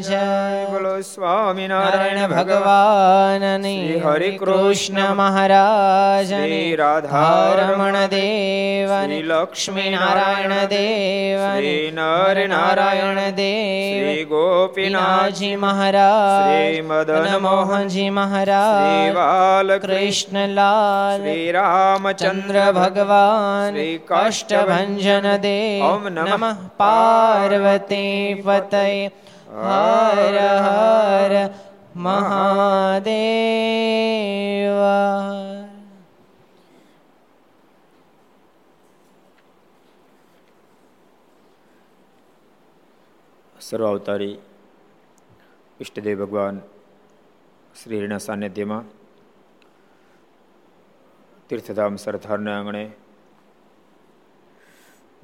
જય 0.00 0.20
બોલો 0.66 0.92
સ્વામિનારાયણ 1.04 2.30
ભગવાનની 2.30 3.98
હરે 3.98 4.30
કૃષ્ણ 4.38 5.00
મહારાજ 5.14 6.30
રાધારમણ 6.80 7.98
દેવ 8.08 8.94
લક્ષ્મી 9.24 9.90
નારાયણ 9.96 10.54
દેવની 10.70 11.74
નર 11.92 12.36
નારાયણ 12.46 13.20
દેવ 13.34 14.08
ગોપીનાથજી 14.30 15.52
મહારાજ 15.58 16.80
મદન 16.84 17.28
મોહનજી 17.40 18.08
મહારાજ 18.12 19.12
બાલકૃષ્ણ 19.14 19.86
કૃષ્ણલાલ 19.90 21.20
શ્રી 21.20 21.52
રામચંદ્ર 21.52 22.56
ભગવાન 22.72 23.70
શ્રી 23.72 24.00
દેવ 25.10 25.38
દે 25.38 25.58
નમઃ 26.10 26.58
પાર્વતી 26.76 28.42
પતય 28.42 29.10
હર 29.64 30.36
હર 30.60 31.34
મહાદેવ 31.96 33.10
સર્વાવતારી 43.60 44.36
ઈષ્ટદેવ 45.80 46.18
ભગવાન 46.18 46.56
શ્રીના 47.74 48.18
સાનિધ્યમાં 48.18 48.86
તીર્થધામ 51.48 51.94
સરથારના 51.96 52.56
આંગણે 52.56 52.84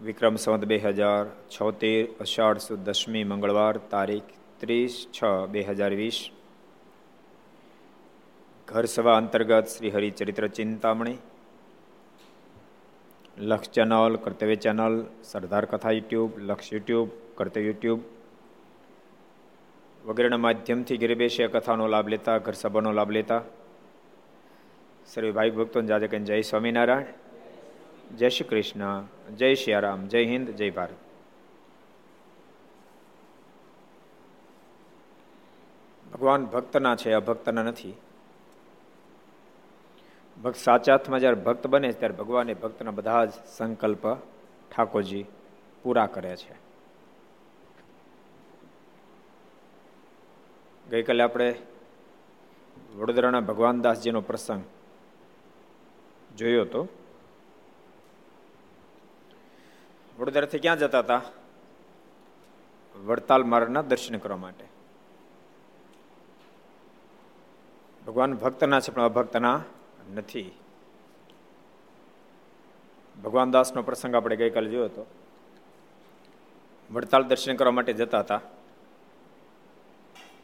વિક્રમ 0.02 0.36
સંવત 0.36 0.64
બે 0.64 0.76
હજાર 0.76 1.26
છોતેર, 1.26 2.08
અષાઢ 2.20 2.58
સુદ 2.58 2.78
દસમી 2.78 3.24
મંગળવાર, 3.24 3.76
તારીખ 3.76 4.22
ત્રીસ 4.58 5.06
છ 5.12 5.46
બે 5.50 5.62
હજાર 5.62 5.90
વીસ. 5.90 6.30
ઘર 8.68 8.84
સભા 8.84 9.16
અંતર્ગત 9.16 9.66
શ્રી 9.66 9.90
હરિચરિત્ર 9.90 10.48
ચિંતામણી, 10.48 11.18
લક્ષ 13.38 13.70
ચેનલ, 13.70 14.16
કર્તવ્ય 14.16 14.56
ચેનલ, 14.56 15.06
સરદાર 15.24 15.64
કથા 15.64 15.90
યુટ્યુબ, 15.90 16.38
લક્ષ 16.38 16.72
યુટ્યુબ, 16.72 17.08
કર્તવ્ય 17.34 17.64
યુટ્યુબ. 17.64 18.00
વગેરેના 20.04 20.36
માધ્યમથી 20.36 20.96
ઘરે 20.96 21.14
બેસી 21.14 21.46
કથાનો 21.46 21.86
લાભ 21.86 22.08
લેતા, 22.08 22.38
ઘર 22.38 22.52
સભાનો 22.52 22.92
લાભ 22.92 23.10
લેતા. 23.10 23.42
સર્વે 25.06 25.30
ભાઈ 25.30 25.50
ભક્તોને 25.50 25.86
જાજે 25.86 26.18
જય 26.18 26.42
સ્વામિનારાયણ. 26.42 27.04
જય 28.16 28.28
શ્રી 28.28 28.48
કૃષ્ણ. 28.48 29.16
જય 29.34 29.54
શ્રી 29.54 29.72
રામ 29.72 30.06
જય 30.06 30.25
હિન્દ, 30.25 30.50
જય 30.50 30.70
ભારત. 30.70 30.94
ભગવાન 36.12 36.44
ભક્તના 36.44 36.97
છે, 36.97 37.12
અભક્તના 37.12 37.62
નથી. 37.62 37.94
ભક્ત 40.42 40.56
સાચા 40.56 40.92
અર્થમાં 40.92 41.20
જ્યારે 41.20 41.37
ભક્ત 41.37 41.66
બને 41.66 41.92
ત્યારે 41.92 42.14
ભગવાન 42.14 42.54
ભક્તના 42.54 42.91
બધા 42.91 43.25
જ 43.25 43.32
સંકલ્પ 43.56 44.14
ઠાકોરજી 44.70 45.25
પૂરા 45.82 46.06
કરે 46.06 46.37
છે. 46.37 46.54
ગઈકાલે 50.91 51.25
આપણે 51.25 51.54
વડોદરાના 52.97 53.41
ભગવાનદાસજીનો 53.41 54.20
પ્રસંગ 54.20 54.64
જોયો 56.37 56.62
હતો. 56.62 56.88
વડોદરાથી 60.26 60.59
ક્યાં 60.59 60.78
જતા 60.78 60.98
હતા? 60.98 61.22
વડતાલ 63.04 63.44
મારના 63.44 63.82
દર્શન 63.82 64.19
કરવા 64.19 64.37
માટે. 64.37 64.64
ભગવાન 68.06 68.34
ભક્તના 68.34 68.81
છે, 68.81 68.92
પણ 68.92 69.03
અભક્તના 69.03 69.62
નથી. 70.14 70.59
ભગવાન 73.25 73.50
દાસનો 73.50 73.82
પ્રસંગ 73.82 74.14
આપણે 74.14 74.37
ગઈકાલે 74.37 74.70
જોયો 74.70 74.84
હતો. 74.84 75.06
વડતાલ 76.91 77.22
દર્શન 77.22 77.56
કરવા 77.56 77.70
માટે 77.70 77.93
જતા 77.93 78.20
હતા. 78.20 78.41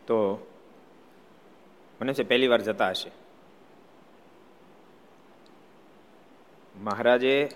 તો 0.07 0.47
મને 2.03 2.15
છે, 2.15 2.23
પહેલી 2.23 2.49
વાર 2.49 2.61
જતા 2.61 2.89
હશે. 2.89 3.11
મહારાજે 6.77 7.51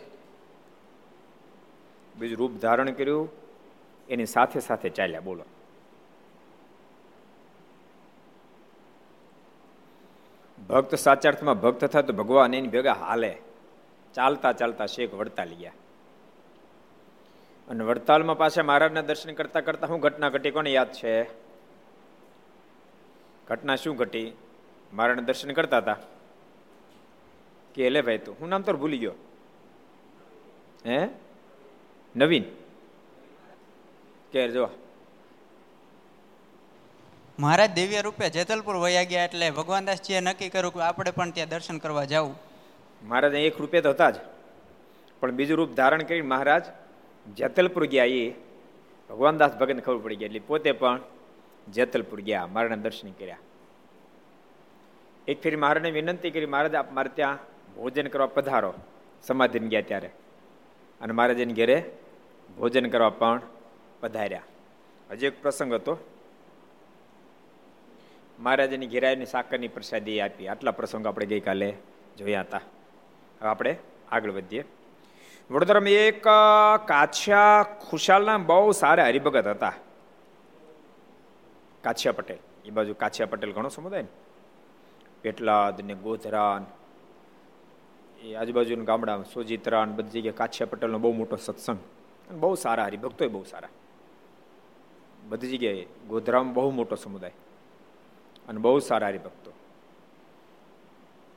બીજું 2.19 2.39
રૂપ 2.39 2.53
ધારણ 2.61 2.91
કર્યું, 2.91 3.29
એની 4.09 4.27
સાથે 4.27 4.61
સાથે 4.61 4.89
ચાલ્યા, 4.89 5.21
બોલો. 5.21 5.45
ભક્ત 10.69 10.95
સાચા 10.95 11.29
અર્થમાં 11.29 11.61
ભક્ત 11.61 11.85
થાય 11.85 12.03
તો 12.03 12.13
ભગવાન 12.13 12.55
એની 12.55 12.69
ભેગા 12.69 12.93
હાલે. 12.93 13.39
ચાલતા 14.15 14.53
ચાલતા 14.53 14.87
શેખ 14.87 15.15
વડતાલ 15.15 15.49
ગયા 15.49 15.73
અને 17.69 17.85
વડતાલમાં 17.85 18.39
પાછા 18.39 18.63
મહારાજના 18.63 19.03
દર્શન 19.03 19.33
કરતા 19.33 19.61
કરતા 19.61 19.87
શું 19.87 20.01
ઘટના 20.01 20.29
ઘટી, 20.29 20.51
કોને 20.51 20.71
યાદ 20.71 20.93
છે? 20.93 21.15
ઘટના 23.47 23.77
શું 23.77 23.97
ઘટી? 23.97 24.33
મહારાજના 24.93 25.23
દર્શન 25.23 25.53
કરતા 25.53 25.79
હતા. 25.79 25.97
કે 27.75 27.91
લે 27.91 28.01
ભાઈ 28.03 28.19
તું, 28.19 28.37
હું 28.41 28.49
નામ 28.49 28.63
તો 28.63 28.73
ભૂલી 28.73 28.99
ગયો. 28.99 29.13
હે? 30.87 31.09
નવીન. 32.17 32.45
કે 34.33 34.49
જો 34.49 34.69
મહારાજ 37.39 37.71
દિવ્ય 37.71 38.03
રૂપે 38.03 38.31
જેતલપુર 38.31 38.77
વયા 38.77 39.03
ગયા 39.03 39.25
એટલે 39.25 39.51
ભગવાનદાસજીએ 39.51 40.21
નક્કી 40.21 40.49
કર્યું 40.49 40.75
કે 40.75 40.81
આપણે 40.81 41.11
પણ 41.11 41.31
ત્યાં 41.31 41.49
દર્શન 41.49 41.79
કરવા 41.79 42.05
જવું 42.05 42.35
મહારાજ 43.03 43.35
એક 43.35 43.61
રૂપે 43.61 43.81
તો 43.81 43.91
હતા 43.91 44.11
જ. 44.11 44.15
પણ 45.21 45.33
બીજું 45.33 45.57
રૂપ 45.57 45.75
ધારણ 45.75 46.03
કરી 46.03 46.23
મહારાજ 46.23 46.65
જેતલપુર 47.35 47.87
ગયા 47.87 48.05
એ 48.05 48.31
ભગવાનદાસ 49.11 49.57
ભગતને 49.57 49.81
ખબર 49.81 49.99
પડી 49.99 50.17
ગઈ. 50.17 50.25
એટલે 50.25 50.41
પોતે 50.47 50.73
પણ 50.73 51.01
જેતલપુર 51.69 52.21
ગયા 52.21 52.47
મારાના 52.47 52.77
દર્શન 52.77 53.11
કર્યા. 53.11 53.39
એક 55.29 55.43
ફેરી 55.43 55.57
મહારાજને 55.57 55.91
વિનંતી 55.91 56.31
કરી 56.31 56.47
મહારાજ 56.47 56.75
આપ 56.75 56.93
મારે 56.93 57.09
ત્યાં 57.09 57.39
ભોજન 57.77 58.07
કરવા 58.07 58.27
પધારો. 58.27 58.75
સમાધિને 59.27 59.69
ગયા 59.69 59.81
ત્યારે. 59.81 60.11
અને 61.01 61.13
મહારાજને 61.13 61.53
ઘેરે 61.53 61.79
ભોજન 62.59 62.89
કરવા 62.89 63.11
પણ 63.11 63.41
પધાર્યા. 64.01 64.43
હજી 65.11 65.27
એક 65.27 65.43
પ્રસંગ 65.43 65.73
હતો. 65.73 65.99
મહારાજાની 68.39 68.87
ઘેરાયની 68.87 69.27
સાકરની 69.27 69.69
પ્રસાદી 69.69 70.21
આપી. 70.21 70.49
આટલા 70.49 70.71
પ્રસંગ 70.71 71.07
આપણે 71.07 71.27
ગઈકાલે 71.27 71.77
જોયા 72.19 72.41
હતા. 72.41 72.61
હવે 73.41 73.49
આપણે 73.49 73.79
આગળ 74.13 74.31
વધીએ. 74.31 74.65
વડોદરામાં 75.51 75.89
એક 75.89 76.25
કાછિયા 76.85 77.67
ખુશાલના 77.91 78.39
બહુ 78.39 78.73
સારા 78.73 79.05
હરિભગત 79.05 79.47
હતા. 79.47 79.73
કાછિયા 81.83 82.13
પટેલ. 82.13 82.37
એ 82.65 82.71
બાજુ 82.71 82.95
કાછિયા 82.95 83.27
પટેલ 83.27 83.53
ઘણો 83.53 83.69
સમુદાય 83.69 84.03
ને. 84.03 84.09
પેટલાદ 85.23 85.81
ને 85.81 85.95
ગોધરાન. 85.95 86.67
એ 88.27 88.35
આજુબાજુના 88.35 88.85
ગામડામાં 88.85 89.25
સોજિત્રા 89.25 89.85
બધી 89.85 90.21
જગ્યાએ 90.21 90.33
કાછિયા 90.33 90.67
પટેલનો 90.71 90.99
બહુ 90.99 91.13
મોટો 91.13 91.37
સત્સંગ. 91.37 91.79
બહુ 92.31 92.55
સારા 92.55 92.85
હરિભક્તોય 92.85 93.29
બહુ 93.29 93.45
સારા. 93.45 93.69
બધી 95.29 95.57
જગ્યાએ 95.57 95.87
ગોધરામાં 96.09 96.55
બહુ 96.55 96.71
મોટો 96.71 96.97
સમુદાય. 96.97 97.33
અને 98.49 98.59
બહુ 98.59 98.79
સારા 98.79 99.07
હરિભક્તો. 99.07 99.53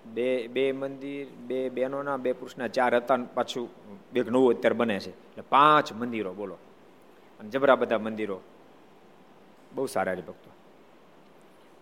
બે 0.05 0.47
બે 0.47 0.71
મંદિર, 0.71 1.27
બે 1.29 1.69
બહેનોના, 1.69 2.17
બે 2.17 2.31
પુરુષના 2.31 2.67
ચાર 2.67 2.95
હતા 2.95 3.17
પાછું 3.33 3.69
બે 4.13 4.23
નવું 4.23 4.57
અત્યારે 4.57 4.75
બને 4.75 4.99
છે. 4.99 5.09
એટલે 5.09 5.43
પાંચ 5.49 5.93
મંદિરો 5.93 6.33
બોલો. 6.33 6.57
અને 7.39 7.49
જબરા 7.49 7.75
બધા 7.75 7.97
મંદિરો. 7.97 8.41
બહુ 9.75 9.85
સારા 9.85 10.11
હરિભક્તો. 10.11 10.51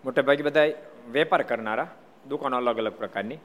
મોટે 0.05 0.21
ભાગે 0.21 0.43
બધા 0.43 0.67
વેપાર 1.11 1.43
કરનારા, 1.43 1.95
દુકાનો 2.27 2.57
અલગ 2.57 2.77
અલગ 2.77 2.93
પ્રકારની. 2.93 3.37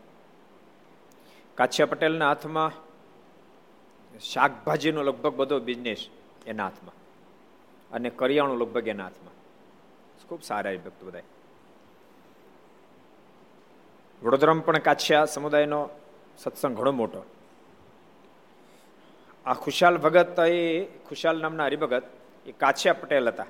કાછિયા 1.55 1.87
પટેલના 1.87 2.29
હાથમાં 2.29 2.73
શાકભાજીનો 4.21 5.03
લગભગ 5.03 5.35
બધો 5.35 5.61
બિઝનેસ 5.61 6.09
એના 6.47 6.65
હાથમાં. 6.65 6.95
અને 7.93 8.11
કરિયાણું 8.11 8.59
લગભગ 8.59 8.89
એના 8.89 9.05
હાથમાં. 9.05 9.33
ખૂબ 10.29 10.43
સારા 10.43 10.71
હરિભક્તો 10.71 11.07
બધા 11.07 11.21
વડોદરામાં 14.23 14.65
પણ 14.65 14.79
કાછિયા 14.79 15.25
સમુદાયનો 15.25 15.89
સત્સંગ 16.39 16.77
ઘણો 16.77 16.93
મોટો. 16.93 17.25
આ 19.47 19.55
ખુશાલ 19.55 19.99
ભગત 19.99 20.41
એ 20.41 20.85
ખુશાલ 20.85 21.41
નામના 21.41 21.65
હરિભગત 21.65 22.03
એ 22.47 22.53
કાછિયા 22.53 22.93
પટેલ 22.93 23.29
હતા. 23.29 23.47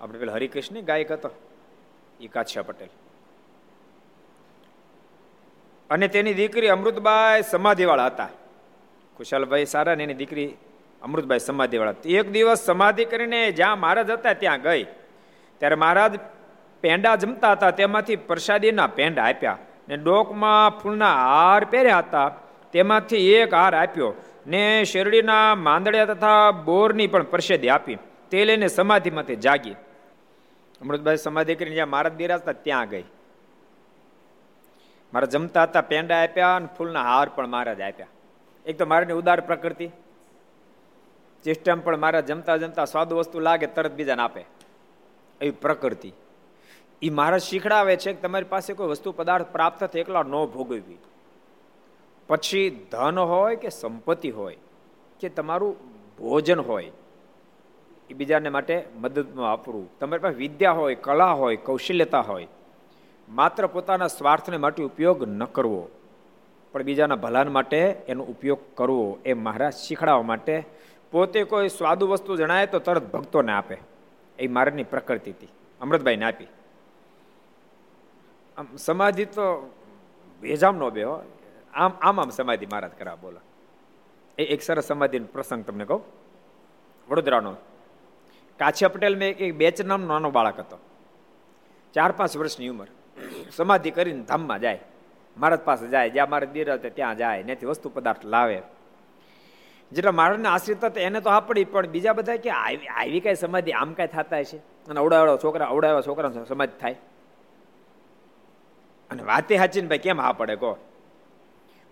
આપણે 0.00 0.18
પેલા 0.18 0.32
હરિકૃષ્ણ 0.32 0.80
ગાયક 0.80 1.12
હતો. 1.12 1.30
એ 2.20 2.26
કાછિયા 2.26 2.62
પટેલ. 2.62 2.88
અને 5.90 6.08
તેની 6.08 6.34
દીકરી 6.34 6.68
અમૃતબાઈ 6.68 7.42
સમાધિવાળા 7.42 8.06
હતા. 8.06 8.28
ખુશાલભાઈ 9.20 9.64
સારા 9.64 9.94
ને 9.94 10.04
એની 10.04 10.14
દીકરી 10.14 10.56
અમૃતભાઈ 11.02 11.38
સમાધિવાળા. 11.38 11.94
એક 12.04 12.30
દિવસ 12.32 12.60
સમાધિ 12.60 13.04
કરીને 13.04 13.52
જ્યાં 13.52 13.80
મહારાજ 13.80 14.10
હતા 14.10 14.32
ત્યાં 14.32 14.60
ગઈ. 14.60 14.84
ત્યારે 15.58 15.74
મહારાજ 15.74 16.14
પેંડા 16.80 17.16
જમતા 17.16 17.52
હતા, 17.52 17.70
તેમાંથી 17.70 18.16
પ્રસાદીના 18.16 18.86
પેંડા 18.86 19.22
આપ્યા 19.22 19.58
ને 19.88 19.96
ડોકમાં 19.96 20.78
ફૂલના 20.78 21.14
હાર 21.14 21.64
પહેર્યા 21.64 21.98
હતા. 21.98 22.28
તેમાંથી 22.72 23.32
એક 23.32 23.54
હાર 23.54 23.74
આપ્યો 23.74 24.14
ને 24.46 24.84
શેરડીના 24.84 25.54
માંદડિયા 25.54 26.04
તથા 26.04 26.50
બોરની 26.50 27.06
પણ 27.06 27.22
પ્રસાદી 27.22 27.68
આપી. 27.68 27.98
તે 28.30 28.44
લઈને 28.44 28.68
સમાધિમાંથી 28.68 29.36
જાગી. 29.36 29.76
અમૃતભાઈ 30.80 31.16
સમાધિ 31.16 31.54
કરીને 31.54 31.74
જ્યાં 31.74 31.88
મહારાજ 31.88 32.12
બિરાજતા 32.12 32.52
ત્યાં 32.52 32.88
ગઈ. 32.88 33.04
મારા 35.12 35.26
જમતા 35.26 35.62
હતા, 35.62 35.80
પેંડા 35.80 36.22
આપ્યા 36.22 36.56
અને 36.56 36.68
ફૂલના 36.78 37.02
હાર 37.02 37.28
પણ 37.28 37.48
મહારાજ 37.48 37.80
આપ્યા. 37.80 38.06
એક 38.66 38.78
તો 38.78 38.86
મારાની 38.86 39.12
ઉદાર 39.12 39.40
પ્રકૃતિ. 39.40 39.88
સિસ્ટમ 41.44 41.80
પણ 41.80 41.96
મારા 41.96 42.20
જમતા 42.20 42.56
જમતા 42.56 42.84
સ્વાદ 42.84 43.12
વસ્તુ 43.12 43.40
લાગે, 43.40 43.66
તરત 43.66 43.92
બીજાને 43.92 44.22
આપે. 44.22 44.40
એવી 45.40 45.50
પ્રકૃતિ. 45.50 46.12
એ 47.02 47.10
મહારાજ 47.10 47.40
શીખડાવે 47.40 47.96
છે 47.96 48.12
કે 48.12 48.20
તમારી 48.20 48.44
પાસે 48.44 48.72
કોઈ 48.72 48.86
વસ્તુ 48.86 49.12
પદાર્થ 49.12 49.46
પ્રાપ્ત 49.52 49.84
થાય 49.84 50.00
એકલા 50.00 50.22
ન 50.22 50.44
ભોગવવી. 50.46 50.98
પછી 52.28 52.86
ધન 52.90 53.18
હોય 53.18 53.56
કે 53.56 53.68
સંપત્તિ 53.68 54.30
હોય, 54.30 54.56
કે 55.20 55.28
તમારું 55.28 55.76
ભોજન 56.18 56.60
હોય 56.60 56.90
એ 58.10 58.14
બીજાને 58.14 58.48
માટે 58.48 58.88
મદદમાં 58.96 59.44
વાપરવું 59.44 59.98
તમારી 59.98 60.20
પાસે 60.20 60.36
વિદ્યા 60.36 60.72
હોય, 60.72 60.94
કલા 60.94 61.32
હોય, 61.32 61.56
કૌશલ્યતા 61.56 62.20
હોય, 62.20 62.46
માત્ર 63.28 63.66
પોતાના 63.66 64.06
સ્વાર્થને 64.06 64.56
માટે 64.56 64.82
ઉપયોગ 64.82 65.28
ન 65.28 65.44
કરવો. 65.44 65.88
પણ 66.72 66.82
બીજાના 66.82 67.16
ભલાન 67.16 67.48
માટે 67.48 67.78
એનો 68.08 68.24
ઉપયોગ 68.24 68.58
કરવો 68.74 69.18
એ 69.24 69.32
મહારાજ 69.32 69.74
શીખડાવવા 69.74 70.22
માટે 70.22 70.64
પોતે 71.10 71.44
કોઈ 71.44 71.68
સ્વાદુ 71.68 72.06
વસ્તુ 72.06 72.36
જણાય 72.36 72.66
તો 72.66 72.78
તરત 72.78 73.12
ભક્તોને 73.12 73.52
આપે. 73.52 73.76
એ 74.38 74.48
મારની 74.48 74.84
પ્રકૃતિ 74.84 75.30
હતી. 75.30 75.48
અમૃતભાઈને 75.80 76.24
આપી. 76.24 76.46
આમ 78.56 78.76
સમાધિ 78.76 79.24
તો 79.24 79.74
ભેજામ 80.42 80.76
નો 80.76 80.90
બે 80.90 81.04
આમ 81.74 81.92
આમ 82.00 82.20
આમ 82.20 82.30
સમાધિ 82.30 82.66
મહારાજ 82.66 82.90
કરા 82.90 83.16
બોલો. 83.16 83.40
એ 84.38 84.44
એક 84.44 84.62
સરસ 84.62 84.84
સમાધિનો 84.84 85.26
પ્રસંગ 85.26 85.64
તમને 85.64 85.84
કહું. 85.84 86.02
વડોદરાનો. 87.08 87.54
કાછિયા 88.58 88.88
પટેલ 88.88 89.18
મેં 89.18 89.36
એક 89.36 89.54
બેચ 89.54 89.82
નામનો 89.82 90.06
નાનો 90.06 90.30
બાળક 90.30 90.58
હતો. 90.58 90.78
ચાર, 91.94 92.12
પાંચ 92.12 92.36
વર્ષની 92.36 92.68
ઉંમર. 92.68 92.86
સમાધિ 93.56 93.90
કરીને 93.90 94.22
ધામમાં 94.22 94.60
જાય. 94.60 94.80
મહારાજ 95.36 95.60
પાસે 95.60 95.86
જાય, 95.88 96.10
જ્યાં 96.10 96.30
મારે 96.30 96.46
બિરાજે 96.46 96.90
ત્યાં 96.90 97.16
જાય, 97.16 97.42
નથી 97.42 97.66
વસ્તુ 97.66 97.88
પદાર્થ 97.88 98.24
લાવે. 98.24 98.62
જેટલા 99.92 100.12
મહારાજને 100.12 100.48
આશ્રિત 100.48 100.84
હતા, 100.84 101.00
એને 101.00 101.20
તો 101.20 101.30
આપડી, 101.30 101.64
પણ 101.64 101.86
બીજા 101.86 102.12
બધા 102.12 102.36
કે 102.36 102.50
આવી 102.50 103.20
કઈ 103.20 103.34
સમાધિ, 103.34 103.72
આમ 103.72 103.92
કઈ 103.92 104.06
થતા 104.06 104.42
છે. 104.42 104.58
અને 104.58 105.00
અવડાવડો 105.00 105.36
છોકરા 105.36 105.66
અવડાવ્યા 105.66 106.00
છોકરા 106.00 106.44
સમાધિ 106.44 106.78
થાય. 106.80 106.96
અને 109.10 109.22
વાતે 109.22 109.56
હાચીને 109.56 109.88
ભાઈ, 109.88 109.98
કેમ 109.98 110.20
હા 110.20 110.32
પડે 110.32 110.56
કહો? 110.56 110.76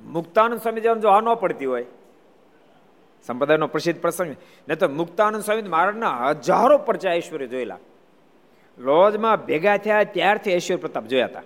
મુક્તાનંદ 0.00 0.60
સ્વામી 0.60 0.80
જેવા 0.80 0.94
જો 0.94 1.08
આ 1.08 1.20
ન 1.20 1.34
પડતી 1.34 1.66
હોય, 1.66 1.86
સંપ્રદાયનો 3.26 3.66
પ્રસિદ્ધ 3.66 4.00
પ્રસંગ 4.00 4.36
ને 4.68 4.74
તો 4.74 4.88
મુક્તાનંદ 4.88 5.42
સ્વામી 5.42 5.62
મહારાજના 5.62 6.30
હજારો 6.30 6.78
પરચા 6.78 7.12
ઐશ્વર્ય 7.12 7.46
જોયેલા. 7.46 7.78
લોજમાં 8.78 9.36
ભેગા 9.46 9.76
થયા, 9.76 10.04
ત્યારથી 10.04 10.54
ઐશ્વર્ય 10.54 10.80
પ્રતાપ 10.80 11.04
જોયા 11.04 11.26
હતા. 11.26 11.42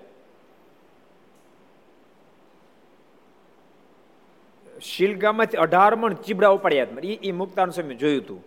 શીલગામાંથી 4.81 5.57
અઢાર 5.57 5.97
મણ 5.97 6.15
ચીબડા 6.15 6.49
ઉપાડ્યા 6.49 6.83
હતા. 6.85 6.97
એ 7.23 7.33
મુક્તાનું 7.33 7.73
સ્વામી 7.73 7.95
જોયું 7.95 8.23
હતું 8.23 8.45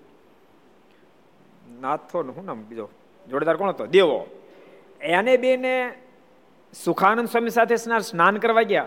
નાથો 1.81 2.23
શું 2.23 2.45
નામ 2.45 2.63
બીજો? 2.63 2.89
જોડેદાર 3.29 3.55
કોણ 3.55 3.69
હતો? 3.69 3.85
દેવો. 3.85 4.27
એને 5.01 5.37
બેને 5.37 5.93
સુખાનંદ 6.83 7.27
સ્વામી 7.27 7.49
સાથે 7.49 7.75
સ્નાન 7.75 8.37
કરવા 8.37 8.61
ગયા. 8.61 8.85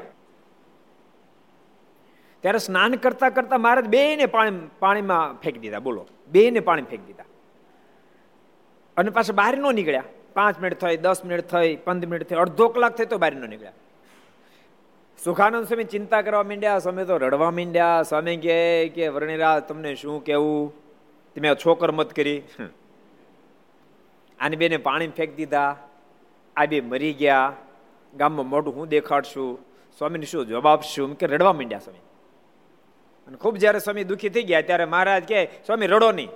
ત્યારે 2.40 2.58
સ્નાન 2.58 2.94
કરતા 2.94 3.30
કરતા 3.30 3.58
મહારાજ 3.58 3.84
બે 3.84 4.16
ને 4.16 4.26
પાણી 4.26 4.68
પાણીમાં 4.78 5.40
ફેંકી 5.40 5.58
દીધા. 5.58 5.78
બોલો. 5.78 6.06
બે 6.28 6.50
ને 6.50 6.60
પાણી 6.60 6.82
ફેંકી 6.82 7.06
દીધા. 7.06 7.24
અને 8.96 9.10
પાછા 9.10 9.32
બહાર 9.32 9.58
ન 9.58 9.74
નીકળ્યા. 9.74 10.04
પાંચ 10.34 10.60
મિનિટ 10.60 10.78
થઈ, 10.78 10.96
દસ 10.96 11.24
મિનિટ 11.24 11.44
થઈ, 11.44 11.76
પંદર 11.76 12.08
મિનિટ 12.08 12.28
થઈ, 12.28 12.36
અડધો 12.36 12.68
કલાક 12.68 12.96
થઈ 12.96 13.04
તો 13.04 13.18
બહાર 13.18 13.36
ન 13.36 13.48
નીકળ્યા. 13.50 13.72
સુખાનંદ 15.24 15.66
સ્વામી 15.66 15.84
ચિંતા 15.84 16.22
કરવા 16.22 16.42
માંડ્યા, 16.42 16.78
સ્વામી 16.78 17.04
તો 17.04 17.16
રડવા 17.16 17.50
માંડ્યા, 17.50 18.02
સ્વામી 18.02 18.36
કે 18.36 19.08
વર્ણિરાજ 19.08 19.62
તમને 19.62 19.94
શું 19.94 20.24
કેવું 20.24 20.72
તમે 21.34 21.54
છોકર 21.54 21.92
મત 21.92 22.12
કરી. 22.12 22.42
આની 24.40 24.56
બેને 24.56 24.76
પાણી 24.76 25.08
ફેંકી 25.08 25.34
દીધા. 25.34 25.88
આ 26.56 26.64
બે 26.64 26.80
મરી 26.80 27.12
ગયા. 27.12 27.52
ગામમાં 28.16 28.48
મોઢું 28.48 28.76
હું 28.76 28.88
દેખાડશું. 28.88 29.58
સ્વામીને 29.98 30.26
શું 30.26 30.46
જવાબ 30.46 30.66
આપશું? 30.66 31.18
કે 31.18 31.26
રડવા 31.26 31.52
માંડ્યા 31.52 31.78
સ્વામી. 31.78 31.98
અને 33.26 33.36
ખૂબ 33.36 33.56
જ્યારે 33.56 33.78
સ્વામી 33.78 34.04
દુઃખી 34.04 34.28
થઈ 34.28 34.42
ગયા, 34.42 34.60
ત્યારે 34.60 34.84
મહારાજ 34.84 35.22
કે 35.22 35.44
સ્વામી, 35.44 35.86
રડો 35.86 36.12
નહીં. 36.12 36.28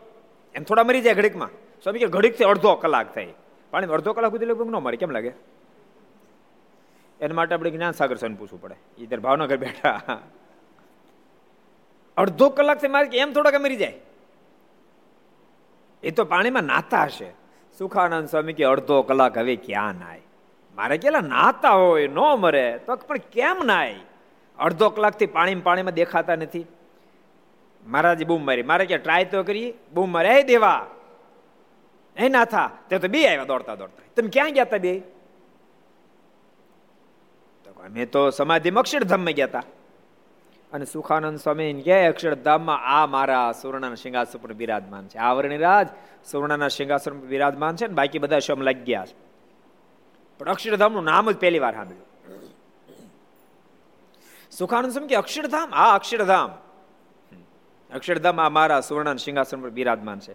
એમ 0.55 0.63
થોડા 0.63 0.85
મરી 0.85 1.01
જાય 1.01 1.15
ઘડીકમાં. 1.15 1.49
સ્વામી 1.83 1.99
કે 1.99 2.07
ઘડીકથી 2.07 2.45
અડધો 2.45 2.75
કલાક 2.75 3.15
થાય. 3.15 3.35
પાણી 3.71 3.87
અડધો 3.87 4.13
કલાક 4.13 4.31
સુધી 4.31 4.47
લગભગ 4.47 4.67
ન 4.67 4.77
મરે. 4.77 4.97
કેમ 4.97 5.11
લાગે? 5.11 5.52
એના 7.23 7.35
માટે 7.35 7.55
આપણે 7.55 7.71
જ્ઞાન 7.71 7.93
સાગર 7.93 8.17
સાહેબ 8.17 8.39
પૂછવું 8.39 8.61
પડે. 8.61 9.03
એ 9.03 9.07
ત્યારે 9.07 9.23
ભાવનગર 9.23 9.57
બેઠા. 9.57 10.01
અડધો 12.17 12.49
કલાકથી 12.49 12.89
મારે 12.89 13.19
એમ 13.19 13.33
થોડાક 13.33 13.55
મરી 13.55 13.77
જાય. 13.77 14.01
એ 16.03 16.11
તો 16.11 16.25
પાણીમાં 16.25 16.63
નાતા 16.63 17.05
હશે. 17.05 17.33
સુખાનંદ 17.79 18.29
સ્વામી 18.29 18.53
કે 18.53 18.65
અડધો 18.65 19.03
કલાક 19.03 19.39
હવે 19.39 19.57
ક્યાં 19.57 19.95
નાય? 19.95 20.21
મારે 20.75 20.99
કેલા 20.99 21.21
નાતા 21.21 21.71
હોય, 21.71 22.09
ન 22.09 22.19
મરે, 22.19 22.81
તો 22.87 22.97
પણ 22.97 23.17
કેમ 23.17 23.57
નાય? 23.65 23.97
અડધો 24.59 24.89
કલાકથી 24.89 25.27
પાણી 25.27 25.55
પાણીમાં 25.55 25.93
દેખાતા 25.93 26.37
નથી. 26.37 26.67
મહારાજે 27.87 28.25
બૂમ 28.25 28.47
મારી. 28.47 28.63
મારે 28.63 28.87
કે 28.87 28.99
ટ્રાય 28.99 29.25
તો 29.25 29.43
કરી, 29.43 29.75
બૂમ 29.95 30.13
મારે. 30.13 30.41
એ 30.41 30.43
દેવા. 30.43 30.87
એ 32.17 32.29
નાથા, 32.29 32.71
તે 32.89 32.99
તો 32.99 33.09
બે 33.09 33.29
આવ્યા 33.29 33.45
દોડતા 33.45 33.75
દોડતા. 33.75 34.03
તમે 34.17 34.29
ક્યાં 34.29 34.53
ગયા 34.53 34.65
હતા 34.65 34.79
બે? 34.79 35.12
અમે 37.83 38.07
તો 38.07 38.31
સમાધિમાં 38.31 38.81
અક્ષરધામમાં 38.81 39.33
ગયા 39.33 39.47
હતા. 39.47 39.63
અને 40.73 40.85
સુખાનંદ 40.85 41.39
સ્વામી 41.39 41.73
કે 41.73 42.07
અક્ષરધામમાં 42.07 42.81
આ 42.85 43.07
મારા 43.07 43.53
સુવર્ણના 43.53 43.95
સિંહાસન 43.95 44.39
પર 44.39 44.53
બિરાજમાન 44.53 45.09
છે. 45.09 45.19
આ 45.19 45.33
વર્ણિરાજ 45.33 45.89
સુવર્ણના 46.31 46.69
સિંહાસન 46.69 47.11
પર 47.11 47.27
બિરાજમાન 47.27 47.77
છે 47.77 47.87
ને 47.87 47.95
બાકી 47.95 48.19
બધા 48.19 48.39
શમ 48.39 48.61
લાગી 48.61 48.81
ગયા 48.81 49.07
છે. 49.07 49.15
પણ 50.39 50.51
અક્ષરધામનું 50.51 51.05
નામ 51.05 51.31
જ 51.31 51.37
પહેલી 51.37 51.59
વાર 51.59 51.75
સાંભળ્યું. 51.75 52.05
સુખાનંદ 54.51 54.93
સ્વામી 54.93 55.09
કે 55.09 55.15
અક્ષરધામ? 55.15 55.75
આ 55.75 55.95
અક્ષરધામ. 55.95 56.51
અક્ષરધામ 57.95 58.41
આ 58.41 58.49
મારા 58.49 58.81
સુવર્ણ 58.81 59.17
સિંહાસન 59.17 59.61
પર 59.61 59.71
બિરાજમાન 59.71 60.21
છે. 60.21 60.33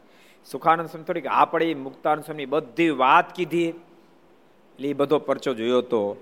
સુખાનંદ 0.52 0.90
સ્વામી 0.90 1.04
થોડીક 1.04 1.28
આ 1.28 1.46
પડી 1.46 1.74
મુક્તાનંદ 1.74 2.26
સ્વામી 2.26 2.46
બધી 2.46 2.90
વાત 2.90 3.36
કીધી. 3.36 3.68
એટલે 3.68 4.90
એ 4.90 4.94
બધો 4.94 5.20
પરચો 5.20 5.54
જોયો 5.54 5.82
તો 5.82 6.18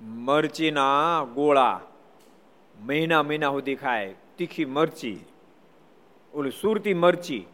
મરચીના 0.00 1.24
ગોળા 1.34 1.80
મહિના 2.76 3.22
મહિના 3.22 3.50
સુધી 3.50 3.74
ખાય, 3.74 4.14
તીખી 4.38 4.64
મરચી, 4.64 5.18
ઓલું 6.34 6.52
સુરતી 6.52 6.94
મરચી. 6.94 7.44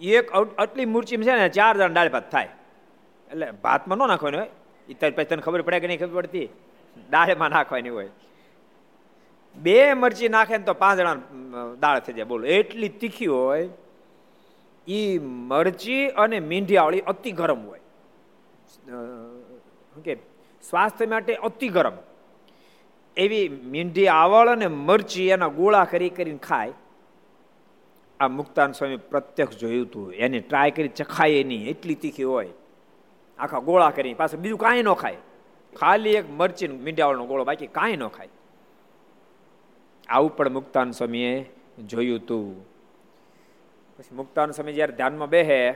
એક 0.00 0.32
આટલી 0.32 0.86
મરચી 0.86 1.16
છે 1.16 1.36
ને, 1.36 1.48
ચાર 1.48 1.76
જણ 1.76 1.92
દાળ 1.92 2.08
ભાત 2.08 2.30
થાય. 2.32 2.48
એટલે 3.30 3.50
ભાતમાં 3.62 3.98
ન 3.98 4.08
નાખવાનું 4.08 4.40
હોય. 4.40 4.50
એ 4.88 5.10
પછી 5.10 5.24
તને 5.24 5.42
ખબર 5.42 5.62
પડે 5.62 5.80
કે 5.80 5.86
નહીં 5.86 6.00
ખબર 6.00 6.14
પડતી? 6.14 6.48
દાળમાં 7.10 7.50
નાખવાની 7.50 7.88
હોય. 7.88 8.10
બે 9.56 9.94
મરચી 9.94 10.28
નાખે 10.28 10.58
ને 10.58 10.64
તો 10.64 10.74
પાંચ 10.74 10.98
જણા 10.98 11.14
દાળ 11.80 12.00
થઈ 12.00 12.12
જાય. 12.12 12.24
બોલો, 12.24 12.46
એટલી 12.46 12.88
તીખી 12.88 13.26
હોય 13.26 13.68
એ 14.86 15.18
મરચી 15.18 16.08
અને 16.08 16.40
મીંઢિયાવાળી 16.40 17.00
અતિ 17.00 17.30
ગરમ 17.32 17.60
હોય. 17.66 17.82
કે? 20.04 20.33
સ્વાસ્થ્ય 20.70 21.06
માટે 21.06 21.34
અતિ 21.34 21.68
ગરમ. 21.68 21.96
એવી 23.16 23.48
મીંઢી, 23.48 24.08
આવળ 24.08 24.48
અને 24.48 24.66
મરચી 24.66 25.28
એના 25.28 25.48
ગોળા 25.48 25.84
કરી 25.84 26.08
કરીને 26.08 26.38
ખાય. 26.38 26.72
આ 28.20 28.28
મુક્તાન 28.28 28.72
સ્વામી 28.72 28.96
પ્રત્યક્ષ 28.96 29.56
જોયું 29.56 29.86
હતું 29.86 30.12
એને 30.14 30.40
ટ્રાય 30.40 30.70
કરી 30.70 30.88
ચખાય 30.88 31.44
નહીં. 31.44 31.68
એટલી 31.68 31.94
તીખી 31.94 32.22
હોય. 32.22 32.48
આખા 33.38 33.58
ગોળા 33.58 33.90
કરી 33.90 34.14
પાછું 34.14 34.40
બીજું 34.40 34.58
કાંઈ 34.58 34.82
ન 34.82 34.92
ખાય. 34.92 35.16
ખાલી 35.76 36.10
એક 36.10 36.30
મરચી 36.30 36.68
મીંઢાવાળનો 36.68 37.26
ગોળો 37.26 37.44
બાકી 37.44 37.66
કાંઈ 37.66 37.96
ન 37.96 38.06
ખાય. 38.06 38.28
આવું 40.08 40.36
પણ 40.36 40.52
મુક્તાન 40.52 40.90
સ્વામીએ 40.90 41.50
જોયું 41.86 42.18
હતું 42.18 42.66
પછી 43.96 44.14
મુક્તાન 44.14 44.50
સ્વામી 44.50 44.72
જ્યારે 44.72 44.92
ધ્યાનમાં 44.92 45.28
બેહે, 45.28 45.74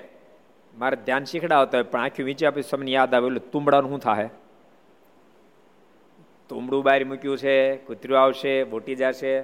મારે 0.79 0.97
ધ્યાન 0.97 1.25
શીખડાવતા 1.25 1.79
હોય, 1.79 1.83
પણ 1.83 2.01
આખી 2.01 2.23
વીંચ્યા 2.23 2.51
પછી 2.51 2.63
સ્વામીને 2.63 2.91
યાદ 2.91 3.15
આવે 3.15 3.27
એટલે 3.27 3.41
તુંબડાનું 3.41 3.91
શું 3.91 3.99
થાય 3.99 4.31
તુંબડું 6.49 6.85
બહાર 6.85 7.05
મૂક્યું 7.05 7.39
છે, 7.39 7.77
કૂતરું 7.77 8.21
આવશે, 8.21 8.65
બોટી 8.65 8.95
જશે. 8.95 9.41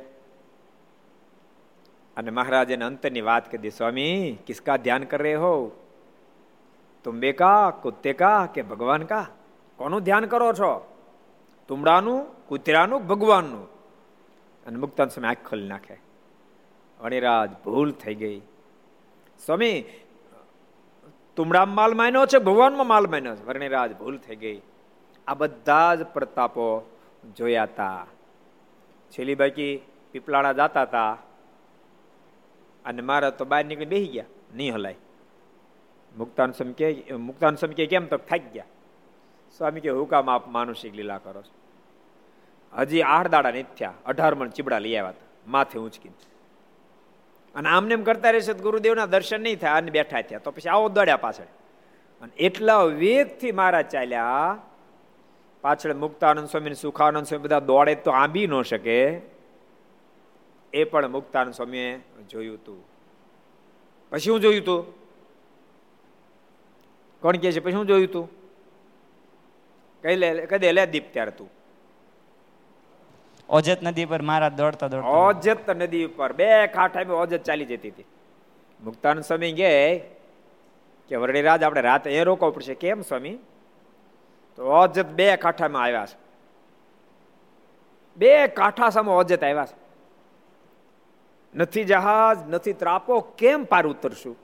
અને 2.17 2.31
મહારાજે 2.31 2.77
અંતની 2.77 3.21
વાત 3.21 3.53
કરી 3.53 3.71
સ્વામી, 3.71 4.39
કિસકા 4.47 4.77
ધ્યાન 4.77 5.05
કર 5.05 5.23
રહે 5.23 5.35
હો? 5.35 5.71
તુંબે 7.05 7.33
કા 7.33 7.71
કુત્તે 7.71 8.13
કા 8.13 8.47
કે 8.47 8.63
ભગવાન 8.63 9.03
કા? 9.03 9.27
કોનું 9.77 10.03
ધ્યાન 10.03 10.27
કરો 10.27 10.53
છો? 10.53 10.99
તુમડાનું 11.69 12.47
કૂતરાનું, 12.47 13.07
ભગવાનનું? 13.07 13.65
અને 14.67 14.79
મુક્તાન 14.79 15.09
સમય 15.09 15.29
આંખ 15.29 15.37
ખોલી 15.49 15.69
નાખે. 15.69 15.99
અણિરાજ 17.01 17.51
ભૂલ 17.65 17.93
થઈ 17.93 18.15
ગઈ. 18.15 18.41
સ્વામી 19.47 19.85
તુમડામાં 21.37 21.75
માલ 21.75 21.95
માન્યો 21.95 22.27
છે, 22.27 22.39
ભગવાનમાં 22.39 22.87
માલ 22.87 23.07
માન્યો 23.07 23.37
છે? 23.37 23.45
વર્ણિરાજ 23.45 23.97
ભૂલ 23.97 24.19
થઈ 24.19 24.37
ગઈ. 24.37 24.61
આ 25.27 25.35
બધા 25.35 25.95
જ 25.95 26.07
પ્રતાપો 26.07 26.91
જોયા 27.37 27.63
હતા 27.63 28.07
છેલ્લી 29.11 29.35
બાકી 29.35 29.81
પીપળાણા 30.13 30.53
જાતા 30.53 30.83
હતા 30.83 31.19
અને 32.85 33.03
મારા 33.03 33.31
તો 33.31 33.45
બહાર 33.45 33.65
નીકળી 33.65 33.87
બેસી 33.87 34.07
ગયા. 34.07 34.25
નહીં 34.55 34.75
હલાય. 34.75 34.95
મુક્તાન 36.17 36.53
સમ 36.53 36.73
કે 36.73 37.05
મુક્તાન 37.13 37.55
સમ 37.55 37.67
કે 37.67 37.87
કેમ 37.87 38.07
તો 38.07 38.17
થાકી 38.17 38.51
ગયા? 38.51 38.65
સ્વામી 39.59 39.81
કે 39.81 39.91
હુકામ 39.91 40.31
આપ 40.31 40.49
માનુષિક 40.49 40.95
લીલા 40.95 41.19
કરો 41.19 41.43
છો? 41.43 41.53
હજી 42.79 43.03
આઠ 43.03 43.29
દાડા 43.29 43.51
નથી 43.51 43.63
થયા. 43.63 43.95
અઢાર 44.07 44.35
મણ 44.35 44.49
ચીબડા 44.49 44.79
લઈ 44.79 44.95
આવ્યા 44.95 45.09
હતા 45.09 45.27
માથે 45.47 45.79
ઊંચકીને. 45.79 46.15
અને 47.55 47.69
આમને 47.69 47.95
એમ 47.95 48.03
કરતા 48.03 48.31
રહેશે 48.31 48.53
ગુરુદેવના 48.53 49.07
દર્શન 49.07 49.41
નહીં 49.41 49.59
થાય 49.59 49.73
અને 49.73 49.91
બેઠા 49.91 50.23
થયા. 50.23 50.39
તો 50.39 50.51
પછી 50.51 50.69
આવો 50.69 50.89
દોડ્યા 50.89 51.17
પાછળ. 51.17 51.45
અને 52.21 52.33
એટલા 52.37 52.83
વેગથી 52.83 53.53
મારા 53.53 53.83
ચાલ્યા 53.83 54.59
પાછળ 55.65 55.95
મુક્તાનંદ 55.95 56.49
સ્વામી 56.49 56.75
સુખાનંદ 56.75 57.27
સ્વામી 57.27 57.43
બધા 57.43 57.59
દોડે 57.61 57.95
તો 57.95 58.11
આંબી 58.11 58.47
ન 58.47 58.63
શકે. 58.63 58.99
એ 60.73 60.85
પણ 60.85 61.09
મુક્તાનંદ 61.09 61.55
સ્વામીએ 61.55 62.01
જોયું 62.31 62.57
હતું 62.57 62.85
પછી 64.11 64.31
હું 64.31 64.41
જોયું 64.41 64.63
હતું 64.63 64.81
કોણ 67.21 67.37
કે 67.37 67.53
છે? 67.53 67.61
પછી 67.61 67.73
હું 67.73 67.87
જોયું 67.87 68.13
તું? 68.13 68.27
કઈ 70.03 70.17
લે 70.17 70.47
કદે 70.47 70.73
લે 70.73 70.87
દીપ 70.87 71.07
ત્યારે 71.13 71.31
તું. 71.31 71.49
ઓજત 73.49 73.83
નદી 73.83 74.05
પર 74.05 74.23
મારા 74.23 74.49
દોડતા 74.49 74.89
દોડતા 74.89 75.09
ઓજત 75.09 75.71
નદી 75.71 76.05
ઉપર 76.05 76.33
બે 76.33 76.67
કાંઠા 76.67 77.13
ઓજત 77.13 77.43
ચાલી 77.43 77.65
જતી 77.65 77.91
હતી. 77.91 78.05
મુક્તાનંદ 78.85 79.25
સ્વામી 79.25 79.53
કે 79.53 79.99
કે 81.09 81.17
વરડીરાજ 81.17 81.63
આપણે 81.63 81.81
રાતે 81.81 82.11
એ 82.11 82.25
રોકવું 82.25 82.55
પડશે. 82.55 82.75
કેમ 82.75 83.03
સ્વામી? 83.03 83.39
તો 84.57 84.71
અજત 84.71 85.07
બે 85.07 85.37
કાંઠામાં 85.37 85.83
આવ્યા 85.83 86.07
છે. 86.07 86.19
બે 88.17 88.47
કાંઠા 88.47 88.91
સામે 88.91 89.13
અજત 89.13 89.45
આવ્યા 89.45 89.67
છે. 89.67 89.85
નથી 91.55 91.85
જહાજ, 91.85 92.51
નથી 92.51 92.73
ત્રાપો, 92.73 93.21
કેમ 93.21 93.65
પાર 93.65 93.87
ઉતરશું? 93.87 94.37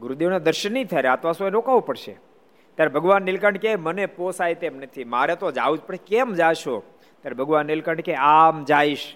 ગુરુદેવના 0.00 0.38
દર્શન 0.38 0.72
નહીં 0.72 0.86
થાય 0.86 1.02
રાતવાસો 1.02 1.48
રોકાવું 1.48 1.86
પડશે. 1.86 2.18
ત્યારે 2.74 2.88
ભગવાન 2.88 3.22
નીલકંઠ 3.22 3.56
કે 3.56 3.76
મને 3.76 4.06
પોસાય 4.06 4.54
તેમ 4.54 4.76
નથી, 4.76 5.04
મારે 5.04 5.36
તો 5.36 5.50
જવું 5.50 5.78
જ 5.78 5.80
પડે, 5.80 5.96
કેમ 5.96 6.34
જાશો? 6.34 6.82
ત્યારે 7.22 7.34
ભગવાન 7.34 7.66
નીલકંઠ 7.66 8.00
કે 8.00 8.14
આમ 8.14 8.64
જઈશ. 8.64 9.14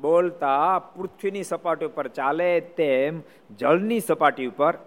બોલતા 0.00 0.78
પૃથ્વીની 0.78 1.42
સપાટી 1.42 1.86
ઉપર 1.86 2.08
ચાલે 2.08 2.60
તેમ 2.60 3.22
જળની 3.58 4.00
સપાટી 4.00 4.46
ઉપર 4.46 4.78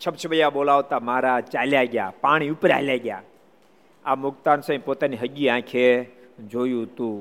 છપછબૈયા 0.00 0.50
બોલાવતા 0.50 1.00
મારા 1.00 1.40
ચાલ્યા 1.40 1.84
ગયા, 1.84 2.12
પાણી 2.20 2.50
ઉપર 2.50 2.72
હાલ્યા 2.72 2.96
ગયા. 2.96 3.22
આ 4.04 4.14
મુક્તાન 4.14 4.60
સ્વામી 4.60 4.78
પોતાની 4.78 5.16
હગી 5.16 5.48
આંખે 5.48 5.86
જોયું 6.48 6.96
તું. 6.96 7.18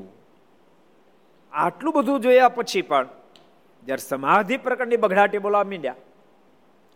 આટલું 1.54 1.94
બધું 1.94 2.20
જોયા 2.20 2.50
પછી 2.50 2.82
પણ 2.82 3.08
જ્યારે 3.86 4.02
સમાધિ 4.02 4.58
પ્રકારની 4.58 4.98
બઘડાટી 4.98 5.38
બોલાવા 5.38 5.64
માંડ્યા 5.64 5.96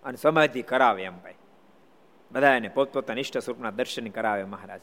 અને 0.06 0.18
સમાધિ 0.18 0.62
કરાવે 0.62 1.04
એમ 1.04 1.18
ભાઈ. 1.24 1.34
બધા 2.32 2.56
એને 2.56 2.68
પોતપોતાના 2.68 3.20
ઇષ્ટ 3.20 3.38
સ્વરૂપના 3.38 3.72
દર્શન 3.72 4.08
કરાવે 4.08 4.44
મહારાજ. 4.44 4.82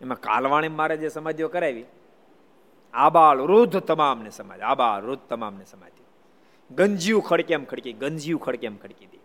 એમાં 0.00 0.20
કાલવાણી 0.20 0.68
મહારાજે 0.68 1.08
સમાધિઓ 1.08 1.48
કરાવી. 1.48 1.84
આબાળ 2.94 3.38
વૃદ્ધ 3.40 3.76
તમામને 3.76 4.30
સમાધિ 4.30 4.62
આબાળ 4.62 5.02
વૃદ્ધ 5.02 5.24
તમામને 5.28 5.64
સમાધિ. 5.64 6.02
ગંજીયું 6.70 7.22
ખડકેમ 7.22 7.64
ખડકી, 7.64 7.92
ગંજીયું 7.92 8.40
ખડકેમ 8.40 8.76
ખડકી 8.76 9.06
દી. 9.06 9.20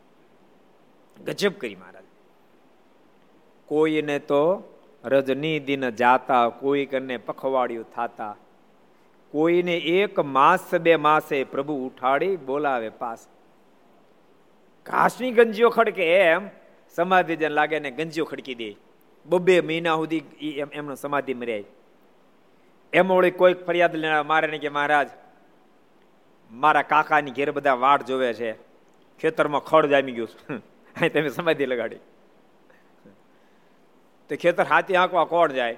ગજબ 1.18 1.54
કરી 1.54 1.76
મહારાજ 1.76 2.08
કોઈને 3.70 4.20
તો 4.20 4.44
રજની 5.06 5.60
દિન 5.60 5.90
જાતા 5.90 6.50
કોઈ 6.50 6.86
કને 6.86 7.18
પખવાડિયું 7.18 7.92
થાતા. 7.96 8.36
કોઈને 9.34 9.76
એક 9.78 10.20
માસ, 10.20 10.76
બે 10.76 10.96
માસે 10.96 11.44
પ્રભુ 11.44 11.76
ઉઠાડી 11.88 12.36
બોલાવે 12.38 12.90
પાસ. 12.90 13.28
ઘાસની 14.86 15.32
ગંજીઓ 15.32 15.70
ખડકે 15.70 16.06
એમ 16.16 16.50
સમાધિ 16.96 17.36
જેને 17.36 17.56
લાગે 17.56 17.80
ને 17.80 17.92
ગંજીઓ 17.92 18.26
ખડકી 18.26 18.56
દે. 18.56 18.70
બબે 19.26 19.62
મહિના 19.62 19.96
સુધી 19.96 20.50
એમ, 20.62 20.70
એમનો 20.74 20.96
સમાધિ 20.96 21.34
મર્યાય 21.34 21.64
એમ 22.94 23.12
ઓળી 23.12 23.32
કોઈક 23.32 23.66
ફરિયાદ 23.66 23.96
લેવા 23.96 24.24
મારે 24.24 24.48
ને 24.48 24.58
કે, 24.58 24.70
મહારાજ, 24.70 25.10
મારા 26.52 26.82
કાકાની 26.82 27.32
ઘેર 27.32 27.52
બધા 27.52 27.74
વાડ 27.74 28.02
જોવે 28.04 28.34
છે. 28.34 28.52
ખેતરમાં 29.20 29.64
ખડ 29.64 29.86
જામી 29.86 30.12
ગયું 30.12 30.62
તમે 31.00 31.30
સમાધિ 31.30 31.66
લગાડી. 31.66 31.96
તો 34.30 34.36
ખેતર 34.36 34.64
હાથી 34.64 34.96
આંકવા 34.96 35.26
કોણ 35.26 35.52
જાય? 35.52 35.78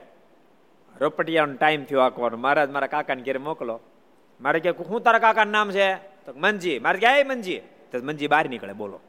રપટિયાનો 1.01 1.53
ટાઈમ 1.53 1.83
થયો 1.83 1.99
આંકવાનો. 1.99 2.37
મહારાજ 2.37 2.69
મારા 2.69 2.87
કાકાને 2.87 3.21
ઘેર 3.21 3.39
મોકલો. 3.39 3.79
મારે 4.41 4.59
કે, 4.59 4.69
હું 4.69 5.01
તારા 5.01 5.19
કાકાનું 5.19 5.51
નામ 5.51 5.71
છે? 5.71 5.95
તો 5.95 6.33
મનજી 6.35 6.79
મારે 6.79 6.99
ક્યાં 6.99 7.27
મનજી 7.27 7.59
તો 7.91 7.99
મંજી 8.03 8.27
બહાર 8.27 8.49
નીકળે, 8.49 8.73
બોલો. 8.73 8.99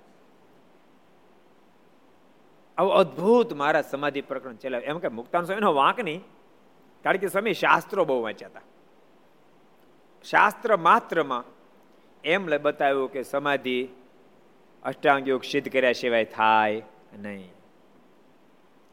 આવું 2.79 2.93
અદભુત 2.93 3.53
મારા 3.53 3.83
સમાધિ 3.83 4.21
પ્રકરણ 4.21 4.57
ચલાવે 4.57 4.85
એમ 4.85 4.99
કે, 4.99 5.09
મુક્તાન 5.09 5.45
સ્વામીનો 5.45 5.75
વાંક 5.75 6.01
નહીં. 6.01 6.25
કારણ 7.05 7.17
કે 7.17 7.29
સ્વામી 7.29 7.55
શાસ્ત્રો 7.55 8.05
બહુ 8.05 8.23
વાંચ્યા 8.23 8.49
હતા. 8.49 8.61
શાસ્ત્ર 10.25 10.77
માત્રમાં 10.77 11.45
એમ 12.25 12.59
બતાવ્યું 12.63 13.13
કે 13.13 13.23
સમાધિ 13.23 13.89
અષ્ટાંગ 14.83 15.29
યોગ 15.29 15.43
સિદ્ધ 15.45 15.69
કર્યા 15.69 15.93
સિવાય 15.93 16.25
થાય 16.25 16.83
નહીં. 17.19 17.51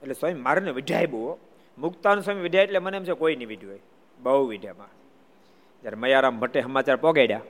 એટલે 0.02 0.13
સ્વામી 0.13 0.42
મારે 0.42 0.72
વિઢાય 0.72 1.06
બહુ 1.06 1.38
મુક્તાન 1.78 2.22
સ્વામી 2.22 2.42
વિઢાય 2.42 2.63
એટલે 2.63 2.80
મને 2.80 2.98
એમ 2.98 3.04
છે 3.04 3.13
કોઈ 3.13 3.36
નહીં 3.36 3.68
હોય. 3.68 3.80
બહુ 4.20 4.48
વિઢ્યામાં 4.48 4.94
જ્યારે 5.84 5.98
મયારામ 5.98 6.40
ભટ્ટે 6.40 6.62
સમાચાર 6.62 6.96
પોગાડ્યા, 6.96 7.42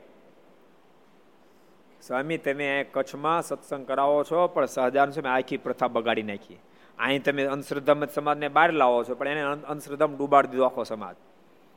સ્વામી, 2.02 2.38
તમે 2.38 2.86
કચ્છમાં 2.92 3.42
સત્સંગ 3.42 3.88
કરાવો 3.88 4.24
છો, 4.24 4.48
પણ 4.48 4.66
સહજાન 4.66 5.12
સ્વામી 5.12 5.30
આખી 5.30 5.58
પ્રથા 5.58 5.88
બગાડી 5.88 6.22
નાખી. 6.24 6.58
અહીં 7.00 7.24
તમે 7.24 7.44
અંધશ્રદ્ધા 7.46 8.06
સમાજને 8.06 8.48
બહાર 8.48 8.74
લાવો 8.74 9.04
છો, 9.04 9.16
પણ 9.16 9.28
એને 9.28 9.42
અંધશ્રદ્ધામાં 9.42 10.18
ડૂબાડી 10.18 10.48
દીધો 10.48 10.64
આખો 10.64 10.84
સમાજ. 10.84 11.16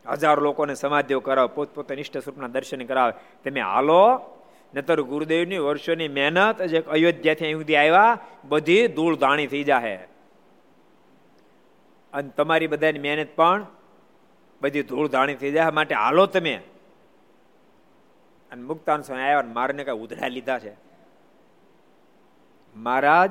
હજારો 0.06 0.42
લોકોને 0.42 0.74
સમાધિઓ 0.74 1.20
કરાવે, 1.20 1.54
પોતપોતે 1.54 1.96
નિષ્ઠ 1.96 2.18
સ્વરૂપના 2.18 2.46
દર્શન 2.46 2.84
કરાવે. 2.84 3.12
તમે 3.44 3.60
હાલો 3.60 4.02
નતર 4.74 5.00
ગુરુદેવની 5.00 5.58
વર્ષોની 5.58 6.08
મહેનત 6.08 6.62
જે 6.62 6.80
અયોધ્યાથી 6.80 7.44
અહીં 7.44 7.56
સુધી 7.56 7.76
આવ્યા, 7.76 8.18
બધી 8.44 8.88
ધૂળ 8.88 9.16
ધાણી 9.16 9.46
થઈ 9.46 9.64
જાહે. 9.64 9.96
અને 12.12 12.28
તમારી 12.28 12.66
બધાની 12.66 12.98
મહેનત 12.98 13.28
પણ 13.36 13.66
બધી 14.62 14.82
ધૂળ 14.82 15.08
ધાણી 15.08 15.34
થઈ 15.34 15.50
જાય 15.50 15.70
માટે 15.70 15.94
હાલો 15.94 16.26
તમે. 16.26 16.54
અને 18.52 18.62
મુક્તાન 18.62 19.02
સ્વામી 19.02 19.22
આવ્યા 19.22 19.42
મારને 19.42 19.84
કઈ 19.84 19.92
ઉધડા 19.92 20.28
લીધા 20.28 20.58
છે. 20.58 20.72
મહારાજ, 22.76 23.30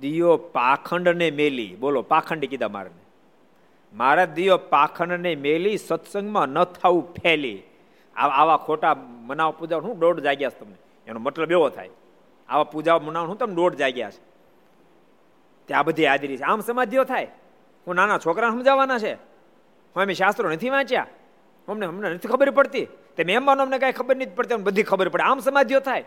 દિયો 0.00 0.36
પાખંડ 0.36 1.08
ને 1.08 1.30
મેલી. 1.30 1.76
બોલો, 1.80 2.02
પાખંડી 2.02 2.46
કીધા 2.46 2.68
મારને. 2.68 3.06
મારા 3.94 4.24
દિયો 4.24 4.58
પાખંડ 4.58 5.12
ને 5.12 5.34
મેલી, 5.34 5.76
સત્સંગમાં 5.76 6.48
ન 6.48 6.64
થવું 6.64 7.14
ફેલી. 7.14 7.62
આવા 8.16 8.56
ખોટા 8.56 8.96
મનાવ 9.08 9.54
પૂજા 9.58 9.76
હું 9.76 9.98
દોઢ 9.98 10.20
જાગ્યા 10.20 10.50
છે 10.50 10.60
તમને. 10.60 10.74
એનો 11.06 11.20
મતલબ 11.20 11.50
એવો 11.50 11.68
થાય. 11.68 11.90
આવા 12.48 12.64
પૂજા 12.64 12.98
મનાવ 12.98 13.26
હું 13.26 13.38
તમને 13.38 13.54
દોઢ 13.54 13.74
જાગ્યા 13.74 14.10
છે. 14.10 14.20
ત્યાં 15.66 15.84
બધી 15.84 16.06
હાજરી 16.06 16.36
છે. 16.36 16.42
આમ 16.42 16.60
સમાધિઓ 16.60 17.04
થાય. 17.04 17.28
હું 17.86 17.94
નાના 17.94 18.18
છોકરાને 18.18 18.52
સમજાવવાના 18.52 18.98
છે. 18.98 19.14
હું 19.14 20.02
અમે 20.02 20.14
શાસ્ત્રો 20.14 20.50
નથી 20.50 20.70
વાંચ્યા. 20.70 21.06
અમને 21.68 21.86
અમને 21.86 22.10
નથી 22.10 22.28
ખબર 22.28 22.50
પડતી. 22.50 22.84
તે 22.84 23.24
મહેમાનો 23.24 23.62
અમને 23.62 23.78
કાંઈ 23.78 23.92
ખબર 23.92 24.16
નથી 24.16 24.26
પડતી. 24.26 24.54
બધી 24.54 24.82
ખબર 24.82 25.08
પડે. 25.08 25.22
આમ 25.22 25.38
સમાધિઓ 25.38 25.80
થાય. 25.80 26.04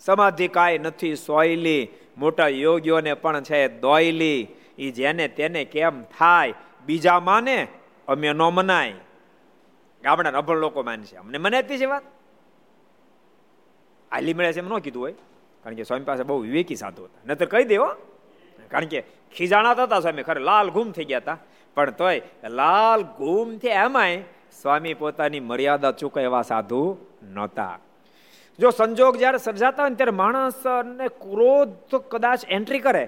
સમાધિ 0.00 0.48
કાંઈ 0.48 0.78
નથી 0.78 1.16
સોયલી. 1.16 1.88
મોટા 2.18 2.48
યોગીઓને 2.48 3.14
પણ 3.14 3.42
છે 3.42 3.68
દોયલી. 3.68 4.48
એ 4.78 4.90
જેને 4.90 5.28
તેને 5.28 5.64
કેમ 5.64 6.02
થાય, 6.02 6.54
બીજા 6.86 7.20
માને, 7.20 7.68
અમે 8.08 8.32
ન 8.32 8.42
મનાય. 8.42 8.94
ગામડા 10.04 10.38
અભણ 10.38 10.56
લોકો 10.56 10.82
માનશે 10.82 11.16
અમને 11.16 11.38
મને 11.38 11.58
હતી 11.58 11.78
છે 11.78 11.86
વાત. 11.86 12.04
આલી 14.10 14.34
મળે 14.34 14.52
છે 14.52 14.60
એમ 14.60 14.68
ન 14.68 14.78
કીધું 14.78 15.02
હોય, 15.02 15.14
કારણ 15.64 15.76
કે 15.76 15.82
સ્વામી 15.82 16.04
પાસે 16.04 16.22
બહુ 16.22 16.36
વિવેકી 16.38 16.76
સાધુ 16.76 17.04
હતા. 17.04 17.22
નતર 17.26 17.46
કહી 17.46 17.64
દેવો, 17.64 17.88
કારણ 18.70 18.86
કે 18.86 19.00
ખીજાણા 19.36 19.72
હતા 19.72 20.00
સ્વામી, 20.00 20.22
ખરે 20.22 20.40
લાલ 20.40 20.70
ગુમ 20.70 20.92
થઈ 20.92 21.04
ગયા 21.04 21.18
હતા. 21.18 21.38
પણ 21.76 21.90
તોય 21.90 22.22
લાલ 22.50 23.02
ગુમ 23.18 23.56
થયા 23.58 23.84
એમાંય 23.84 24.20
સ્વામી 24.62 24.94
પોતાની 24.94 25.40
મર્યાદા 25.40 25.92
ચૂકે 25.92 26.20
એવા 26.20 26.42
સાધુ 26.42 26.82
નહોતા. 27.32 27.78
જો 28.58 28.70
સંજોગ 28.70 29.16
જ્યારે 29.16 29.38
સર્જાતા 29.38 29.82
હોય 29.82 29.94
ત્યારે 29.94 30.14
માણસને 30.14 31.08
ક્રોધ 31.08 31.94
કદાચ 32.10 32.44
એન્ટ્રી 32.48 32.78
કરે. 32.78 33.04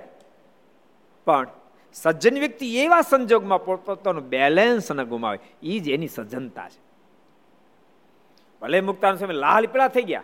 પણ 1.26 1.46
સજ્જન 1.94 2.38
વ્યક્તિ 2.38 2.66
એવા 2.76 3.02
સંજોગમાં 3.02 3.64
પોતાનું 3.64 4.28
બેલેન્સ 4.28 4.90
ન 4.92 5.04
ગુમાવે. 5.04 5.38
એ 5.62 5.78
જ 5.78 5.88
એની 5.88 6.08
સજ્જનતા 6.08 6.68
છે. 6.68 6.85
ભલે 8.62 8.80
મુક્તાન 8.80 9.16
સમય 9.16 9.34
લાલ 9.34 9.66
પીળા 9.66 9.88
થઈ 9.88 10.02
ગયા, 10.02 10.22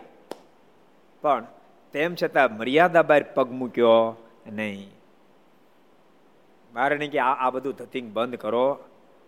પણ 1.21 1.45
તેમ 1.93 2.15
છતાં 2.15 2.57
મર્યાદા 2.57 3.01
બહાર 3.01 3.23
પગ 3.23 3.51
મૂક્યો 3.51 4.17
નહીં. 4.47 4.91
મારે 6.73 6.97
નહીં 6.97 7.11
કે 7.11 7.19
આ 7.19 7.49
બધું 7.49 7.73
ધતિંગ 7.73 8.13
બંધ 8.13 8.35
કરો. 8.35 8.79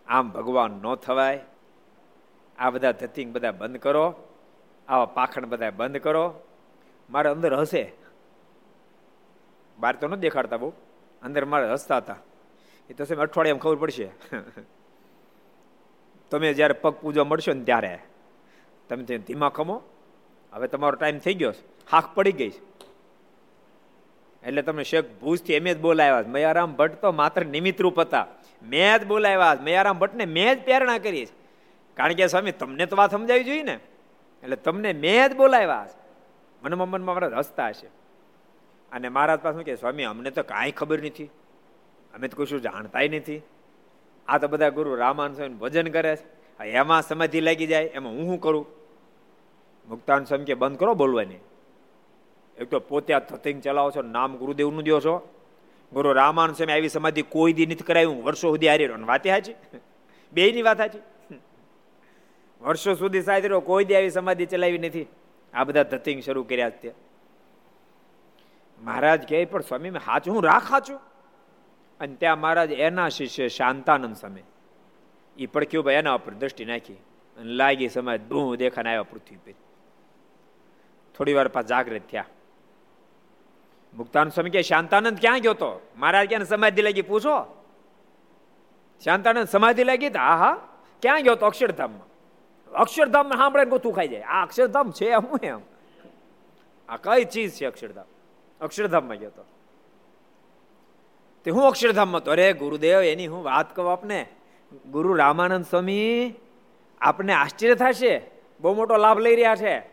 આમ 0.08 0.30
ભગવાન 0.30 0.72
ન 0.72 0.96
થવાય. 0.96 1.40
આ 2.60 2.70
બધા 2.70 2.92
ધતિંગ 2.92 3.34
બધા 3.34 3.52
બંધ 3.52 3.78
કરો. 3.78 4.16
આવા 4.88 5.06
પાખણ 5.06 5.46
બધા 5.46 5.70
બંધ 5.70 5.98
કરો. 5.98 6.42
મારે 7.10 7.30
અંદર 7.30 7.54
હશે. 7.54 7.94
બહાર 9.78 9.96
તો 9.96 10.08
ન 10.08 10.16
દેખાડતા 10.16 10.58
બહુ. 10.58 10.70
અંદર 11.22 11.46
મારે 11.46 11.74
હસતા 11.74 11.98
હતા. 11.98 12.18
એ 12.90 12.94
તો 12.94 13.06
સાહેબ 13.06 13.22
અઠવાડિયામાં 13.22 13.60
ખબર 13.60 13.76
પડશે. 13.76 14.10
તમે 16.30 16.54
જ્યારે 16.54 16.74
પગ 16.74 16.94
પૂજવા 16.94 17.24
મળશો 17.24 17.54
ને 17.54 17.64
ત્યારે. 17.64 18.00
તમે 18.90 19.18
ધીમા 19.18 19.50
ખમો 19.50 19.82
હવે 20.54 20.68
તમારો 20.68 20.96
ટાઈમ 20.96 21.18
થઈ 21.18 21.34
ગયો 21.34 21.54
હાક 21.92 22.16
પડી 22.16 22.32
ગઈ 22.32 22.54
એટલે 24.44 24.62
તમે 24.62 24.84
શેખ 24.84 25.06
ભૂજથી 25.22 25.54
એમ 25.54 25.68
જ 25.74 25.78
બોલાવ્યા 25.78 26.24
મયારામ 26.28 26.76
ભટ્ટ 26.76 27.02
તો 27.02 27.12
માત્ર 27.12 27.46
નિમિત્ત 27.46 27.82
રૂપ 27.82 28.00
હતા. 28.00 28.28
મેં 28.64 29.00
જ 29.00 29.06
બોલાવ્યા 29.06 29.58
મયારામ 29.62 30.00
ભટ્ટને 30.00 30.26
મેં 30.26 30.56
જ 30.56 30.64
પ્રેરણા 30.64 30.98
કરી 30.98 31.28
કારણ 31.98 32.14
કે 32.14 32.28
સ્વામી, 32.28 32.52
તમને 32.52 32.86
તો 32.86 32.96
વાત 32.96 33.12
સમજાવી 33.12 33.44
જોઈએ 33.44 33.64
ને. 33.64 33.80
એટલે 34.44 34.56
તમને 34.56 34.94
મેં 34.94 35.30
જ 35.30 35.36
બોલાવ્યા 35.36 35.88
મનમાં 36.64 36.90
મનમાં 36.90 37.16
મારા 37.16 37.38
હસતા 37.38 37.68
હશે 37.68 37.88
અને 38.92 39.10
મહારાજ 39.10 39.40
પાસે 39.40 39.64
કે, 39.64 39.76
સ્વામી, 39.76 40.04
અમને 40.04 40.32
તો 40.32 40.44
કાંઈ 40.44 40.72
ખબર 40.72 41.00
નથી. 41.04 41.26
અમે 42.14 42.28
તો 42.28 42.44
કશું 42.44 42.62
જાણતાય 42.62 43.08
નથી. 43.10 43.42
આ 44.28 44.38
તો 44.38 44.48
બધા 44.48 44.70
ગુરુ 44.70 44.96
રામાન 44.96 45.34
સ્વામી 45.34 45.54
ભજન 45.54 45.88
કરે 45.88 46.16
છે. 46.16 46.26
એમાં 46.64 47.02
સમાધિ 47.02 47.42
લાગી 47.42 47.68
જાય, 47.68 47.84
એમાં 47.84 48.14
હું 48.14 48.26
શું 48.26 48.40
કરું? 48.40 48.66
મુક્તાન 49.90 50.24
સ્વામી 50.24 50.46
કે, 50.46 50.54
બંધ 50.54 50.80
કરો 50.80 50.94
બોલવાની. 50.94 51.36
એક 52.58 52.70
તો 52.70 52.80
પોતે 52.80 53.14
આ 53.14 53.20
થતિંગ 53.20 53.62
ચલાવો 53.62 53.92
છો, 53.92 54.02
નામ 54.02 54.38
ગુરુદેવનું 54.38 54.84
દો 54.84 55.00
છો. 55.00 55.34
ગુરુ 55.94 56.14
રામાન 56.14 56.54
સ્વામી 56.54 56.74
આવી 56.74 56.90
સમાધિ 56.90 57.22
કોઈ 57.22 57.54
દી 57.54 57.66
નથી 57.66 57.76
કરાવી 57.76 58.06
વર્ષો 58.06 58.50
સુધી 58.50 58.68
હારી 58.68 58.88
રહ્યો. 58.88 59.06
વાત 59.06 59.28
હાચી? 59.28 59.54
બે 60.34 60.52
ની 60.52 60.62
વાત 60.62 60.82
હાચી? 60.82 61.00
વર્ષો 62.62 62.94
સુધી 62.94 63.22
સાથી 63.22 63.42
રહ્યો, 63.42 63.60
કોઈ 63.60 63.86
દી 63.86 63.96
આવી 63.96 64.10
સમાધિ 64.10 64.46
ચલાવી 64.46 64.78
નથી. 64.78 65.08
આ 65.54 65.64
બધા 65.64 65.84
ધતિંગ 65.84 66.22
શરૂ 66.22 66.44
કર્યા 66.44 66.70
તે 66.70 66.94
મહારાજ 68.82 69.30
કહે, 69.30 69.46
પણ 69.46 69.62
સ્વામી, 69.62 69.90
મેં 69.90 70.02
હાચું 70.06 70.36
હું 70.36 70.44
રાખ 70.44 70.72
હાચું? 70.72 71.00
અને 72.00 72.16
ત્યાં 72.16 72.40
મહારાજ, 72.40 72.72
એના 72.72 73.10
શિષ્ય 73.10 73.48
શાંતાનંદ 73.48 74.16
સમય 74.16 74.42
એ 75.38 75.46
પડખ્યું 75.46 75.86
ભાઈ 75.86 75.94
એના 75.94 76.14
ઉપર 76.14 76.34
દ્રષ્ટિ 76.34 76.66
નાખી 76.66 76.94
અને 77.38 77.52
લાગી 77.52 77.90
સમાજ 77.90 78.22
ધૂ 78.22 78.56
દેખાને 78.56 78.90
આવ્યા 78.90 79.04
પૃથ્વી 79.04 79.36
પર 79.36 79.52
થોડી 81.18 81.34
વાર 81.34 81.48
પાછા 81.48 81.68
જાગૃત 81.68 82.02
થયા. 82.12 82.26
મુક્તાન 83.94 84.30
સ્વામી 84.30 84.50
કે 84.50 84.62
શાંતાનંદ 84.62 85.18
ક્યાં 85.22 85.40
ગયો 85.40 85.54
તો? 85.54 85.88
મહારાજ 85.98 86.30
ક્યાં 86.30 86.46
સમાધિ 86.46 86.82
લાગી? 86.82 87.02
પૂછો. 87.02 87.64
શાંતાનંદ 89.04 89.48
સમાધિ 89.48 89.84
લાગી 89.84 90.08
હા 90.08 90.36
હા 90.36 90.68
ક્યાં 91.02 91.24
ગયો 91.24 91.36
તો? 91.36 91.46
અક્ષરધામમાં. 91.46 92.08
અક્ષરધામ 92.72 93.30
સાંભળે 93.30 93.66
ગોથું 93.66 93.94
ખાઈ 93.94 94.08
જાય. 94.08 94.22
આ 94.22 94.44
અક્ષરધામ 94.44 94.92
છે 94.92 95.14
હું 95.14 95.40
એમ. 95.44 95.60
આ 96.90 96.98
કઈ 96.98 97.26
ચીજ 97.26 97.52
છે 97.52 97.66
અક્ષરધામ? 97.66 98.06
અક્ષરધામમાં 98.62 99.18
ગયો 99.18 99.30
તો? 99.30 99.46
તે 101.44 101.52
હું 101.52 101.68
અક્ષરધામમાં 101.68 102.24
તો 102.24 102.32
અરે 102.32 102.54
ગુરુદેવ, 102.54 103.02
એની 103.02 103.28
હું 103.28 103.44
વાત 103.44 103.76
કહું 103.76 103.92
આપને. 103.92 104.28
ગુરુ 104.92 105.14
રામાનંદ 105.14 105.66
સ્વામી 105.66 106.34
આપને 107.02 107.34
આશ્ચર્ય 107.34 107.76
થશે? 107.76 108.22
બહુ 108.62 108.76
મોટો 108.76 108.98
લાભ 108.98 109.20
લઈ 109.20 109.36
રહ્યા 109.36 109.56
છે. 109.56 109.84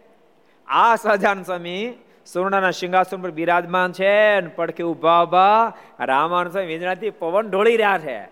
આ 0.67 0.97
સહજાન 0.97 1.43
સ્વામી 1.43 1.95
સુવર્ણના 2.27 2.71
સિંહાસન 2.71 3.23
પર 3.23 3.31
બિરાજમાન 3.31 3.93
છે 3.93 4.41
પડખે 4.49 4.83
ઊભા 4.83 5.23
ઊભા 5.23 5.73
રામાનંદ 6.01 6.53
સ્વામી 6.53 6.67
વીજળાથી 6.67 7.11
પવન 7.11 7.51
ઢોળી 7.51 7.77
રહ્યા 7.77 7.99
છે. 7.99 8.23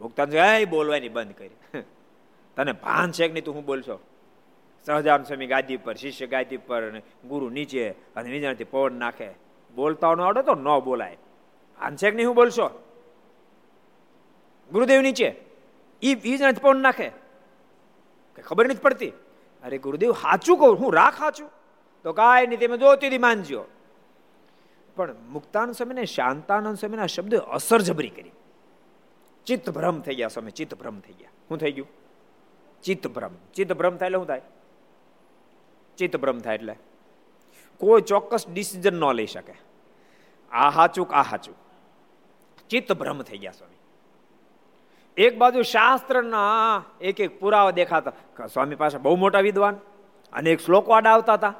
મુક્તાન 0.00 0.28
બોલવાની 0.70 1.08
બંધ 1.08 1.34
કરી. 1.34 1.50
તને 2.56 2.72
ભાન 2.72 3.12
છે 3.12 3.28
કે 3.28 3.32
નહીં 3.32 3.44
તું 3.44 3.54
હું 3.54 3.64
બોલશો? 3.64 4.00
સહજાન 4.84 5.22
સ્વામી 5.22 5.46
ગાદી 5.46 5.76
પર, 5.76 5.94
શિષ્ય 5.94 6.26
ગાદી 6.26 6.56
પર 6.56 6.98
ગુરુ 6.98 7.50
નીચે 7.50 7.90
અને 7.90 8.30
વીજળાથી 8.30 8.64
પવન 8.64 8.92
નાખે. 8.92 9.28
બોલતા 9.74 10.14
ન 10.14 10.20
આવડે 10.20 10.42
તો 10.42 10.54
ન 10.54 10.78
બોલાય. 10.78 11.16
ભાન 11.80 11.96
છે 11.96 12.10
નહીં 12.10 12.26
હું 12.26 12.34
બોલશો? 12.34 12.70
ગુરુદેવ 14.72 15.00
નીચે. 15.00 15.47
ઈ 16.02 16.14
બીજને 16.14 16.52
પણ 16.52 16.76
નાખે. 16.76 17.10
ખબર 18.44 18.66
નથી 18.66 18.74
પડતી. 18.74 19.10
અરે 19.64 19.78
ગુરુદેવ 19.78 20.12
સાચું 20.12 20.58
કહું, 20.58 20.78
હું 20.78 20.94
રાખ 20.94 21.18
સાચું 21.18 21.50
તો 22.02 22.12
કાંઈ 22.12 22.46
નહીં, 22.46 22.60
તમે 22.60 22.76
જોતી 22.76 23.18
માનજો. 23.18 23.64
પણ 24.96 25.14
મુક્તાનંદ 25.28 25.74
સ્વામીને 25.74 26.04
શાંતાનંદ 26.04 26.78
સ્વામીના 26.78 27.06
શબ્દ 27.06 27.34
અસર 27.34 27.80
જબરી 27.80 28.08
કરી. 28.08 28.30
ચિત્ત 29.46 29.70
ભ્રમ 29.70 30.00
થઈ 30.00 30.14
ગયા 30.14 30.28
સ્વામી 30.28 30.50
ચિત્ત 30.50 30.74
ભ્રમ 30.74 31.00
થઈ 31.00 31.12
ગયા. 31.12 31.30
શું 31.48 31.58
થઈ 31.58 31.72
ગયું? 31.72 31.88
ચિત્ત 32.82 33.06
ભ્રમ 33.06 33.30
ચિત્ત 33.54 33.72
ભ્રમ 33.72 33.96
થાય 33.96 34.06
એટલે 34.06 34.18
શું 34.18 34.26
થાય? 34.26 34.42
ચિત્ત 35.96 36.16
ભ્રમ 36.16 36.38
થાય 36.38 36.54
એટલે. 36.54 36.74
કોઈ 37.76 38.00
ચોક્કસ 38.00 38.44
ડિસિઝન 38.52 38.94
ન 38.94 39.12
લઈ 39.12 39.26
શકે. 39.26 39.54
આ 40.52 40.70
હાચુક 40.70 41.12
આ 41.12 41.22
હાચું? 41.22 41.54
ચિત્ત 42.70 42.92
ભ્રમ 42.92 43.22
થઈ 43.22 43.38
ગયા 43.38 43.52
સ્વામી. 43.52 43.77
એક 45.18 45.38
બાજુ 45.38 45.62
શાસ્ત્રના 45.62 46.84
એક 47.00 47.20
એક 47.20 47.40
પુરાવા 47.40 47.70
દેખાતા. 47.70 48.46
સ્વામી 48.46 48.74
પાસે 48.74 48.98
બહુ 48.98 49.16
મોટા 49.16 49.40
વિદ્વાન 49.40 49.76
અનેક 50.32 50.60
શ્લોકો 50.60 50.92
આડા 50.92 51.12
આવતા 51.12 51.34
હતા 51.34 51.54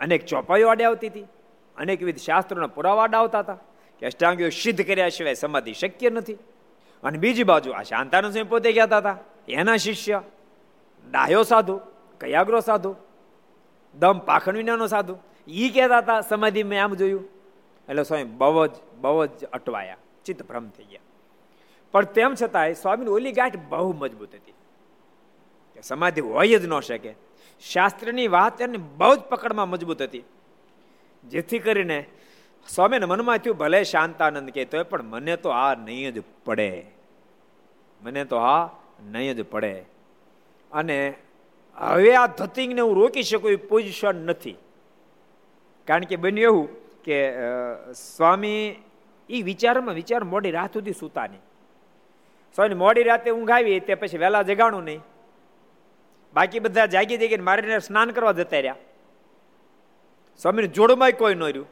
અનેક 0.00 0.26
ચોપાઈઓ 0.26 0.68
આડે 0.68 0.84
આવતી 0.84 1.08
હતી 1.08 1.26
અનેક 1.76 2.02
વિધ 2.02 2.18
શાસ્ત્રોના 2.18 2.66
પુરાવા 2.66 3.02
આડા 3.02 3.18
આવતા 3.18 3.38
હતા, 3.38 3.58
કે 3.98 4.06
અષ્ટાંગીઓ 4.06 4.50
સિદ્ધ 4.50 4.82
કર્યા 4.86 5.08
સિવાય 5.08 5.34
સમાધિ 5.34 5.72
શક્ય 5.72 6.10
નથી. 6.10 6.36
અને 7.02 7.18
બીજી 7.18 7.44
બાજુ 7.44 7.70
આ 7.70 7.82
શાંતાનંદ 7.82 8.32
સ્વામી 8.32 8.48
પોતે 8.48 8.72
કહેતા 8.72 8.98
હતા, 8.98 9.16
એના 9.48 9.76
શિષ્ય 9.76 10.22
ડાયો 11.10 11.42
સાધુ, 11.42 11.80
કયાગ્રો 12.20 12.60
સાધુ, 12.60 12.96
દમ 13.94 14.18
પાખણ 14.18 14.56
વિનાનો 14.56 14.86
સાધુ. 14.86 15.14
એ 15.48 15.68
કહેતા 15.68 15.98
હતા, 15.98 16.20
સમાધિ 16.20 16.62
મેં 16.62 16.84
આમ 16.84 16.94
જોયું. 16.94 17.24
એટલે 17.88 18.02
સ્વામી 18.02 18.24
બહુ 18.24 18.66
જ 18.66 18.70
બહુ 19.00 19.26
જ 19.26 19.44
અટવાયા 19.52 19.96
ચિત્ત 20.24 20.42
ભ્રમ 20.42 20.68
થઈ 20.68 20.84
ગયા. 20.84 21.06
પણ 21.92 22.04
તેમ 22.04 22.34
છતાંય 22.42 22.74
સ્વામીની 22.74 23.10
ઓલી 23.10 23.32
ગાંઠ 23.32 23.56
બહુ 23.56 23.92
મજબૂત 23.92 24.34
હતી. 24.34 24.54
સમાધિ 25.82 26.20
હોય 26.20 26.58
જ 26.58 26.66
ન 26.66 26.80
શકે. 26.80 27.14
શાસ્ત્રની 27.60 28.28
વાત 28.28 28.60
એને 28.60 28.78
બહુ 28.78 29.16
જ 29.16 29.18
પકડમાં 29.18 29.68
મજબૂત 29.68 30.02
હતી. 30.02 30.24
જેથી 31.24 31.58
કરીને 31.58 32.06
સ્વામીને 32.68 33.06
મનમાં 33.06 33.38
થયું, 33.38 33.56
ભલે 33.56 33.84
શાંતાનંદ 33.84 34.50
કે 34.50 34.64
તોય, 34.64 34.82
પણ 34.82 35.02
મને 35.02 35.36
તો 35.36 35.48
આ 35.48 35.74
નહીં 35.74 36.14
જ 36.14 36.22
પડે. 36.44 36.86
મને 38.02 38.24
તો 38.24 38.36
આ 38.36 38.70
નહીં 39.04 39.34
જ 39.34 39.42
પડે. 39.42 39.84
અને 40.72 41.14
હવે 41.76 42.14
આ 42.14 42.26
ધતિંગને 42.26 42.80
હું 42.80 42.94
રોકી 42.94 43.22
શકું 43.22 43.50
એ 43.50 43.56
પોઝિશન 43.56 44.16
નથી. 44.16 44.56
કારણ 45.86 46.02
કે 46.02 46.16
બન્યું 46.16 46.42
એવું 46.42 46.68
કે 47.02 47.32
સ્વામી 47.92 48.82
એ 49.30 49.42
વિચારમાં 49.42 49.94
વિચાર 49.94 50.24
મોડી 50.24 50.50
રાત 50.50 50.72
સુધી 50.72 50.92
સૂતા 50.92 51.26
નહીં. 51.26 51.40
સ્વામી 52.54 52.74
મોડી 52.74 53.02
રાતે 53.02 53.30
ઊંઘ 53.30 53.50
આવી 53.50 53.80
તે 53.80 53.94
પછી 53.94 54.18
વહેલા 54.18 54.42
જગાણું 54.42 54.84
નહીં. 54.84 55.00
બાકી 56.34 56.58
બધા 56.58 56.86
જાગી 56.86 57.16
જાગીને 57.16 57.42
મારીને 57.42 57.78
સ્નાન 57.78 58.10
કરવા 58.10 58.32
જતા 58.32 58.56
રહ્યા. 58.56 58.76
સ્વામીને 60.42 60.68
જોડમાં 60.68 61.10
કોઈ 61.18 61.34
ન 61.34 61.42
રહ્યું. 61.42 61.66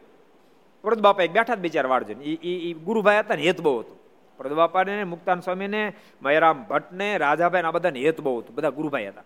પ્રદ 0.83 1.01
બાપા 1.01 1.23
એક 1.23 1.31
બેઠા 1.31 1.55
જ 1.55 1.59
બિચાર 1.59 1.87
વાળજો 1.87 2.13
એ 2.23 2.73
ગુરુભાઈ 2.73 3.19
હતા 3.19 3.35
ને, 3.35 3.43
હેત 3.43 3.61
બહુ 3.61 3.81
હતું. 3.81 3.99
પ્રદ 4.37 4.53
બાપાને 4.53 5.05
મુક્તાન 5.05 5.41
સ્વામીને, 5.41 5.93
મયરામ 6.23 6.65
ભટ્ટને 6.65 7.19
રાજાભાઈ 7.19 7.63
આ 7.63 7.71
બધાને 7.71 8.01
હેત 8.01 8.21
બહુ 8.21 8.39
હતું. 8.39 8.55
બધા 8.55 8.71
ગુરુભાઈ 8.71 9.09
હતા. 9.09 9.23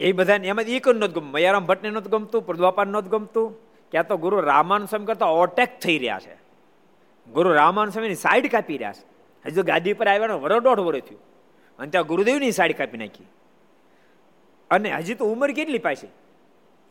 એ 0.00 0.12
બધાને 0.12 0.48
એમાં 0.48 0.64
એક 0.64 0.88
નહોતું 0.88 1.14
ગમતું. 1.14 1.30
મયારામ 1.30 1.66
ભટ્ટને 1.66 1.90
નહોતું 1.90 2.12
ગમતું 2.12 2.46
પ્રદવાપાને 2.46 2.90
નહોતું 2.90 3.10
ગમતું. 3.10 3.54
ક્યાં 3.90 4.06
તો 4.06 4.16
ગુરુ 4.16 4.40
રામાન 4.40 4.84
સ્વામી 4.84 5.06
કરતા 5.06 5.26
ઓટેક 5.26 5.78
થઈ 5.78 5.98
રહ્યા 5.98 6.18
છે. 6.18 6.41
ગુરુ 7.30 7.52
રામાન 7.52 7.90
સ્વામીની 7.90 8.14
સાઈડ 8.14 8.50
કાપી 8.50 8.76
રહ્યા 8.76 8.92
છે. 8.92 9.04
હજુ 9.46 9.62
ગાદી 9.62 9.92
પર 9.92 10.08
આવ્યાનો 10.08 10.40
વરો 10.40 10.60
દોઢ 10.60 10.80
વરો 10.80 10.98
થયું. 10.98 11.20
અને 11.78 11.90
ત્યાં 11.90 12.06
ગુરુદેવની 12.06 12.50
સાઈડ 12.50 12.76
કાપી 12.76 12.98
નાખી. 12.98 13.24
અને 14.70 14.90
હજી 14.90 15.14
તો 15.14 15.24
ઉંમર 15.24 15.52
કેટલી 15.52 15.78
પાસે 15.78 16.08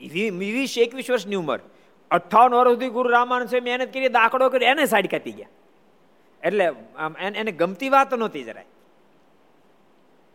વીસ 0.07 0.77
એકવીસ 0.77 1.11
વર્ષની 1.11 1.35
ઉંમર. 1.35 1.59
અઠાવન 2.11 2.53
વર્ષ 2.53 2.73
સુધી 2.73 2.89
ગુરુ 2.89 3.09
રામાન 3.09 3.45
સ્વામી 3.45 3.69
મહેનત 3.69 3.93
કરી, 3.93 4.07
દાખલો 4.07 4.49
કરી, 4.49 4.65
એને 4.65 4.85
સાઈડ 4.85 5.07
કાપી 5.07 5.31
ગયા. 5.31 5.47
એટલે 6.43 6.67
આમ 6.97 7.15
એને 7.17 7.51
ગમતી 7.51 7.89
વાત 7.89 8.13
નહોતી 8.13 8.43
જરાય. 8.43 8.65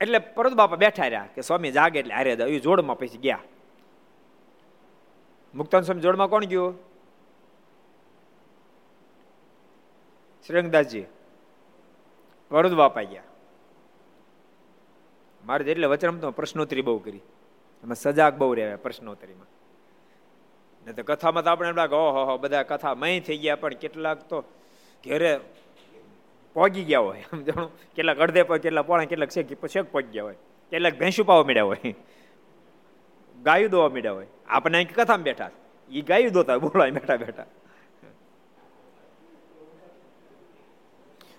એટલે 0.01 0.19
પરત 0.19 0.53
બાપા 0.53 0.77
બેઠા 0.77 1.05
રહ્યા 1.05 1.29
કે 1.35 1.41
સ્વામી 1.41 1.71
જાગે 1.71 1.99
એટલે 1.99 2.15
હારે 2.15 2.59
જોડમાં 2.59 2.99
પછી 2.99 3.19
ગયા. 3.19 3.39
મુક્તાન 5.55 5.83
સ્વામી 5.83 6.01
જોડમાં 6.01 6.29
કોણ 6.29 6.45
ગયું? 6.45 6.96
શ્રીરંગદાસજી, 10.47 11.07
વરદ 12.51 12.73
વાપાઈ 12.73 13.07
ગયા. 13.07 13.29
મારે 15.43 15.71
એટલે 15.71 15.87
વચન 15.87 16.19
તો 16.19 16.31
પ્રશ્નોત્તરી 16.31 16.83
બહુ 16.83 16.99
કરી. 16.99 17.23
એમાં 17.85 17.95
સજાગ 17.95 18.39
બહુ 18.39 18.55
રહ્યા 18.55 18.77
પ્રશ્નોત્તરીમાં. 18.77 19.51
ને 20.87 20.93
તો 20.93 21.03
કથામાં 21.03 21.45
તો 21.45 21.51
આપણે 21.51 21.69
એમ 21.69 21.77
લાગે, 21.77 21.95
ઓહો 21.95 22.39
બધા 22.39 22.63
કથા 22.63 22.95
મય 22.95 23.21
થઈ 23.21 23.39
ગયા, 23.39 23.57
પણ 23.57 23.75
કેટલાક 23.75 24.29
તો 24.29 24.41
ઘેરે 25.05 25.41
પોગી 26.57 26.85
ગયા 26.85 27.01
હોય. 27.01 27.25
એમ 27.33 27.43
જાણું, 27.43 27.71
કેટલાક 27.95 28.19
અડધે 28.19 28.43
પર 28.43 28.59
કેટલા 28.59 28.83
પોણા, 28.83 29.05
કેટલાક 29.05 29.31
શેક 29.31 29.67
શેક 29.67 29.91
પહોંચી 29.91 30.13
ગયા 30.13 30.25
હોય. 30.25 30.39
કેટલાક 30.73 30.99
ભેંસું 30.99 31.27
પાવા 31.27 31.45
મળ્યા 31.45 31.65
હોય. 31.65 31.95
ગાયું 33.43 33.71
દોવા 33.71 33.89
મળ્યા 33.89 34.13
હોય. 34.13 34.27
આપણે 34.49 34.79
અહીં 34.79 34.95
કથામાં 34.95 35.23
બેઠા. 35.23 35.51
એ 35.91 36.01
ગાયું 36.03 36.33
દોતા, 36.33 36.59
બોલાય 36.59 36.91
બેઠા 36.91 37.17
બેઠા. 37.17 37.47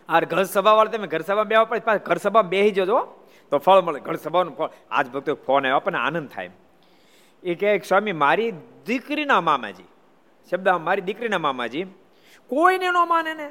આ 0.09 0.19
ઘર 0.19 0.43
સભા 0.43 0.71
વાળા 0.71 0.91
તમે 0.91 1.07
ઘર 1.07 1.21
સભા 1.21 1.43
બેવા 1.43 1.65
પડે 1.65 1.97
ઘર 2.05 2.17
સભા 2.17 2.41
બેસી 2.41 2.71
જજો 2.71 2.99
તો 3.51 3.57
ફળ 3.57 3.81
મળે. 3.81 3.99
ઘર 3.99 4.15
સભાનું 4.15 4.55
ફળ. 4.55 4.69
આજ 4.91 5.07
ભક્તો 5.07 5.35
ફોન 5.35 5.63
આવ્યો, 5.63 5.75
આપણને 5.75 5.97
આનંદ 5.97 6.29
થાય 6.29 6.49
એ 7.43 7.55
કહે, 7.55 7.77
સ્વામી, 7.79 8.11
મારી 8.11 8.51
દીકરીના 8.85 9.41
મામાજી. 9.41 9.83
શબ્દ 10.51 10.69
મારી 10.69 11.01
દીકરીના 11.01 11.37
મામાજી. 11.37 11.83
કોઈને 12.47 12.87
ન 12.87 12.97
માને 13.07 13.33
ને? 13.33 13.49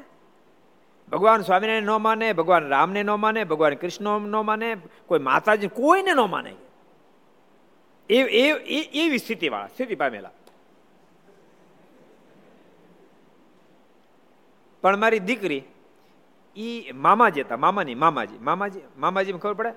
ભગવાન 1.13 1.43
સ્વામિનારાયણ 1.43 1.83
ન 1.83 1.91
માને, 1.91 2.33
ભગવાન 2.33 2.69
રામને 2.69 3.03
ન 3.03 3.11
માને, 3.11 3.45
ભગવાન 3.45 3.75
કૃષ્ણ 3.75 4.21
ન 4.21 4.37
માને, 4.37 4.77
કોઈ 5.07 5.19
માતાજી 5.19 5.69
કોઈને 5.69 6.13
ન 6.13 6.21
માને. 6.31 6.55
એ 8.09 8.23
એવી 9.03 9.19
સ્થિતિ 9.19 9.49
વાળા 9.49 9.67
સ્થિતિ 9.67 9.95
પામેલા. 9.95 10.31
પણ 14.83 14.97
મારી 14.97 15.19
દીકરી 15.19 15.63
ઈ 16.57 16.93
મામાજી 16.95 17.41
હતા, 17.41 17.57
મામાની, 17.57 17.95
મામાજી. 17.95 18.39
મામાજી 18.39 18.81
મામાજી 18.97 19.33
ખબર 19.33 19.55
પડે? 19.55 19.71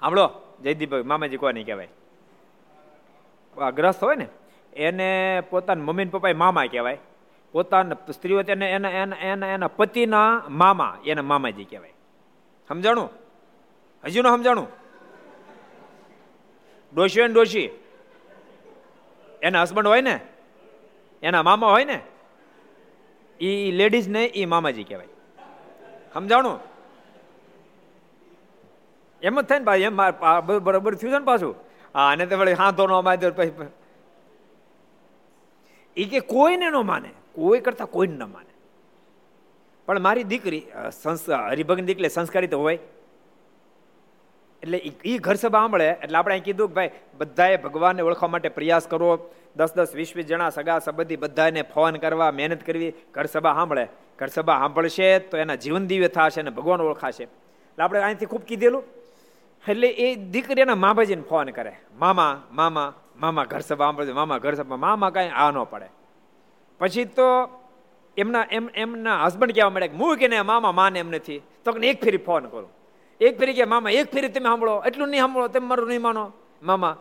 સાંભળો 0.00 0.30
જયદીપભાઈ, 0.62 1.02
મામાજી 1.02 1.36
કોને 1.36 1.64
કહેવાય? 1.64 1.88
ગ્રસ્ત 3.74 4.02
હોય 4.02 4.16
ને, 4.16 4.28
એને 4.72 5.42
પોતાના 5.50 5.84
મમ્મી 5.84 6.04
પપ્પા 6.04 6.28
મામા 6.36 6.64
કહેવાય. 6.64 6.98
પોતાના 7.52 8.12
સ્ત્રીઓ 8.12 8.42
તેને 8.42 8.72
એના 8.72 8.90
એના 8.90 9.16
એના 9.16 9.46
એના 9.46 9.68
પતિના 9.68 10.42
મામા, 10.48 10.98
એને 11.06 11.20
મામાજી 11.20 11.64
કહેવાય. 11.64 11.94
સમજાણું? 12.68 13.10
હજુ 14.04 14.22
નો 14.22 14.36
સમજાણું? 14.36 14.66
ડોશી 16.94 17.20
ને 17.20 17.28
ડોશી? 17.28 17.70
એના 19.42 19.62
હસબન્ડ 19.62 19.86
હોય 19.86 20.00
ને? 20.00 20.20
એના 21.22 21.42
મામા 21.42 21.66
હોય 21.66 21.84
ને? 21.84 22.00
એ 23.40 23.70
લેડીઝ 23.72 24.08
ને 24.08 24.24
એ 24.24 24.44
મામાજી 24.44 24.84
કહેવાય. 24.84 25.08
સમજાણું? 26.14 26.58
એમ 29.22 29.40
જ 29.40 29.44
થાય 29.44 29.58
ને 29.58 29.64
ભાઈ, 29.64 29.80
એમ 29.80 29.96
બરોબર 30.64 30.94
થયું 30.94 31.12
છે 31.12 31.18
ને 31.18 31.24
પાછું? 31.24 31.54
હા, 31.94 32.08
અને 32.10 32.26
તો 32.26 32.36
વળી 32.38 32.52
હાથો 32.52 32.86
નો 32.86 33.02
માધ્ય 33.02 33.30
પછી 33.30 33.52
એ 35.96 36.04
કે 36.04 36.20
કોઈને 36.32 36.68
ન 36.70 36.76
માને, 36.86 37.10
કોઈ 37.34 37.60
કરતા 37.60 37.84
કોઈને 37.96 38.16
ન 38.16 38.24
માને. 38.24 38.52
પણ 39.86 40.00
મારી 40.00 40.24
દીકરી 40.24 40.62
હરિભગન 41.48 41.84
દીકરી 41.84 42.08
સંસ્કારી 42.08 42.46
તો 42.48 42.58
હોય. 42.60 42.78
એટલે 44.62 44.78
એ 45.04 45.18
ઘર 45.18 45.34
સભા 45.34 45.58
સાંભળે, 45.58 45.88
એટલે 45.88 46.18
આપણે 46.18 46.34
અહીં 46.34 46.44
કીધું 46.44 46.68
કે 46.68 46.74
ભાઈ, 46.74 46.90
બધાએ 47.14 47.56
ભગવાનને 47.56 48.02
ઓળખવા 48.02 48.28
માટે 48.28 48.48
પ્રયાસ 48.48 48.86
કરવો. 48.86 49.30
દસ 49.56 49.74
દસ, 49.74 49.94
વીસ 49.94 50.12
વીસ 50.16 50.26
જણા 50.26 50.50
સગા 50.50 50.78
સંબંધી 50.78 51.16
બધાને 51.16 51.62
ફોન 51.62 51.96
કરવા, 51.96 52.30
મહેનત 52.30 52.62
કરવી. 52.62 52.92
ઘર 53.12 53.24
સભા 53.24 53.54
સાંભળે. 53.54 53.86
ઘર 54.18 54.26
સભા 54.26 54.58
સાંભળશે 54.58 55.18
તો 55.18 55.38
એના 55.38 55.54
જીવન 55.54 55.86
દિવ્ય 55.86 56.08
થશે 56.08 56.40
અને 56.40 56.50
ભગવાન 56.50 56.80
ઓળખાશે. 56.80 57.22
એટલે 57.22 57.84
આપણે 57.84 58.00
અહીંથી 58.00 58.26
ખૂબ 58.26 58.42
કીધેલું. 58.42 58.84
એટલે 59.68 59.88
એ 59.88 60.14
દીકરી 60.14 60.60
એના 60.60 60.74
મામાજીને 60.74 61.22
ફોન 61.22 61.48
કરે. 61.48 61.76
મામા 61.98 62.42
મામા 62.52 62.94
મામા, 63.20 63.44
ઘર 63.44 63.60
સભા 63.60 63.84
સાંભળશે 63.84 64.12
મામા, 64.12 64.38
ઘર 64.38 64.54
સભા 64.54 64.76
મામા 64.76 65.10
કાંઈ 65.10 65.28
આ 65.28 65.50
ન 65.50 65.64
પડે. 65.64 65.86
પછી 66.78 67.04
તો 67.04 67.22
એમના, 68.16 68.44
એમ, 68.50 68.70
એમના 68.74 69.24
હસબન્ડ 69.24 69.52
કહેવા 69.52 69.70
મળે 69.70 69.88
મૂળ 69.88 70.16
કે 70.16 70.42
મામા, 70.42 70.72
માને 70.72 70.98
એમ 70.98 71.10
નથી. 71.10 71.42
તો 71.64 71.70
એક 71.70 72.04
ફેરી 72.04 72.16
ફોન 72.16 72.44
કરું. 72.46 72.79
એક 73.20 73.38
ફેરી 73.38 73.54
કે 73.54 73.64
મામા, 73.64 73.90
એક 73.90 74.12
ફેરી 74.12 74.28
તમે 74.28 74.42
સાંભળો, 74.42 74.82
એટલું 74.86 75.08
નહીં 75.08 75.20
સાંભળો, 75.20 75.48
તમે 75.48 75.66
મારું 75.66 75.88
નહીં 75.88 76.02
માનો. 76.02 76.32
મામા, 76.62 76.96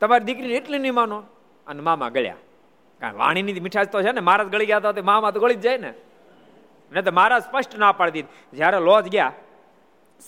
તમારી 0.00 0.24
દીકરીને 0.24 0.54
એટલું 0.54 0.80
નહીં 0.80 0.94
માનો. 0.94 1.22
અને 1.66 1.80
મામા 1.82 2.08
ગળ્યા. 2.08 2.36
કારણ 3.00 3.16
વાણીની 3.16 3.60
મીઠાશ 3.60 3.88
તો 3.88 4.02
છે 4.02 4.12
ને 4.12 4.20
મારા 4.20 4.44
ગળી 4.44 4.66
ગયા 4.66 4.80
તો 4.80 5.02
મામા 5.02 5.30
તો 5.30 5.40
ગળી 5.40 5.54
જ 5.54 5.60
જાય 5.60 5.78
ને. 5.78 5.92
ને 6.92 7.02
તો 7.02 7.12
મારા 7.12 7.38
સ્પષ્ટ 7.38 7.78
ના 7.78 7.92
પાડી 7.92 8.10
દીધી. 8.10 8.56
જ્યારે 8.56 8.78
લોજ 8.80 9.08
ગયા, 9.08 9.32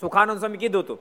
સુખાનંદ 0.01 0.39
સ્વામી 0.39 0.57
કીધું 0.57 0.83
હતું, 0.83 0.99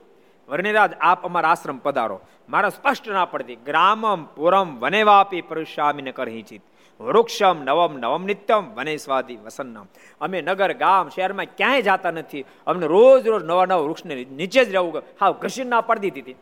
વર્ણિરાજ, 0.48 0.92
આપ 1.00 1.24
અમારા 1.24 1.48
આશ્રમ 1.48 1.78
પધારો. 1.78 2.20
મારા 2.48 2.68
સ્પષ્ટ 2.68 3.08
ના 3.08 3.24
પડતી 3.24 3.56
ગ્રામમ 3.56 4.24
પુરમ 4.24 4.78
વનેવાપી 4.80 5.40
પરુષામીને 5.40 6.12
કરહી 6.12 6.42
ચિત 6.42 6.62
વૃક્ષમ 7.00 7.56
નવમ 7.64 7.92
નવમ 7.98 8.22
નિત્યમ 8.24 8.64
વને 8.74 8.96
સ્વાદી 8.96 9.36
વસન્નમ. 9.36 9.86
અમે 10.20 10.38
નગર, 10.42 10.72
ગામ, 10.72 11.08
શહેરમાં 11.08 11.46
ક્યાંય 11.56 11.82
જતા 11.82 12.10
નથી. 12.10 12.44
અમને 12.66 12.86
રોજ 12.86 13.26
રોજ 13.26 13.42
નવા 13.44 13.66
નવા 13.66 13.84
વૃક્ષને 13.86 14.14
નીચે 14.38 14.64
જ 14.64 14.68
રહેવું 14.68 15.02
હા 15.20 15.30
ઘસીને 15.42 15.70
ના 15.70 15.80
પાડી 15.80 16.10
દીધી 16.10 16.36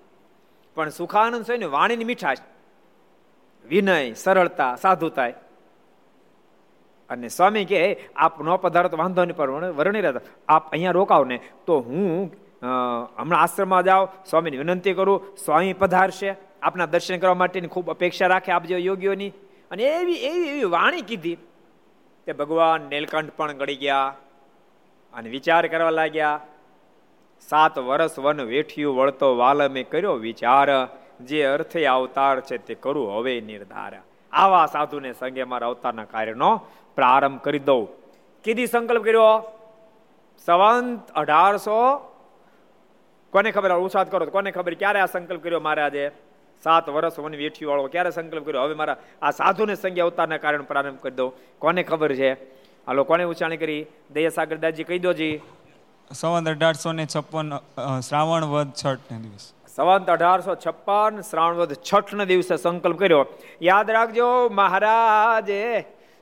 પણ 0.76 0.88
સુખાનંદ 0.90 1.44
સ્વામી 1.44 1.74
વાણીની 1.76 2.04
મીઠાશ. 2.04 2.42
વિનય, 3.64 4.12
સરળતા 4.14 4.72
સાધુતા 4.76 5.30
અને 7.10 7.28
સ્વામી 7.28 7.64
કે 7.64 7.78
આપ 8.16 8.34
ન 8.42 8.48
પધારો 8.56 8.88
તો 8.88 8.96
વાંધો 8.96 9.24
નહીં, 9.24 9.36
પણ 9.36 9.70
વર્ણી 9.78 10.00
રહેતા. 10.00 10.20
આપ 10.48 10.64
અહીંયા 10.72 10.98
રોકાવ 10.98 11.24
ને 11.24 11.36
તો 11.66 11.74
હું 11.80 12.32
હમણાં 13.18 13.40
આશ્રમમાં 13.42 13.84
જાઓ 13.84 14.04
સ્વામીની 14.26 14.58
વિનંતી 14.58 14.94
કરું. 14.94 15.36
સ્વામી 15.44 15.72
પધારશે. 15.72 16.30
આપના 16.62 16.86
દર્શન 16.86 17.18
કરવા 17.18 17.34
માટેની 17.34 17.68
ખૂબ 17.68 17.90
અપેક્ષા 17.90 18.26
રાખે 18.26 18.52
આપ 18.52 18.64
યોગ્યોની 18.70 19.32
અને 19.70 19.82
એવી 19.82 20.20
એવી 20.24 20.48
એવી 20.48 20.64
વાણી 20.64 21.00
કીધી 21.00 21.38
તે 22.26 22.32
ભગવાન 22.32 22.80
નીલકંઠ 22.82 23.32
પણ 23.36 23.52
ગળી 23.52 23.76
ગયા 23.76 24.14
અને 25.14 25.28
વિચાર 25.30 25.66
કરવા 25.66 25.90
લાગ્યા, 25.90 26.40
સાત 27.48 27.78
વર્ષ 27.78 28.18
વન 28.18 28.40
વેઠિયું 28.40 28.96
વળતો 28.96 29.36
વાલમે 29.36 29.82
કર્યો 29.82 30.12
વિચાર, 30.12 30.68
જે 31.20 31.44
અર્થે 31.44 31.86
અવતાર 31.86 32.40
છે 32.40 32.56
તે 32.58 32.74
કરું 32.74 33.18
હવે 33.18 33.40
નિર્ધાર. 33.40 33.92
આવા 34.32 34.66
સાધુને 34.66 35.12
સંગે 35.12 35.44
મારા 35.44 35.66
અવતારના 35.66 36.04
કાર્યનો 36.04 36.50
પ્રારંભ 36.96 37.40
કરી 37.40 37.58
દઉં. 37.58 37.86
કીધી 38.44 38.66
સંકલ્પ 38.66 39.02
કર્યો? 39.02 39.32
સંવંત 40.46 41.10
અઢારસો, 41.10 41.80
કોને 43.32 43.50
ખબર 43.50 43.72
ઉસાદ 43.78 44.10
કરો 44.10 44.26
કોને 44.26 44.50
ખબર 44.50 44.74
ક્યારે 44.74 45.00
આ 45.00 45.06
સંકલ્પ 45.06 45.42
કર્યો 45.42 45.60
મારે 45.60 45.82
આજે 45.82 46.04
સાત 46.64 46.88
વર્ષ 46.88 47.18
વન 47.18 47.34
વેઠી 47.42 47.66
વાળો 47.70 47.88
ક્યારે 47.94 48.10
સંકલ્પ 48.10 48.44
કર્યો? 48.46 48.62
હવે 48.66 48.74
મારા 48.74 48.98
આ 49.22 49.30
સાધુને 49.30 49.74
સંજ્ઞા 49.74 50.06
અવતારના 50.08 50.42
કારણે 50.44 50.66
પ્રારંભ 50.70 51.00
કરી 51.02 51.18
દો 51.20 51.26
કોને 51.58 51.82
ખબર 51.82 52.12
છે? 52.20 52.30
હાલો 52.86 53.04
કોને 53.10 53.24
ઉચ્ચારણી 53.24 53.62
કરી? 53.64 53.82
દયા 54.14 54.36
સાગરદાસજી 54.38 54.88
કહી 54.88 55.02
દો 55.06 55.12
જી. 55.20 55.36
સંવંત 56.10 56.48
અઢારસો 56.48 56.92
ને 56.92 57.04
છપ્પન 57.06 57.52
શ્રાવણ 58.08 58.48
વધ 58.52 58.72
છઠ 58.80 59.12
ને 59.12 59.18
દિવસ. 59.24 59.44
સંવંત 59.76 60.08
અઢારસો 60.14 60.54
છપ્પન 60.64 61.20
શ્રાવણ 61.30 61.60
વધ 61.60 61.76
છઠ 61.88 62.14
ને 62.14 62.26
દિવસે 62.32 62.54
સંકલ્પ 62.56 62.98
કર્યો. 62.98 63.22
યાદ 63.62 63.94
રાખજો 63.96 64.28
મહારાજે 64.60 65.62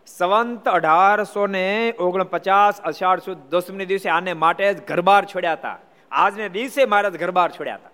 સંવંત 0.09 0.69
અઢારસો 0.77 1.47
ને 1.57 1.67
ઓગણપચાસ 2.07 2.81
અષાઢ 2.91 3.25
સુદ 3.27 3.49
દસમી 3.53 3.91
દિવસે 3.93 4.09
આને 4.11 4.33
માટે 4.45 4.67
જ 4.75 4.79
ઘરબાર 4.91 5.23
છોડ્યા 5.33 5.59
હતા. 5.61 5.79
આજને 6.13 6.49
દિવસે 6.57 6.83
મહારાજ 6.93 7.21
ઘરબાર 7.23 7.51
છોડ્યા 7.59 7.81
હતા. 7.83 7.94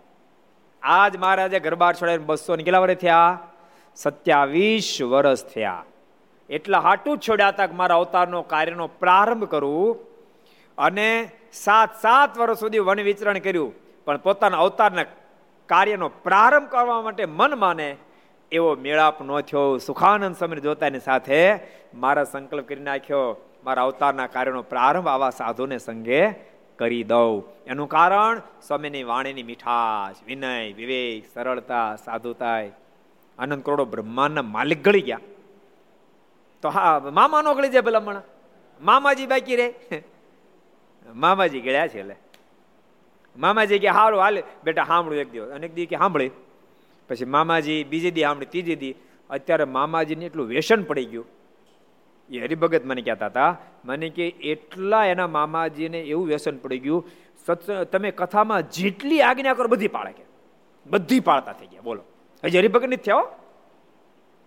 આજ 0.82 1.16
મહારાજે 1.16 1.60
ગરબાર 1.60 1.94
છોડ્યા 1.94 2.18
બસો 2.26 2.56
ને 2.56 2.62
કેટલા 2.62 2.78
વર્ષ 2.78 2.96
થયા. 2.96 3.38
સત્યાવીસ 3.96 5.02
વર્ષ 5.02 5.44
થયા. 5.44 5.84
એટલા 6.50 6.78
હાટું 6.78 7.18
જ 7.18 7.28
છોડ્યા 7.28 7.48
હતા 7.48 7.66
કે 7.66 7.74
મારા 7.74 7.96
અવતારનો 7.96 8.42
કાર્યનો 8.42 8.86
પ્રારંભ 8.86 9.44
કરું 9.44 9.96
અને 10.78 11.30
સાત 11.52 12.00
સાત 12.02 12.38
વર્ષ 12.38 12.58
સુધી 12.58 12.78
વન 12.78 13.00
વિચરણ 13.00 13.38
કર્યું. 13.38 13.74
પણ 14.04 14.16
પોતાના 14.16 14.58
અવતારના 14.58 15.04
કાર્યનો 15.66 16.08
પ્રારંભ 16.08 16.68
કરવા 16.68 17.02
માટે 17.02 17.24
મન 17.24 17.58
માને 17.58 17.96
એવો 18.52 18.74
મેળાપ 18.74 19.22
ન 19.22 19.40
થયો. 19.40 19.78
સુખાનંદ 19.78 20.36
સમય 20.36 20.60
જોતાની 20.60 21.00
સાથે 21.00 21.58
મારા 21.94 22.24
સંકલ્પ 22.24 22.68
કરી 22.68 22.80
નાખ્યો. 22.80 23.44
મારા 23.64 23.82
અવતારના 23.82 24.26
કાર્યનો 24.26 24.62
પ્રારંભ 24.62 25.08
આવા 25.08 25.30
સાધુને 25.30 25.78
સંગે 25.78 26.49
કરી 26.80 27.04
દઉં. 27.04 27.34
એનું 27.66 27.88
કારણ 27.88 28.40
સ્વામીની 28.66 29.08
વાણીની 29.10 29.48
મીઠાશ, 29.50 30.18
વિનય, 30.26 30.52
વિવેક, 30.78 31.26
સરળતા 31.34 31.88
સાધુતા 31.96 32.60
આનંદ 33.38 33.62
કરોડો 33.66 33.84
બ્રહ્માંડના 33.84 34.46
માલિક 34.54 34.80
ગળી 34.84 35.06
ગયા. 35.08 35.20
તો 36.62 36.68
હા, 36.68 36.98
મામા 37.18 37.42
નો 37.42 37.54
ગળી 37.54 37.72
જાય 37.74 37.86
ભલામણ 37.88 38.22
મામાજી 38.80 39.26
બાકી 39.26 39.56
રે 39.56 39.66
મામાજી 41.14 41.62
ગળ્યા 41.66 41.90
છે 41.92 42.00
એટલે 42.00 42.16
મામાજી 43.36 43.78
કે 43.78 43.90
હારું, 43.98 44.20
હાલ 44.20 44.36
બેટા 44.64 44.84
સાંભળું 44.84 45.20
એક 45.24 45.30
દિવસ. 45.32 45.50
અને 45.54 45.64
એક 45.66 45.74
દી 45.74 45.86
કે 45.86 45.96
સાંભળી 45.96 46.32
પછી 47.08 47.30
મામાજી 47.36 47.80
બીજી 47.84 48.14
દી 48.16 48.26
સાંભળી 48.28 48.52
ત્રીજી 48.54 48.78
દી. 48.82 48.94
અત્યારે 49.30 49.66
મામાજીને 49.76 50.24
એટલું 50.26 50.46
વ્યસન 50.46 50.82
પડી 50.82 51.08
ગયું. 51.12 51.26
એ 52.30 52.40
હરિભગત 52.40 52.84
મને 52.84 53.02
કહેતા 53.02 53.26
હતા, 53.26 53.56
મને 53.84 54.08
કે 54.08 54.26
એટલા 54.28 55.04
એના 55.06 55.26
મામાજીને 55.26 56.00
એવું 56.02 56.26
વ્યસન 56.26 56.56
પડી 56.58 56.78
ગયું 56.78 57.06
સત્સંગ 57.46 57.82
તમે 57.82 58.10
કથામાં 58.10 58.70
જેટલી 58.70 59.20
આજ્ઞા 59.20 59.54
કરો 59.54 59.68
બધી 59.68 59.88
પાળે 59.88 60.12
કે, 60.12 60.24
બધી 60.86 61.20
પાળતા 61.20 61.52
થઈ 61.52 61.66
ગયા, 61.66 61.80
બોલો. 61.80 62.02
હજી 62.44 62.58
હરિભગત 62.58 62.84
નથી 62.84 62.96
થયો 62.96 63.22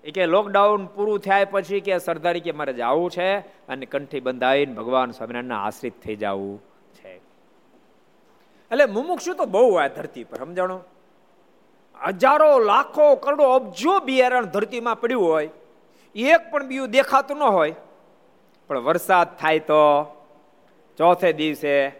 એ 0.04 0.12
કે 0.12 0.26
લોકડાઉન 0.26 0.86
પૂરું 0.86 1.20
થયા 1.20 1.50
પછી 1.52 1.80
કે 1.80 1.98
સરદારી 1.98 2.40
કે 2.40 2.52
મારે 2.52 2.74
જવું 2.74 3.12
છે 3.12 3.28
અને 3.68 3.86
કંઠી 3.86 4.20
બંધાઈને 4.20 4.74
ભગવાન 4.74 5.12
સ્વામિનારાયણના 5.12 5.66
આશ્રિત 5.66 5.96
થઈ 6.04 6.16
જવું 6.16 6.58
છે. 6.94 7.14
એટલે 8.72 8.86
મુમુક્ષુ 8.86 9.34
તો 9.34 9.46
બહુ 9.46 9.66
હોય 9.72 9.90
ધરતી 9.90 10.24
પર, 10.24 10.38
સમજાણો? 10.38 10.80
હજારો, 12.20 12.60
લાખો, 12.60 13.16
કરોડો 13.16 13.44
અબજો 13.44 14.00
બિયારણ 14.00 14.46
ધરતીમાં 14.46 15.00
પડ્યું 15.00 15.26
હોય 15.26 15.50
એક 16.16 16.52
પણ 16.52 16.68
બીયું 16.68 16.92
દેખાતું 16.92 17.38
ન 17.38 17.44
હોય, 17.44 17.76
પણ 18.68 18.80
વરસાદ 18.80 19.38
થાય 19.38 19.60
તો 19.60 19.82
ચોથે 20.98 21.34
દિવસે 21.34 21.92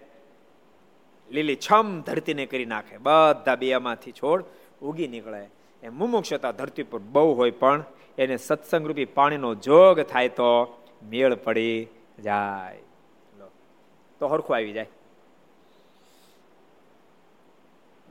લીલી 1.30 1.56
છમ 1.56 2.02
ધરતીને 2.02 2.46
કરી 2.46 2.66
નાખે. 2.66 2.98
બધા 2.98 3.56
બિયામાંથી 3.56 4.12
છોડ 4.12 4.46
ઉગી 4.82 5.08
નીકળે. 5.08 5.50
એ 5.84 5.90
મુમુક્ષતા 5.90 6.52
ધરતી 6.52 6.84
પર 6.84 7.00
બહુ 7.00 7.34
હોય, 7.34 7.52
પણ 7.52 7.84
એને 8.18 8.38
સત્સંગ 8.38 8.88
રૂપી 8.88 9.06
પાણીનો 9.06 9.56
જોગ 9.56 10.02
થાય 10.02 10.30
તો 10.30 10.50
મેળ 11.04 11.36
પડી 11.36 11.88
જાય. 12.20 12.78
તો 14.20 14.28
હરખું 14.28 14.56
આવી 14.56 14.74
જાય. 14.74 14.88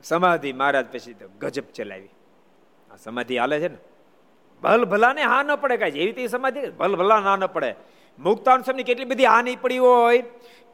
સમાધિ 0.03 0.53
મહારાજ 0.53 0.87
પછી 0.91 1.15
ગજબ 1.39 1.65
ચલાવી. 1.75 2.11
આ 2.91 2.95
સમાધિ 2.95 3.37
હાલે 3.37 3.57
છે 3.59 3.67
ને? 3.67 3.77
ભલ 4.63 4.85
ભલાને 4.85 5.21
હા 5.21 5.43
ન 5.43 5.55
પડે 5.55 5.77
કાંઈ. 5.77 5.91
જેવી 5.91 6.11
તે 6.11 6.27
સમાધિ 6.27 6.61
ભલ 6.69 6.95
ભલા 6.95 7.19
ના 7.19 7.35
ન 7.35 7.45
પડે. 7.45 7.75
મુક્તાન 8.19 8.61
સમની 8.61 8.83
કેટલી 8.83 9.05
બધી 9.05 9.25
હા 9.25 9.41
નહીં 9.41 9.61
પડી 9.61 9.77
હોય. 9.77 10.23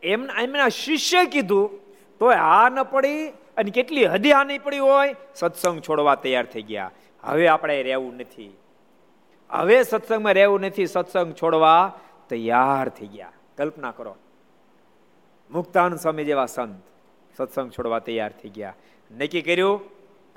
એમના 0.04 0.42
એમના 0.42 0.68
શિષ્ય 0.68 1.26
કીધું 1.26 1.70
તો 2.20 2.32
હા 2.32 2.70
ન 2.70 2.84
પડી 2.84 3.30
અને 3.30 3.72
કેટલી 3.72 4.06
હદી 4.06 4.32
હા 4.32 4.44
નહીં 4.44 4.64
પડી 4.64 4.78
હોય. 4.78 5.16
સત્સંગ 5.36 5.82
છોડવા 5.82 6.16
તૈયાર 6.16 6.46
થઈ 6.46 6.62
ગયા. 6.62 6.92
હવે 7.24 7.48
આપણે 7.48 7.84
રહેવું 7.84 8.18
નથી. 8.18 8.58
હવે 9.50 9.84
સત્સંગમાં 9.84 10.34
રહેવું 10.34 10.62
નથી, 10.62 10.86
સત્સંગ 10.86 11.34
છોડવા 11.34 12.00
તૈયાર 12.30 12.90
થઈ 12.90 13.08
ગયા. 13.08 13.32
કલ્પના 13.58 13.92
કરો. 13.92 14.16
મુક્તાન 15.52 15.96
સ્વામી 15.96 16.26
જેવા 16.26 16.46
સંત 16.46 16.84
સત્સંગ 17.38 17.72
છોડવા 17.72 18.00
તૈયાર 18.00 18.32
થઈ 18.32 18.50
ગયા. 18.50 18.74
નક્કી 19.18 19.42
કર્યું? 19.42 19.82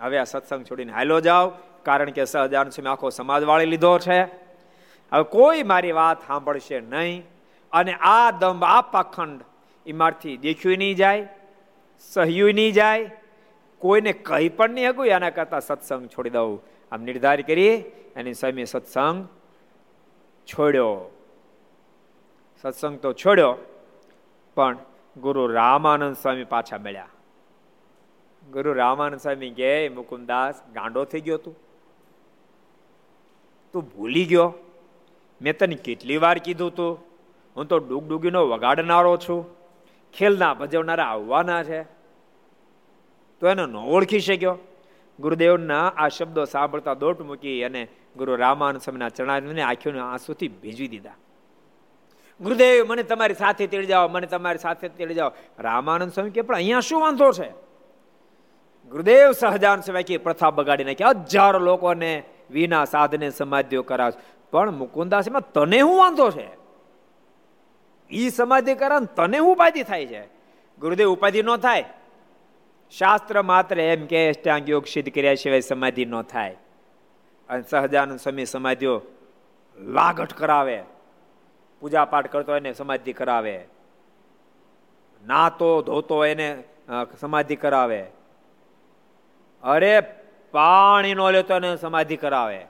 હવે 0.00 0.18
આ 0.18 0.24
સત્સંગ 0.24 0.64
છોડીને 0.64 0.92
હાલો 0.92 1.20
જાઓ. 1.20 1.52
કારણ 1.84 2.10
કે 2.10 2.24
સહજાન 2.24 2.68
સ્વામી 2.68 2.90
આખો 2.90 3.10
સમાજ 3.10 3.42
વાળી 3.44 3.66
લીધો 3.66 3.92
છે. 3.98 4.18
હવે 5.12 5.22
કોઈ 5.22 5.62
મારી 5.62 5.92
વાત 5.92 6.26
સાંભળશે 6.26 6.80
નહીં 6.80 7.24
અને 7.72 7.94
આ 8.00 8.30
દંભ, 8.30 8.64
આ 8.64 8.82
પાખંડ 8.82 9.40
એમાંથી 9.86 10.36
દેખ્યું 10.36 10.78
નહીં 10.78 10.96
જાય, 10.96 11.28
સહ્યું 12.12 12.54
નહીં 12.54 12.72
જાય, 12.72 13.10
કોઈને 13.80 14.12
કહી 14.12 14.48
પણ 14.48 14.70
નહીં 14.70 14.90
હકું 14.90 15.06
એના 15.06 15.30
કરતાં 15.30 15.60
સત્સંગ 15.60 16.06
છોડી 16.08 16.30
દઉં. 16.30 16.60
આમ 16.92 17.02
નિર્ધાર 17.02 17.40
કરી 17.40 17.74
એની 18.16 18.34
સ્વામી 18.34 18.64
સત્સંગ 18.64 19.26
છોડ્યો. 20.48 20.92
સત્સંગ 22.64 22.98
તો 22.98 23.12
છોડ્યો, 23.12 23.52
પણ 24.56 24.76
ગુરુ 25.16 25.46
રામાનંદ 25.46 26.16
સ્વામી 26.16 26.44
પાછા 26.44 26.78
મળ્યા. 26.78 27.08
ગુરુ 28.50 28.72
રામાનંદ 28.72 29.20
સ્વામી 29.20 29.50
કે, 29.50 29.88
મુકુંદાસ 29.88 30.62
ગાંડો 30.74 31.04
થઈ 31.04 31.20
ગયો 31.20 31.36
તું. 31.36 31.56
તું 33.72 33.96
ભૂલી 33.96 34.24
ગયો? 34.24 34.54
મેં 35.42 35.58
તને 35.58 35.74
કેટલી 35.74 36.16
વાર 36.16 36.38
કીધું 36.38 36.74
તું? 36.74 36.98
હું 37.56 37.66
તો 37.66 37.78
ડૂગડૂગીનો 37.78 38.48
વગાડનારો 38.48 39.16
છું. 39.16 39.46
ખેલના 40.14 40.54
ભજવનારા 40.54 41.04
આવવાના 41.04 41.64
છે. 41.64 41.82
તો 43.40 43.48
એને 43.48 43.66
ન 43.66 43.76
ઓળખી 43.76 44.20
શક્યો? 44.20 44.58
ગુરુદેવના 45.20 45.92
આ 45.96 46.08
શબ્દો 46.08 46.44
સાંભળતા 46.44 46.94
દોટ 46.94 47.20
મૂકી 47.20 47.64
અને 47.64 47.88
ગુરુ 48.16 48.36
રામાન 48.36 48.78
સમયના 48.78 49.08
ચરણાને 49.08 49.62
આંખીઓને 49.62 50.00
આંસુથી 50.00 50.48
ભીજવી 50.48 50.88
દીધા. 50.88 51.14
ગુરુદેવ, 52.40 52.86
મને 52.86 53.02
તમારી 53.02 53.34
સાથે 53.34 53.66
તેડી 53.66 53.86
જાઓ, 53.86 54.08
મને 54.08 54.26
તમારી 54.26 54.58
સાથે 54.58 54.88
તેડી 54.88 55.14
જાઓ. 55.14 55.32
રામાનંદ 55.58 56.12
સ્વામી 56.12 56.30
કે, 56.30 56.42
પણ 56.42 56.54
અહીંયા 56.54 56.80
શું 56.80 57.00
વાંધો 57.00 57.32
છે? 57.32 57.50
ગુરુદેવ 58.90 59.32
સહજાન 59.32 59.80
સ્વામી 59.80 60.02
કે 60.02 60.16
પ્રથા 60.16 60.50
બગાડી 60.50 60.84
નાખી. 60.84 61.04
હજારો 61.04 61.58
લોકોને 61.58 62.22
વિના 62.52 62.84
સાધને 62.84 63.30
સમાધિઓ 63.30 63.82
કરાવ 63.82 64.12
પણ 64.50 64.70
મુકુંદાસીમાં 64.70 65.52
તને 65.52 65.80
હું 65.80 65.98
વાંધો 65.98 66.30
છે? 66.30 66.48
ઈ 68.10 68.30
સમાધિ 68.30 68.74
કરાવ 68.74 69.04
તને 69.04 69.38
હું 69.38 69.52
ઉપાધિ 69.52 69.82
થાય 69.82 70.06
છે? 70.06 70.26
ગુરુદેવ, 70.78 71.08
ઉપાધિ 71.08 71.42
ન 71.42 71.56
થાય? 71.56 71.84
શાસ્ત્ર 72.90 73.42
માત્ર 73.42 73.80
એમ 73.80 74.06
કે 74.06 74.28
અષ્ટાંગ 74.28 74.70
યોગ 74.70 74.86
સિદ્ધ 74.86 75.14
કર્યા 75.14 75.34
સિવાય 75.34 75.60
સમાધિ 75.60 76.04
ન 76.04 76.22
થાય. 76.22 76.56
અને 77.48 77.62
સહજાનંદ 77.70 78.18
સ્વામી 78.18 78.44
સમાધિઓ 78.44 79.02
લાગટ 79.78 80.32
કરાવે. 80.32 80.82
પૂજા 81.80 82.04
પાઠ 82.04 82.32
કરતો 82.32 82.56
એને 82.56 82.72
સમાધિ 82.72 83.12
કરાવે. 83.12 83.64
નાતો 85.26 85.82
ધોતો 85.82 86.24
એને 86.24 86.64
સમાધિ 87.20 87.56
કરાવે. 87.56 88.06
અરે 89.62 90.21
પાણી 90.52 91.14
નો 91.14 91.30
લેતો 91.30 91.54
એને 91.54 91.76
સમાધિ 91.76 92.16
કરાવે. 92.16 92.60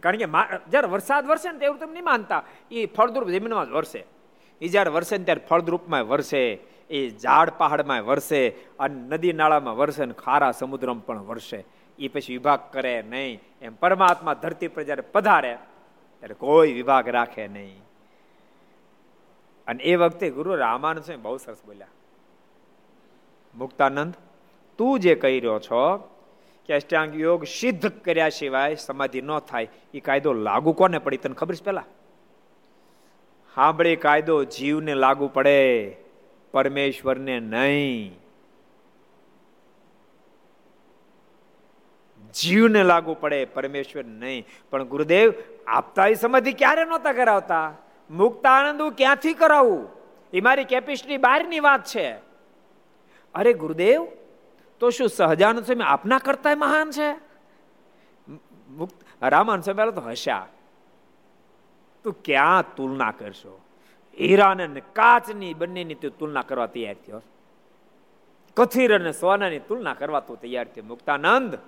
કારણ 0.00 0.16
કે 0.16 0.26
જયારે 0.70 0.88
વરસાદ 0.88 1.26
વરસે 1.26 1.52
ને 1.52 1.58
તેવું 1.58 1.78
તમે 1.78 1.92
નહીં 1.92 2.04
માનતા. 2.04 2.42
એ 2.70 2.86
ફળદ્રુપ 2.86 3.28
જમીનમાં 3.28 3.66
જ 3.66 3.70
વરસે. 3.70 4.04
એ 4.60 4.68
જયારે 4.68 4.90
વરસે 4.90 5.18
ને 5.18 5.24
ત્યારે 5.24 5.46
ફળદ્રુપમાં 5.48 6.08
વરસે 6.08 6.42
એ 6.90 7.08
ઝાડ 7.10 7.50
પહાડમાં 7.50 8.04
વરસે, 8.04 8.48
અને 8.80 8.96
નદી 9.08 9.32
નાળામાં 9.32 9.76
વરસે 9.76 10.04
ને 10.04 10.12
ખારા 10.12 10.52
સમુદ્રમાં 10.52 11.06
પણ 11.06 11.22
વરસે. 11.22 11.64
એ 11.98 12.08
પછી 12.08 12.32
વિભાગ 12.32 12.60
કરે 12.72 13.02
નહીં. 13.02 13.40
એમ 13.62 13.74
પરમાત્મા 13.74 14.34
ધરતી 14.34 14.68
પર 14.68 14.82
જયારે 14.82 15.02
પધારે, 15.02 15.54
ત્યારે 16.20 16.34
કોઈ 16.34 16.72
વિભાગ 16.72 17.08
રાખે 17.08 17.48
નહીં. 17.48 17.82
અને 19.66 19.82
એ 19.82 19.96
વખતે 19.96 20.30
ગુરુ 20.30 20.54
રામાનંદ 20.54 21.04
સ્વામી 21.04 21.22
બહુ 21.22 21.36
સરસ 21.36 21.60
બોલ્યા. 21.66 21.86
મુક્તાનંદ, 23.54 24.14
તું 24.78 25.00
જે 25.00 25.14
કહી 25.14 25.40
રહ્યો 25.40 25.58
છો 25.58 25.82
કે 26.68 26.74
અષ્ટાંગ 26.74 27.20
યોગ 27.20 27.44
સિદ્ધ 27.44 27.86
કર્યા 27.86 28.28
સિવાય 28.28 28.74
સમાધિ 28.74 29.20
ન 29.20 29.38
થાય. 29.38 29.68
એ 29.94 30.00
કાયદો 30.00 30.32
લાગુ 30.32 30.72
કોને 30.72 30.98
પડી? 30.98 31.16
તને 31.16 31.34
ખબર 31.34 31.54
છે 31.54 31.64
પેલા? 31.64 31.84
સાંભળે 33.54 33.96
કાયદો 33.96 34.44
જીવને 34.44 34.94
લાગુ 34.94 35.28
પડે, 35.28 35.96
પરમેશ્વરને 36.52 37.40
નહીં. 37.40 38.18
જીવને 42.34 42.82
લાગુ 42.82 43.16
પડે, 43.20 43.44
પરમેશ્વર 43.44 44.04
નહીં. 44.04 44.46
પણ 44.70 44.84
ગુરુદેવ, 44.84 45.34
આપતા 45.66 46.12
સમાધિ 46.12 46.52
ક્યારે 46.52 46.84
નહોતા 46.84 47.12
કરાવતા? 47.12 47.74
મુક્તાનંદ 48.10 48.82
ક્યાંથી 48.82 49.34
કરાવું? 49.34 49.88
એ 50.32 50.40
મારી 50.40 50.64
કેપેસિટી 50.64 51.16
બહારની 51.16 51.60
વાત 51.60 51.84
છે. 51.84 52.12
અરે 53.34 53.52
ગુરુદેવ 53.52 54.08
તો 54.80 54.90
શું 54.90 55.08
સહજાનંદ 55.08 55.64
સ્વામી 55.64 55.84
આપના 55.84 56.18
કરતા 56.18 56.56
મહાન 56.56 56.90
છે? 56.90 57.10
રામાનંદ 59.22 59.64
સ્વામી 59.64 59.92
તો 59.92 60.00
હસ્યા. 60.00 60.46
તું 62.04 62.16
ક્યાં 62.24 62.74
તુલના 62.74 63.10
કરશો? 63.10 63.60
હીરા 64.20 64.50
અને 64.50 64.80
કાચની 64.92 65.54
બંનેની 65.54 65.94
તું 65.94 66.18
તુલના 66.18 66.42
કરવા 66.42 66.66
તૈયાર 66.66 66.94
થયો. 66.94 67.22
કથિર 68.56 68.94
અને 68.98 69.12
સોનાની 69.12 69.58
તુલના 69.58 69.94
કરવા 69.94 70.20
તું 70.20 70.40
તૈયાર 70.40 70.64
થયો, 70.64 70.84
મુક્તાનંદ. 70.84 71.58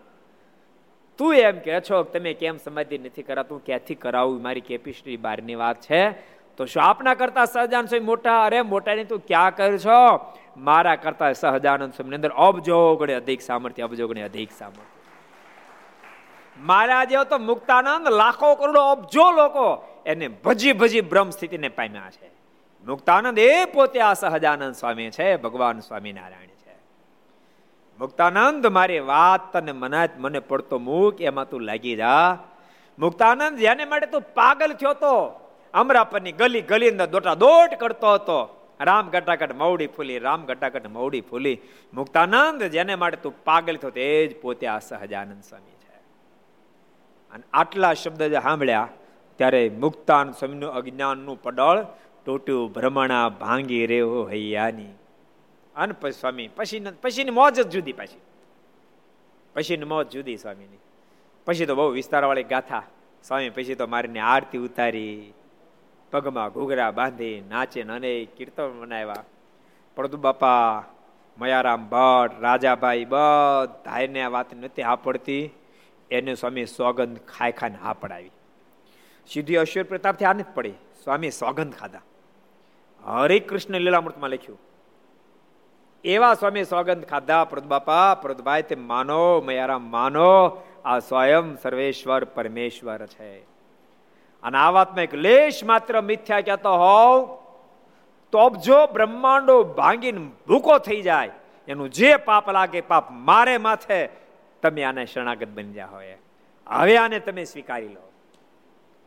તું 1.18 1.34
એમ 1.34 1.58
કે 1.58 1.80
છો 1.80 2.02
તમે 2.02 2.34
કેમ 2.34 2.56
સમાધિ 2.56 2.98
નથી 2.98 3.22
કરાતું? 3.22 3.64
ક્યાંથી 3.64 3.94
કરાવું? 3.94 4.42
મારી 4.42 4.60
કેપેસિટી 4.60 5.16
બહારની 5.16 5.54
વાત 5.54 5.80
છે. 5.80 6.10
તો 6.60 6.64
શું 6.66 6.82
આપના 6.82 7.14
કરતા 7.14 7.44
સહજાનંદ 7.44 7.88
સ્વામી 7.88 8.04
મોટા? 8.04 8.44
અરે 8.44 8.62
મોટા 8.62 8.94
ની 8.94 9.04
તું 9.04 9.18
ક્યાં 9.26 9.56
કર 9.56 9.78
છો? 9.78 10.32
મારા 10.56 10.96
કરતા 10.96 11.32
સહજાનંદ 11.32 11.92
સ્વામી 11.92 12.14
અંદર 12.14 12.30
અબજો 12.30 12.96
ગણે 12.96 13.14
અધિક 13.14 13.40
સામર્થ્ય 13.40 13.82
અબજો 13.82 14.08
ગણે 14.08 14.22
અધિક 14.22 14.48
સામર્થ્ય. 14.58 15.00
મારા 16.60 17.04
જેવો 17.04 17.24
તો 17.24 17.38
મુક્તાનંદ 17.38 18.08
લાખો 18.08 18.54
કરોડો 18.54 18.80
અબજો 18.80 19.30
લોકો 19.30 19.88
એને 20.06 20.28
ભજી 20.28 20.72
ભજી 20.72 21.00
બ્રહ્મ 21.00 21.30
સ્થિતિને 21.30 21.68
પામ્યા 21.68 22.10
છે. 22.10 22.30
મુક્તાનંદ 22.86 23.38
એ 23.38 23.64
પોતે 23.64 24.00
આ 24.00 24.12
સહજાનંદ 24.12 24.74
સ્વામી 24.74 25.10
છે, 25.10 25.36
ભગવાન 25.36 25.78
સ્વામિનારાયણ 25.78 26.46
છે. 26.46 26.76
મુક્તાનંદ, 28.00 28.66
મારી 28.66 28.98
વાત 28.98 29.56
તને 29.56 29.72
મનાત 29.72 30.10
મને 30.18 30.40
પડતો 30.40 30.78
મૂક, 30.78 31.20
એમાં 31.20 31.48
તું 31.48 31.60
લાગી 31.60 31.96
જા. 31.96 32.38
મુક્તાનંદ, 32.98 33.58
જેને 33.58 33.84
માટે 33.84 34.06
તું 34.06 34.22
પાગલ 34.34 34.72
થયો 34.72 34.94
તો 34.94 35.46
અમરાપરની 35.74 36.32
ગલી 36.32 36.60
ગલી 36.60 36.90
અંદર 36.90 37.06
દોટા 37.06 37.34
દોટ 37.34 37.80
કરતો 37.80 38.12
હતો. 38.12 38.56
રામ 38.80 39.10
ગટાકટ 39.10 39.54
મવડી 39.54 39.86
ફૂલી, 39.86 40.18
રામ 40.18 40.44
ઘટાકટ 40.44 40.88
મવડી 40.88 41.20
ફૂલી. 41.20 41.58
મુક્તાનંદ 41.94 42.62
જેને 42.62 42.94
માટે 42.94 43.16
તું 43.16 43.44
પાગલ 43.44 43.76
થયો 43.76 43.90
તે 43.90 44.26
જ 44.26 44.40
પોતે 44.40 44.66
આ 44.66 44.78
સહજાનંદ 44.78 45.42
સ્વામી 45.42 45.70
છે. 45.70 45.96
અને 47.30 47.42
આટલા 47.52 47.94
શબ્દ 47.94 48.22
જે 48.22 48.40
સાંભળ્યા, 48.40 48.88
ત્યારે 49.36 49.68
મુક્તાન 49.68 50.32
સ્વામીનું 50.32 50.72
અજ્ઞાનનું 50.72 51.42
પડળ 51.42 51.86
તૂટ્યું, 52.24 52.72
ભ્રમણા 52.72 53.28
ભાંગી 53.28 53.86
રેવો 53.86 54.28
હૈયાની. 54.28 54.88
અને 55.76 55.92
પછી 55.92 56.12
સ્વામી, 56.12 56.48
પછી 56.48 56.86
પછીની 57.02 57.30
મોજ 57.30 57.60
જ 57.60 57.68
જુદી 57.68 57.92
પાછી. 57.92 58.20
પછીની 59.54 59.84
મોજ 59.84 60.08
જુદી 60.08 60.36
સ્વામીની. 60.36 60.78
પછી 61.46 61.66
તો 61.66 61.74
બહુ 61.74 61.88
વિસ્તારવાળી 61.88 62.42
ગાથા. 62.42 62.82
સ્વામી, 63.24 63.50
પછી 63.50 63.74
તો 63.74 63.86
મારીને 63.86 64.20
આરતી 64.20 64.58
ઉતારી. 64.58 65.32
પગમાં 66.12 66.52
ઘૂઘરા 66.54 66.90
બાંધી 66.90 67.36
નાચે 67.50 67.80
અને 67.82 68.12
કીર્તન 68.36 68.80
બનાવ્યા 68.80 69.24
પડદુ 69.96 70.16
બાપા 70.16 70.84
મયારામ 71.38 71.82
ભટ્ટ, 71.88 72.42
રાજાભાઈ 72.42 73.04
બધાને 73.04 74.20
આ 74.22 74.30
વાત 74.34 74.50
નથી 74.54 74.82
હા 74.82 74.96
પડતી. 75.04 75.44
એને 76.10 76.32
સ્વામી 76.34 76.66
સોગંદ 76.66 77.16
ખાઈ 77.32 77.52
ખાઈને 77.52 77.78
હા 77.82 77.92
પડાવી. 77.92 78.32
સીધી 79.30 79.56
અશ્વર 79.56 79.84
પ્રતાપથી 79.84 80.28
આ 80.30 80.32
નથી 80.32 80.54
પડી. 80.54 80.76
સ્વામી 81.04 81.30
સોગંદ 81.30 81.72
ખાધા. 81.72 82.04
હરે 83.04 83.38
કૃષ્ણ 83.38 83.80
લીલામૃતમાં 83.80 84.30
લખ્યું, 84.30 84.60
એવા 86.04 86.34
સ્વામી 86.34 86.64
સોગંદ 86.64 87.04
ખાધા 87.04 87.44
પ્રદબાપા 87.44 88.08
પ્રદભાઈ 88.14 88.62
તે 88.62 88.76
માનો, 88.90 89.22
મયારામ 89.40 89.84
માનો, 89.90 90.32
આ 90.84 90.98
સ્વયં 90.98 91.56
સર્વેશ્વર 91.62 92.24
પરમેશ્વર 92.36 93.06
છે. 93.06 93.30
અને 94.42 94.58
આ 94.58 94.70
વાતમાં 94.70 95.02
એક 95.02 95.14
લેશ 95.14 95.64
માત્ર 95.64 96.00
મિથ્યા 96.00 96.40
કહેતો 96.40 96.72
હોવ, 96.72 97.36
તો 98.32 98.38
અબજો 98.38 98.86
બ્રહ્માંડો 98.86 99.62
ભાંગીને 99.62 100.30
ભૂકો 100.48 100.78
થઈ 100.78 101.02
જાય, 101.02 101.30
એનું 101.68 101.90
જે 101.90 102.16
પાપ 102.16 102.50
લાગે 102.50 102.80
પાપ 102.80 103.10
મારે 103.10 103.58
માથે, 103.58 104.08
તમે 104.62 104.82
આને 104.82 105.06
શરણાગત 105.06 105.48
બની 105.48 105.72
જા 105.72 105.86
હોય. 105.86 106.18
હવે 106.66 106.96
આને 106.96 107.18
તમે 107.18 107.44
સ્વીકારી 107.44 107.88
લો. 107.88 108.12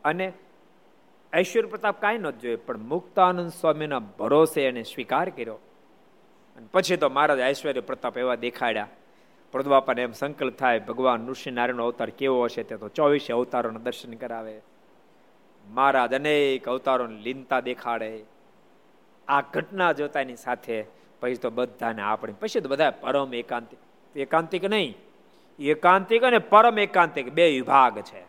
અને 0.04 0.34
ઐશ્વર્ય 1.36 1.68
પ્રતાપ 1.68 2.02
કાંઈ 2.02 2.18
ન 2.18 2.30
જોઈએ 2.30 2.56
પણ 2.56 2.78
મુક્તાનંદ 2.78 3.50
સ્વામીના 3.50 4.00
ભરોસે 4.00 4.66
એને 4.66 4.84
સ્વીકાર 4.84 5.30
કર્યો. 5.30 5.54
અને 6.58 6.68
પછી 6.72 6.98
તો 6.98 7.10
મહારાજ 7.10 7.40
ઐશ્વર્ય 7.40 7.82
પ્રતાપ 7.82 8.18
એવા 8.18 8.36
દેખાડ્યા. 8.36 8.88
પ્રદવાપાને 9.52 10.02
એમ 10.02 10.12
સંકલ્પ 10.12 10.58
થાય, 10.58 10.80
ભગવાન 10.80 11.20
નૃસિંહનારાયણનો 11.20 11.86
અવતાર 11.86 12.10
કેવો 12.10 12.44
હશે 12.44 12.64
તે 12.64 12.78
તો 12.78 12.90
ચોવીસે 12.90 13.34
અવતારોના 13.34 13.80
દર્શન 13.80 14.14
કરાવે. 14.14 14.62
મહારાજ 15.70 16.14
અનેક 16.14 16.70
અવતારોને 16.70 17.20
લીનતા 17.22 17.60
દેખાડે. 17.60 18.24
આ 19.28 19.42
ઘટના 19.42 19.92
જોતાની 19.92 20.36
સાથે 20.36 20.86
પછી 21.20 21.36
તો 21.36 21.50
બધાને 21.50 22.02
આપણે 22.02 22.34
પછી 22.34 22.60
તો 22.60 22.70
બધા 22.70 22.92
પરમ 22.92 23.34
એકાંતિક 23.34 23.80
એકાંતિક 24.18 24.66
નહીં 24.66 24.98
એકાંતિક 25.60 26.24
અને 26.24 26.38
પરમ 26.38 26.80
એકાંતિક 26.80 27.34
બે 27.34 27.52
વિભાગ 27.52 28.02
છે. 28.02 28.26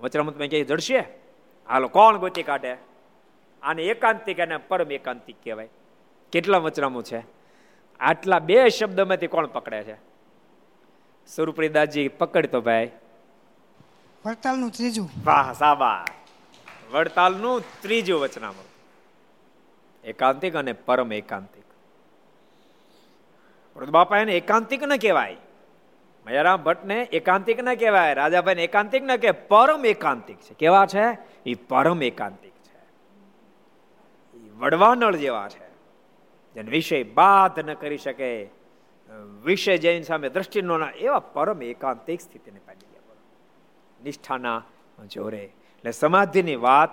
વચરામૃતમાં 0.00 0.48
ક્યાંય 0.48 0.64
જડશે? 0.64 0.98
હાલો 1.68 1.88
કોણ 1.88 2.16
ગોતી 2.16 2.42
કાઢે? 2.42 2.76
આને 3.62 3.82
એકાંતિક 3.82 4.40
અને 4.40 4.56
પરમ 4.56 4.92
એકાંતિક 4.92 5.36
કહેવાય. 5.44 5.68
કેટલા 6.32 6.58
વચરામું 6.58 7.02
છે? 7.02 7.22
આટલા 8.00 8.38
બે 8.38 8.68
શબ્દમાંથી 8.68 9.26
કોણ 9.26 9.46
પકડે 9.46 9.82
છે? 9.82 9.94
સ્વરૂપરીદાસજી 11.26 12.08
પકડતો 12.08 12.60
ભાઈ. 12.60 12.90
વડતાલનું 14.26 14.70
ત્રીજું. 14.70 15.10
વાહ 15.24 15.52
સાબા 15.52 16.04
વડતાલનું 16.94 17.62
ત્રીજું 17.82 18.20
વચનામૃત. 18.20 20.06
એકાંતિક 20.06 20.56
અને 20.56 20.72
પરમ 20.72 21.12
એકાંતિક. 21.12 21.64
બાપા 23.90 24.18
એને 24.18 24.32
એકાંતિક 24.32 24.82
ન 24.82 24.96
કહેવાય. 24.96 25.36
મયારામ 26.26 26.62
ભટ્ટને 26.62 27.02
એકાંતિક 27.02 27.60
ન 27.60 27.74
કહેવાય 27.74 28.14
રાજાભાઈ 28.14 28.54
એકાંતિક 28.54 29.02
ન 29.02 29.16
કે 29.16 29.30
પરમ 29.30 29.86
એકાંતિક 29.86 30.36
છે. 30.36 30.54
કેવા 30.54 30.86
છે? 30.86 31.18
એ 31.46 31.54
પરમ 31.54 32.02
એકાંતિક 32.02 32.52
છે. 32.52 32.78
વડવાનળ 34.50 35.16
જેવા 35.16 35.48
છે. 35.48 35.68
જેને 36.54 36.70
વિષય 36.70 37.02
બાધ 37.02 37.58
ન 37.58 37.74
કરી 37.74 37.98
શકે. 37.98 38.48
વિષય 39.44 39.78
જૈન 39.78 40.02
સામે 40.02 40.28
દ્રષ્ટિ 40.28 40.62
ના 40.62 40.90
એવા 40.96 41.18
પરમ 41.18 41.62
એકાંતિક 41.62 42.20
સ્થિતિને 42.20 42.60
પાડી 42.66 42.86
ગયા 42.92 43.14
નિષ્ઠાના 44.04 44.62
જોરે 45.06 45.52
એટલે 45.84 45.92
સમાધિની 45.92 46.56
વાત 46.56 46.90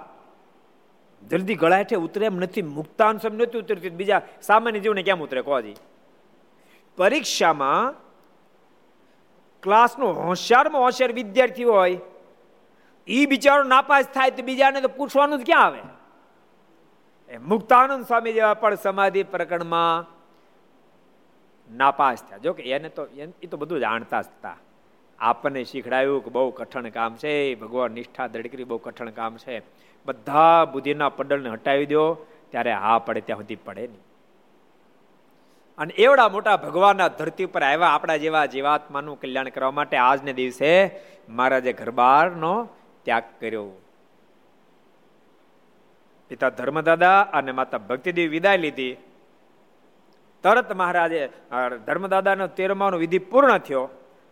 જલ્દી 1.23 1.55
ગળાઠે 1.55 1.95
ઉતરે 1.95 2.25
એમ 2.25 2.37
નથી, 2.43 2.61
મુક્તાન 2.61 3.17
સમ 3.17 3.33
નથી 3.39 3.59
ઉતરતી, 3.63 3.89
બીજા 3.89 4.21
સામાન્ય 4.41 4.79
જીવને 4.83 5.03
કેમ 5.03 5.19
ઉતરે 5.21 5.41
કોજી 5.41 5.77
પરીક્ષામાં 6.97 7.95
ક્લાસનો 9.63 10.07
હોશિયારમાં 10.27 10.83
હોશિયાર 10.83 11.13
વિદ્યાર્થી 11.13 11.63
હોય 11.63 11.99
એ 13.07 13.25
બિચારો 13.25 13.63
નાપાસ 13.63 14.05
થાય 14.15 14.31
તો 14.31 14.43
બીજાને 14.43 14.81
તો 14.81 14.89
પૂછવાનું 14.97 15.39
જ 15.39 15.45
ક્યાં 15.45 15.65
આવે? 15.65 15.81
એ 17.29 17.37
મુક્તાનંદ 17.37 18.03
સ્વામી 18.05 18.33
જેવા 18.33 18.59
પણ 18.63 18.75
સમાધિ 18.75 19.23
પ્રકરણમાં 19.23 20.05
નાપાસ 21.69 22.19
થયા. 22.23 22.43
જો 22.43 22.53
કે 22.53 22.63
એને 22.71 22.89
તો 22.89 23.07
એ 23.43 23.47
તો 23.47 23.57
બધું 23.57 23.79
જાણતા 23.79 24.21
જ 24.21 24.27
હતા. 24.27 24.57
આપણને 25.21 25.63
શીખડાયું 25.63 26.23
કે 26.25 26.29
બહુ 26.29 26.51
કઠણ 26.51 26.89
કામ 26.89 27.15
છે, 27.15 27.55
ભગવાન 27.55 27.91
નિષ્ઠા 27.91 28.27
દડકરી 28.27 28.63
બહુ 28.63 28.77
કઠણ 28.77 29.09
કામ 29.09 29.37
છે. 29.37 29.61
બધા 30.05 30.65
બુદ્ધિના 30.65 31.09
પડલને 31.09 31.49
હટાવી 31.49 31.85
દો, 31.85 32.25
ત્યારે 32.51 32.71
હા 32.73 32.99
પડે 32.99 33.21
ત્યાં 33.21 33.39
સુધી 33.39 33.55
પડે 33.55 33.87
નહીં. 33.87 34.05
અને 35.77 35.93
એવડા 35.93 36.29
મોટા 36.29 36.57
ભગવાનના 36.57 37.07
ધરતી 37.07 37.45
પર 37.45 37.63
આવ્યા 37.63 37.87
આપણા 37.87 38.17
જેવા 38.17 38.45
જીવાત્માનું 38.45 39.21
કલ્યાણ 39.21 39.49
કરવા 39.49 39.71
માટે 39.71 39.97
આજને 39.97 40.33
દિવસે 40.33 40.71
મહારાજે 41.29 41.73
ઘરબારનો 41.73 42.69
ત્યાગ 43.03 43.23
કર્યો. 43.39 43.69
પિતા 46.29 46.49
ધર્મદાદા 46.49 47.21
અને 47.21 47.51
માતા 47.51 47.77
ભક્તિદેવી 47.77 48.27
વિદાય 48.27 48.57
લીધી. 48.57 48.97
તરત 50.43 50.75
મહારાજે 50.75 51.29
ધર્મદાદાનો 51.85 52.47
તેરમાનો 52.47 52.97
વિધિ 52.97 53.19
પૂર્ણ 53.19 53.57
થયો. 53.57 53.89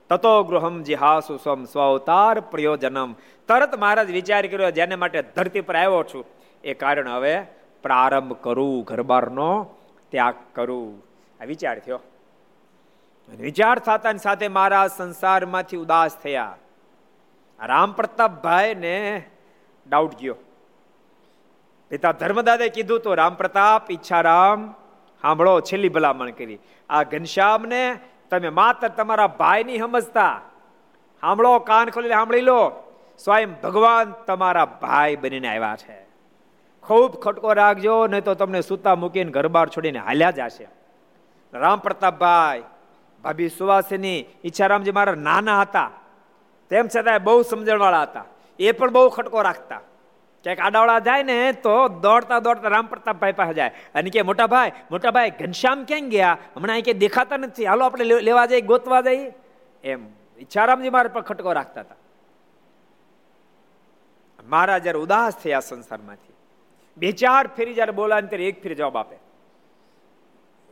તતો 0.10 0.44
ગૃહમ 0.44 0.82
જીહાસુ 0.82 1.38
સ્વમ 1.38 1.66
સ્વઅવતાર 1.66 2.40
પ્રયોજનમ. 2.40 3.14
તરત 3.48 3.80
મહારાજ 3.80 4.12
વિચાર 4.12 4.48
કર્યો 4.48 4.72
જેને 4.72 4.96
માટે 4.96 5.22
ધરતી 5.22 5.62
પર 5.62 5.76
આવ્યો 5.76 6.04
છું, 6.04 6.26
એ 6.64 6.74
કારણ 6.74 7.08
હવે 7.08 7.42
પ્રારંભ 7.84 8.34
કરું, 8.34 8.84
ઘરબારનો 8.84 9.76
ત્યાગ 10.10 10.36
કરું. 10.54 11.04
આ 11.42 11.46
વિચાર 11.46 11.80
થયો. 11.80 12.00
વિચાર 13.40 13.80
થતાની 13.80 14.18
સાથે 14.18 14.48
મારા 14.48 14.88
સંસારમાંથી 14.88 15.78
ઉદાસ 15.78 16.18
થયા. 16.18 16.58
રામ 17.60 17.92
પ્રતાપભાઈ 17.92 18.76
ને 18.76 19.24
ડાઉટ 19.90 20.16
ગયો. 20.20 20.36
પિતા 21.90 22.12
ધર્મદાદે 22.12 22.70
કીધું 22.70 23.00
તો 23.00 23.14
રામ 23.14 23.36
પ્રતાપ 23.36 23.92
ઈચ્છારામ 23.92 24.74
સાંભળો 25.22 25.60
છેલ્લી 25.62 25.90
ભલામણ 25.90 26.30
કરી. 26.30 26.60
આ 26.90 27.04
ઘનશ્યામને 27.04 28.00
તમે 28.30 28.50
માત્ર 28.50 28.88
તમારા 28.88 29.28
ભાઈની 29.28 29.80
સમજતા. 29.80 30.42
સાંભળો 31.22 31.60
કાન 31.60 31.90
ખોલી 31.90 32.10
સાંભળી 32.10 32.42
લો. 32.42 32.72
સ્વયં 33.20 33.62
ભગવાન 33.62 34.12
તમારા 34.12 34.66
ભાઈ 34.66 35.16
બનીને 35.16 35.48
આવ્યા 35.48 35.76
છે. 35.76 36.10
ખૂબ 36.84 37.12
ખટકો 37.12 37.54
રાખજો, 37.54 38.08
નહીં 38.08 38.24
તો 38.24 38.34
તમને 38.34 38.62
સૂતા 38.62 38.96
મૂકીને 38.96 39.32
ઘર 39.32 39.48
બહાર 39.48 39.70
છોડીને 39.70 40.00
હાલ્યા 40.00 40.32
જશે. 40.32 40.68
રામ 41.54 41.80
પ્રતાપભાઈ, 41.80 42.64
ભાભી 43.24 43.50
સુવાસીની 43.50 44.26
ઈચ્છારામજી 44.46 44.92
મારા 44.92 45.14
નાના 45.14 45.62
હતા. 45.62 45.92
તેમ 46.70 46.88
છતાં 46.96 47.24
બહુ 47.24 47.42
સમજણવાળા 47.42 48.02
હતા. 48.02 48.26
એ 48.60 48.72
પણ 48.72 48.92
બહુ 48.92 49.10
ખટકો 49.10 49.42
રાખતા. 49.42 49.80
ક્યાંક 50.44 50.60
આડાવડા 50.60 51.00
જાય 51.00 51.24
ને 51.24 51.52
તો 51.52 51.88
દોડતા 51.88 52.40
દોડતા 52.40 52.68
રામ 52.68 52.88
પ્રતાપભાઈ 52.88 53.32
પાસે 53.32 53.54
જાય. 53.54 53.72
અને 53.96 54.10
કે, 54.10 54.22
મોટા 54.22 54.48
ભાઈ 54.48 54.72
મોટા 54.92 55.12
ભાઈ, 55.12 55.30
ઘનશ્યામ 55.30 55.84
ક્યાં 55.84 56.10
ગયા? 56.10 56.38
હમણાં 56.56 56.82
કે 56.82 56.94
દેખાતા 56.94 57.38
નથી. 57.38 57.66
હાલો, 57.66 57.86
આપણે 57.86 58.06
લેવા 58.06 58.46
જઈએ, 58.46 58.62
ગોતવા 58.62 59.02
જઈએ. 59.02 59.34
એમ. 59.84 60.08
ઈચ્છારામજી 60.40 60.90
મારા 60.90 61.08
પર 61.08 61.22
ખટકો 61.22 61.54
રાખતા 61.54 61.82
હતા. 61.82 61.96
મારા 64.50 64.78
જયારે 64.78 65.00
ઉદાસ 65.00 65.34
થયા 65.36 65.60
સંસારમાંથી. 65.60 66.34
બે 66.98 67.12
ચાર 67.12 67.48
ફેરી 67.48 67.74
જયારે 67.74 67.92
બોલાવે 67.92 68.22
ત્યારે 68.22 68.46
એક 68.46 68.64
ફેરી 68.64 68.76
જવાબ 68.76 68.98
આપે. 68.98 69.18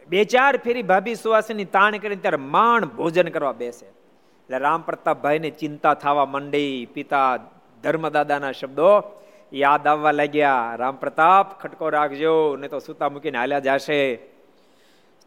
બે 0.07 0.24
ચાર 0.24 0.57
ફેરી 0.57 0.84
ભાભી 0.84 1.15
સુવાસીની 1.15 1.65
તાણ 1.65 1.97
કરીને 1.97 2.15
ત્યારે 2.15 2.38
માણ 2.38 2.86
ભોજન 2.86 3.28
કરવા 3.28 3.51
બેસે. 3.51 3.86
એટલે 3.86 4.57
રામ 4.57 4.82
પ્રતાપભાઈને 4.82 5.49
ચિંતા 5.49 5.93
થવા 5.93 6.26
માંડી. 6.26 6.88
પિતા 6.93 7.38
ધર્મદાદાના 7.84 8.51
શબ્દો 8.51 9.22
યાદ 9.54 9.88
આવવા 9.88 10.12
લાગ્યા, 10.12 10.76
રામ 10.76 10.95
પ્રતાપ, 10.95 11.60
ખટકો 11.62 11.89
રાખજો 11.89 12.56
ને 12.56 12.68
તો 12.68 12.80
સૂતા 12.80 13.10
મૂકીને 13.10 13.38
હાલ્યા 13.38 13.60
જશે. 13.60 14.18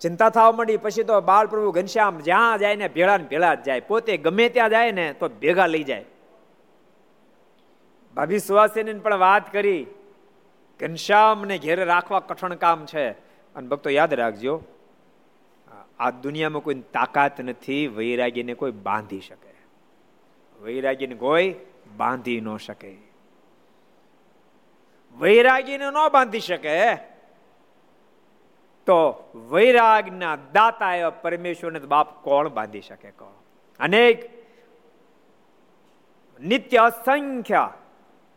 ચિંતા 0.01 0.29
થવા 0.29 0.53
માંડી, 0.53 0.77
પછી 0.77 1.03
તો 1.03 1.21
બાળ 1.21 1.47
પ્રભુ 1.47 1.71
ઘનશ્યામ 1.71 2.18
જ્યાં 2.18 2.59
જાય 2.59 2.77
ને 2.77 2.89
ભેળા 2.89 3.18
ભેળા 3.18 3.55
જ 3.55 3.62
જાય. 3.62 3.81
પોતે 3.81 4.16
ગમે 4.16 4.49
ત્યાં 4.49 4.71
જાય 4.71 4.93
ને 4.93 5.12
તો 5.12 5.29
ભેગા 5.29 5.66
લઈ 5.66 5.83
જાય. 5.83 6.05
ભાભી 8.14 8.39
સુવાસીની 8.39 8.93
પણ 8.93 9.16
વાત 9.16 9.53
કરી, 9.53 9.87
ઘનશ્યામને 10.81 11.59
ઘેરે 11.59 11.85
રાખવા 11.85 12.21
કઠણ 12.21 12.55
કામ 12.55 12.87
છે. 12.87 13.11
અને 13.55 13.68
ભક્તો, 13.68 13.91
યાદ 13.91 14.14
રાખજો, 14.14 14.62
આ 15.99 16.11
દુનિયામાં 16.11 16.62
કોઈ 16.62 16.75
તાકાત 16.75 17.41
નથી, 17.41 17.87
વૈરાગીને 17.87 18.55
કોઈ 18.55 18.71
બાંધી 18.71 19.21
શકે. 19.21 19.55
વૈરાગીને 20.61 21.14
કોઈ 21.14 21.55
બાંધી 21.97 22.41
ન 22.41 22.57
શકે. 22.57 23.09
વૈરાગીને 25.21 25.89
ન 25.91 25.99
બાંધી 26.12 26.41
શકે. 26.41 26.77
તો 28.87 28.99
વૈરાગના 29.53 30.37
દાતા 30.55 30.93
એવા 30.97 31.21
પરમેશ્વરને 31.23 31.81
બાપ 31.95 32.09
કોણ 32.25 32.49
બાંધી 32.49 32.81
શકે 32.81 33.11
કોણ 33.11 33.37
અનેક 33.81 34.18
નિત્ય 36.41 36.79
અસંખ્ય 36.79 37.64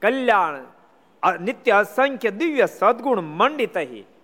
કલ્યાણ 0.02 0.56
નિત્ય 1.42 1.72
અસંખ્ય 1.72 2.32
દિવ્ય 2.32 2.66
સદગુણ 2.66 3.22
મંડિત 3.40 3.78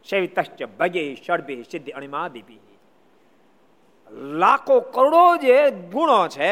શૈવિતશ્ચ 0.10 0.60
ભગે 0.80 1.03
ષડભે 1.16 1.55
સિદ્ધિ 1.72 1.91
અણિમાદિભી 1.91 2.62
લાખો 4.41 4.76
કરોડો 4.95 5.26
જે 5.38 5.57
ગુણો 5.91 6.22
છે, 6.28 6.51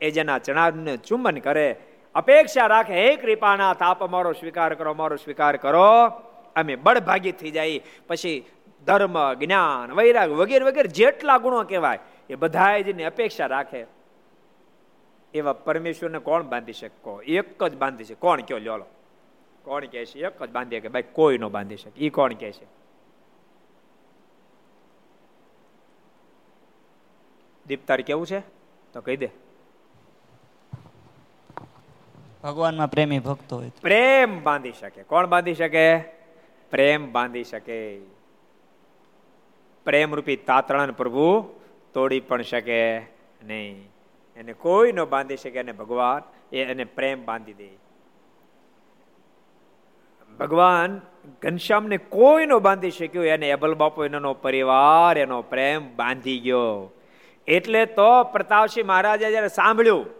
એ 0.00 0.10
જેના 0.10 0.38
ચણાને 0.38 0.94
ચુંબન 0.96 1.36
કરે 1.38 1.66
અપેક્ષા 2.14 2.66
રાખે, 2.66 2.94
હે 2.94 3.16
કૃપાનાથ 3.16 3.78
તાપ 3.78 4.04
અમારો 4.04 4.32
સ્વીકાર 4.32 4.74
કરો, 4.74 4.90
અમારો 4.90 5.16
સ્વીકાર 5.16 5.56
કરો. 5.56 6.08
અમે 6.56 6.76
બળભાગી 6.76 7.32
થઈ 7.32 7.50
જાય. 7.50 7.80
પછી 8.06 8.44
ધર્મ, 8.86 9.34
જ્ઞાન, 9.34 9.92
વૈરાગ 9.92 10.30
વગેરે 10.30 10.64
વગેરે 10.64 10.88
જેટલા 10.88 11.38
ગુણો 11.38 11.62
કહેવાય, 11.62 11.98
એ 12.30 12.34
બધા 12.34 12.78
જેની 12.78 13.04
અપેક્ષા 13.04 13.46
રાખે. 13.46 13.86
એવા 15.34 15.52
પરમેશ્વરને 15.52 16.18
કોણ 16.18 16.42
બાંધી 16.42 16.72
શકો 16.72 17.22
એક 17.22 17.64
જ 17.64 17.76
બાંધી 17.76 18.04
છે. 18.04 18.14
કોણ 18.14 18.40
કયો? 18.40 18.58
લ્યો 18.58 18.86
કોણ 19.62 19.84
કહે 19.84 20.04
છે? 20.04 20.26
એક 20.26 20.42
જ 20.42 20.50
બાંધીએ 20.50 20.80
કે 20.80 20.88
ભાઈ, 20.88 21.02
કોઈ 21.12 21.38
નો 21.38 21.48
બાંધી 21.48 21.76
શકે. 21.76 22.06
એ 22.06 22.08
કોણ 22.08 22.32
કહે 22.32 22.52
છે? 22.52 22.66
દીપતાર 27.66 28.00
કેવું 28.00 28.26
છે? 28.26 28.40
તો 28.92 29.00
કહી 29.00 29.16
દે. 29.16 29.49
ભગવાનમાં 32.42 32.90
પ્રેમી 32.90 33.18
ભક્તો 33.18 33.56
હોય 33.56 33.70
પ્રેમ 33.82 34.42
બાંધી 34.42 34.72
શકે. 34.72 35.02
કોણ 35.02 35.26
બાંધી 35.26 35.54
શકે? 35.54 35.98
પ્રેમ 36.70 37.12
બાંધી 37.12 37.44
શકે. 37.44 37.98
પ્રેમ 39.84 40.14
રૂપી 40.14 40.36
તાતણા 40.36 40.86
પ્રભુ 40.86 41.40
તોડી 41.94 42.20
પણ 42.20 42.42
શકે 42.42 42.98
નહીં. 43.42 43.90
એને 44.36 44.52
કોઈ 44.52 44.92
ન 44.92 45.04
બાંધી 45.04 45.36
શકે 45.36 45.58
અને 45.58 45.72
ભગવાન 45.72 46.22
એ 46.52 46.64
એને 46.64 46.84
પ્રેમ 46.84 47.24
બાંધી 47.24 47.52
દે. 47.52 47.68
ભગવાન 50.38 51.00
ઘનશ્યામને 51.42 51.96
કોઈ 51.96 52.46
નો 52.46 52.60
બાંધી 52.60 52.90
શક્યો, 52.90 53.22
એને 53.22 53.48
એબલ 53.48 53.74
બાપુ 53.74 54.04
એનો 54.04 54.34
પરિવાર, 54.34 55.18
એનો 55.18 55.42
પ્રેમ 55.42 55.96
બાંધી 55.96 56.40
ગયો. 56.40 56.92
એટલે 57.46 57.86
તો 57.86 58.24
પ્રતાપસિંહ 58.24 58.86
મહારાજે 58.86 59.30
જયારે 59.30 59.48
સાંભળ્યું 59.48 60.19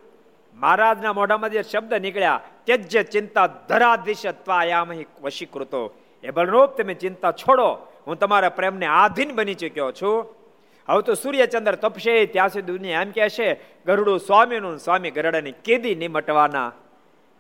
મહારાજના 0.61 1.13
મોઢામાં 1.13 1.51
જે 1.51 1.63
શબ્દ 1.63 1.95
નીકળ્યા, 1.95 2.41
ત્યજ્ય 2.65 3.03
ચિંતા 3.03 3.47
ધરાધિશત્વાયામહી 3.47 5.07
વશીકૃતો. 5.23 5.95
એ 6.25 6.31
બળરૂપ 6.31 6.77
તમે 6.77 6.95
ચિંતા 6.95 7.33
છોડો, 7.33 7.71
હું 8.07 8.19
તમારા 8.19 8.49
પ્રેમને 8.49 8.87
આધીન 8.87 9.35
બની 9.35 9.55
ચૂક્યો 9.55 9.93
છું. 9.93 10.37
હવે 10.89 11.03
તો 11.03 11.15
સૂર્યચંદ્ર 11.15 11.75
તપશે, 11.75 12.27
ત્યાં 12.27 12.49
સુધી 12.49 12.73
દુનિયા 12.73 13.03
એમ 13.03 13.11
કહેશે, 13.11 13.49
ગરુડું 13.87 14.21
સ્વામીનું 14.21 14.79
સ્વામી 14.79 15.11
ગરડાની 15.11 15.53
કેદી 15.53 15.95
નિમટવાના. 15.95 16.69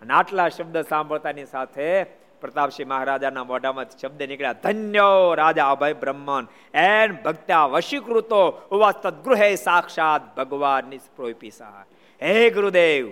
અને 0.02 0.14
આટલા 0.14 0.48
શબ્દ 0.48 0.76
સાંભળતાની 0.80 1.44
સાથે 1.44 2.04
પ્રતાપસિંહ 2.40 2.88
મહારાજાના 2.88 3.44
મોઢામાં 3.44 3.86
શબ્દ 4.02 4.22
નીકળ્યા, 4.22 4.52
ધન્ય 4.52 5.34
રાજા 5.34 5.70
અભય 5.70 5.92
બ્રહ્મન, 5.92 6.44
એન 6.74 7.16
ભક્ત્યા 7.24 7.64
વશીકૃતો 7.64 8.42
ઉવા 8.70 8.92
તદગૃહે 8.92 9.54
સાક્ષાત 9.54 10.36
ભગવાન 10.36 10.84
નિસ્પ્રોપી 10.84 11.50
સહાય. 11.50 11.84
હે 12.22 12.50
ગુરુદેવ 12.50 13.10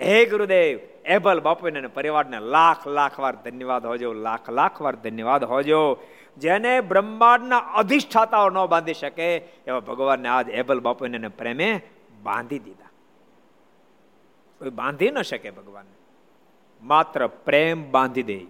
હે 0.00 0.26
ગુરુદેવ. 0.26 0.78
એબલ 1.04 1.40
બાપુને 1.40 1.80
પરિવારને 1.80 2.40
લાખ 2.40 2.88
લાખ 2.88 3.20
વાર 3.20 3.36
ધન્યવાદ 3.36 3.86
હોજો, 3.86 4.12
લાખ 4.12 4.50
લાખ 4.50 4.82
વાર 4.82 4.96
ધન્યવાદ 4.96 5.44
હોજો. 5.44 5.98
જેને 6.38 6.80
બ્રહ્માંડના 6.80 7.58
અધિષ્ઠાતાઓ 7.58 8.50
ન 8.50 8.66
બાંધી 8.66 8.94
શકે, 8.94 9.36
એવા 9.36 9.80
ભગવાનને 9.80 10.28
આજ 10.28 10.48
એબલ 10.48 10.80
બાપુને 10.80 11.28
પ્રેમે 11.28 11.80
બાંધી 12.22 12.58
દીધા. 12.58 12.88
કોઈ 14.58 14.70
બાંધી 14.70 15.10
ન 15.10 15.22
શકે 15.22 15.50
ભગવાનને. 15.50 15.96
માત્ર 16.82 17.26
પ્રેમ 17.26 17.90
બાંધી 17.90 18.22
દે. 18.22 18.40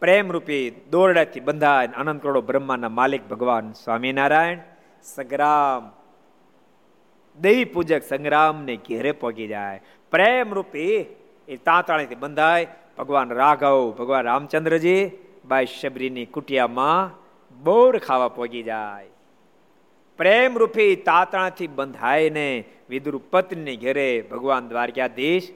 પ્રેમ 0.00 0.32
રૂપી 0.32 0.70
દોરડાથી 0.90 1.40
બંધાય 1.40 1.86
અનંત 1.86 2.22
કરોડો 2.22 2.40
બ્રહ્માના 2.40 2.88
માલિક 2.88 3.28
ભગવાન 3.28 3.72
સ્વામિનારાયણ, 3.72 4.58
સંગ્રામ 5.02 6.05
દેવી 7.40 7.64
પૂજક 7.64 8.02
સંગ્રામને 8.02 8.76
ઘેરે 8.76 9.12
પહોંચી 9.12 9.46
જાય. 9.46 9.82
પ્રેમ 10.10 10.54
રૂપી 10.54 10.96
એ 11.48 11.56
તાંતાળીથી 11.56 12.14
બંધાય. 12.14 12.66
ભગવાન 12.98 13.30
રાઘવ, 13.30 13.90
ભગવાન 13.90 14.24
રામચંદ્રજી 14.24 15.10
બાઈ 15.44 15.66
શબરીની 15.66 16.26
કુટિયામાં 16.26 17.10
બોર 17.62 17.98
ખાવા 17.98 18.28
પહોંચી 18.28 18.62
જાય. 18.62 19.06
પ્રેમ 20.16 20.58
રૂપી 20.58 20.96
તાતણાથી 20.96 21.66
બંધાઈને 21.66 22.64
વિદુર 22.90 23.20
પત્ની 23.30 23.76
ઘેરે 23.76 24.24
ભગવાન 24.30 24.68
દ્વારકાધીશ 24.68 25.52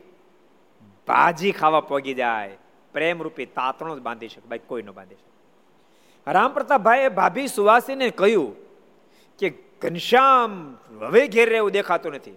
ભાજી 1.09 1.53
ખાવા 1.53 1.81
પોગી 1.81 2.14
જાય. 2.14 2.59
પ્રેમ 2.93 3.22
રૂપી 3.22 3.47
તાતણો 3.47 3.97
જ 3.97 4.01
બાંધી 4.01 4.28
શકે 4.28 4.49
ભાઈ 4.49 4.59
કોઈ 4.66 4.83
ન 4.83 4.91
બાંધી 4.91 5.14
શકે. 5.14 5.31
રામ 6.33 6.53
પ્રતાપભાઈએ 6.53 7.09
ભાભી 7.09 7.47
સુવાસીને 7.47 8.11
કહ્યું 8.11 8.55
કે 9.39 9.51
ઘનશ્યામ. 9.83 10.78
હવે 11.01 11.28
ઘેર 11.28 11.51
રહેવું 11.51 11.70
દેખાતું 11.70 12.12
નથી. 12.12 12.33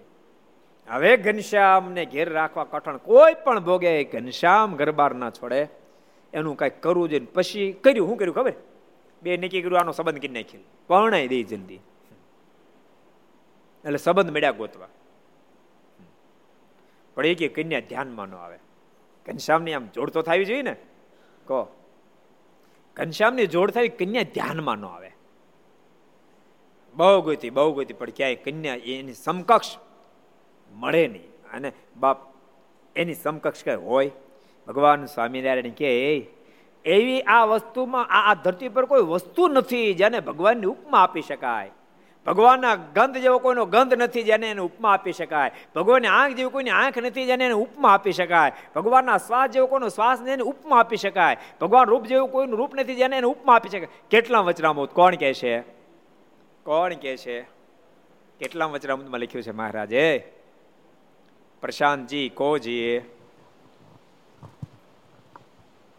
હવે 0.88 1.16
ઘનશ્યામ 1.16 1.92
ને 1.92 2.06
ઘેર 2.06 2.30
રાખવા 2.30 2.64
કઠણ 2.64 2.96
કોઈ 2.96 3.34
પણ 3.34 3.60
ભોગે 3.60 4.04
ઘનશ્યામ 4.04 4.76
ઘરબાર 4.76 5.14
ના 5.14 5.30
છોડે. 5.30 5.68
એનું 6.32 6.56
કઈ 6.56 6.70
કરવું 6.70 7.08
જોઈએ 7.08 7.24
પછી 7.24 7.72
કર્યું, 7.72 8.08
શું 8.08 8.16
કર્યું 8.16 8.34
ખબર? 8.34 8.52
બે 9.22 9.36
નક્કી 9.36 9.62
કર્યું, 9.62 9.80
આનો 9.80 9.92
સંબંધ 9.92 10.18
કરી 10.18 10.28
નાખી 10.28 10.64
પરણાઈ 10.86 11.28
દઈ 11.28 11.42
જલ્દી. 11.42 11.74
એટલે 13.84 13.96
સંબંધ 13.96 14.30
મળ્યા 14.30 14.50
ગોતવા. 14.50 14.88
પણ 17.14 17.26
એ 17.26 17.34
કે 17.34 17.48
કન્યા 17.48 17.80
ધ્યાનમાં 17.80 18.28
ન 18.28 18.34
આવે. 18.34 18.58
ઘનશ્યામની 19.26 19.72
આમ 19.72 19.86
જોડતો 19.86 20.22
થવી 20.22 20.44
જોઈએ 20.44 20.62
ને? 20.62 20.76
કહો. 21.44 21.76
ઘનશ્યામની 22.96 23.46
જોડ 23.46 23.70
થાય 23.70 23.88
કન્યા 23.88 24.22
ધ્યાનમાં 24.22 24.78
ન 24.78 24.84
આવે. 24.84 25.13
બહુ 26.96 27.22
ગોતી 27.22 27.50
બહુ 27.50 27.72
ગોતી 27.72 27.94
પણ 27.94 28.10
ક્યાંય 28.10 28.34
કન્યા 28.34 28.74
એની 28.74 29.12
સમકક્ષ 29.12 29.76
મળે 30.72 31.08
નહીં. 31.08 31.28
અને 31.56 31.72
બાપ 31.96 32.18
એની 32.96 33.14
સમકક્ષ 33.14 33.64
કઈ 33.64 33.74
હોય? 33.74 34.10
ભગવાન 34.68 35.04
સ્વામિનારાયણ 35.04 35.70
કે 35.70 35.90
એવી 36.84 37.20
આ 37.20 37.44
વસ્તુમાં, 37.44 38.06
આ 38.10 38.34
ધરતી 38.34 38.68
પર 38.68 38.84
કોઈ 38.84 39.02
વસ્તુ 39.02 39.48
નથી 39.48 39.94
જેને 39.94 40.20
ભગવાનની 40.20 40.66
ઉપમા 40.66 40.98
આપી 40.98 41.22
શકાય. 41.22 41.70
ભગવાનના 42.26 42.74
ગંધ 42.74 43.16
જેવો 43.16 43.38
કોઈનો 43.38 43.64
ગંધ 43.64 43.94
નથી 43.94 44.22
જેને 44.22 44.50
એને 44.50 44.60
ઉપમા 44.60 44.92
આપી 44.92 45.12
શકાય. 45.12 45.50
ભગવાનની 45.76 46.08
આંખ 46.08 46.34
જેવી 46.34 46.50
કોઈની 46.50 46.70
આંખ 46.70 46.98
નથી 46.98 47.26
જેને 47.26 47.44
એને 47.44 47.54
ઉપમા 47.54 47.88
આપી 47.88 48.12
શકાય. 48.12 48.52
ભગવાનના 48.76 49.18
શ્વાસ 49.18 49.50
જેવો 49.50 49.66
કોઈનો 49.66 49.88
શ્વાસ 49.88 50.20
એને 50.20 50.42
ઉપમા 50.42 50.78
આપી 50.80 50.96
શકાય. 50.96 51.36
ભગવાન 51.60 51.86
રૂપ 51.86 52.04
જેવું 52.04 52.28
કોઈનું 52.28 52.58
રૂપ 52.58 52.74
નથી 52.74 52.94
જેને 52.94 53.16
એને 53.16 53.26
ઉપમા 53.26 53.54
આપી 53.54 53.68
શકાય. 53.68 53.88
કેટલા 54.10 54.40
વચરામૃત 54.40 54.90
કોણ 54.90 55.14
કહે 55.14 55.34
છે? 55.34 55.83
કોણ 56.64 56.94
કે 56.94 57.16
છે? 57.16 57.42
કેટલા 58.38 58.64
વચરામૃતમાં 58.64 59.20
લખ્યું 59.20 59.44
છે 59.44 59.50
મહારાજે? 59.50 60.32
પ્રશાંતજી 61.60 62.28
કોજીએ. 62.28 63.16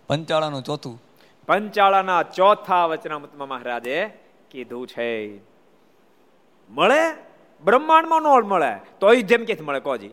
પંચાળાનું 0.07 0.63
ચોથું. 0.63 1.01
પંચાળાના 1.47 2.23
ચોથા 2.23 2.85
વચનામૃતમાં 2.85 3.47
મહારાજે 3.47 4.09
કીધું 4.51 4.87
છે. 4.87 5.37
મળે? 6.69 7.13
બ્રહ્માંડમાં 7.63 8.21
ન 8.21 8.47
મળે. 8.47 8.75
તો 8.99 9.15
જેમ 9.15 9.45
કે 9.45 9.57
મળે 9.61 9.79
કોજી. 9.79 10.11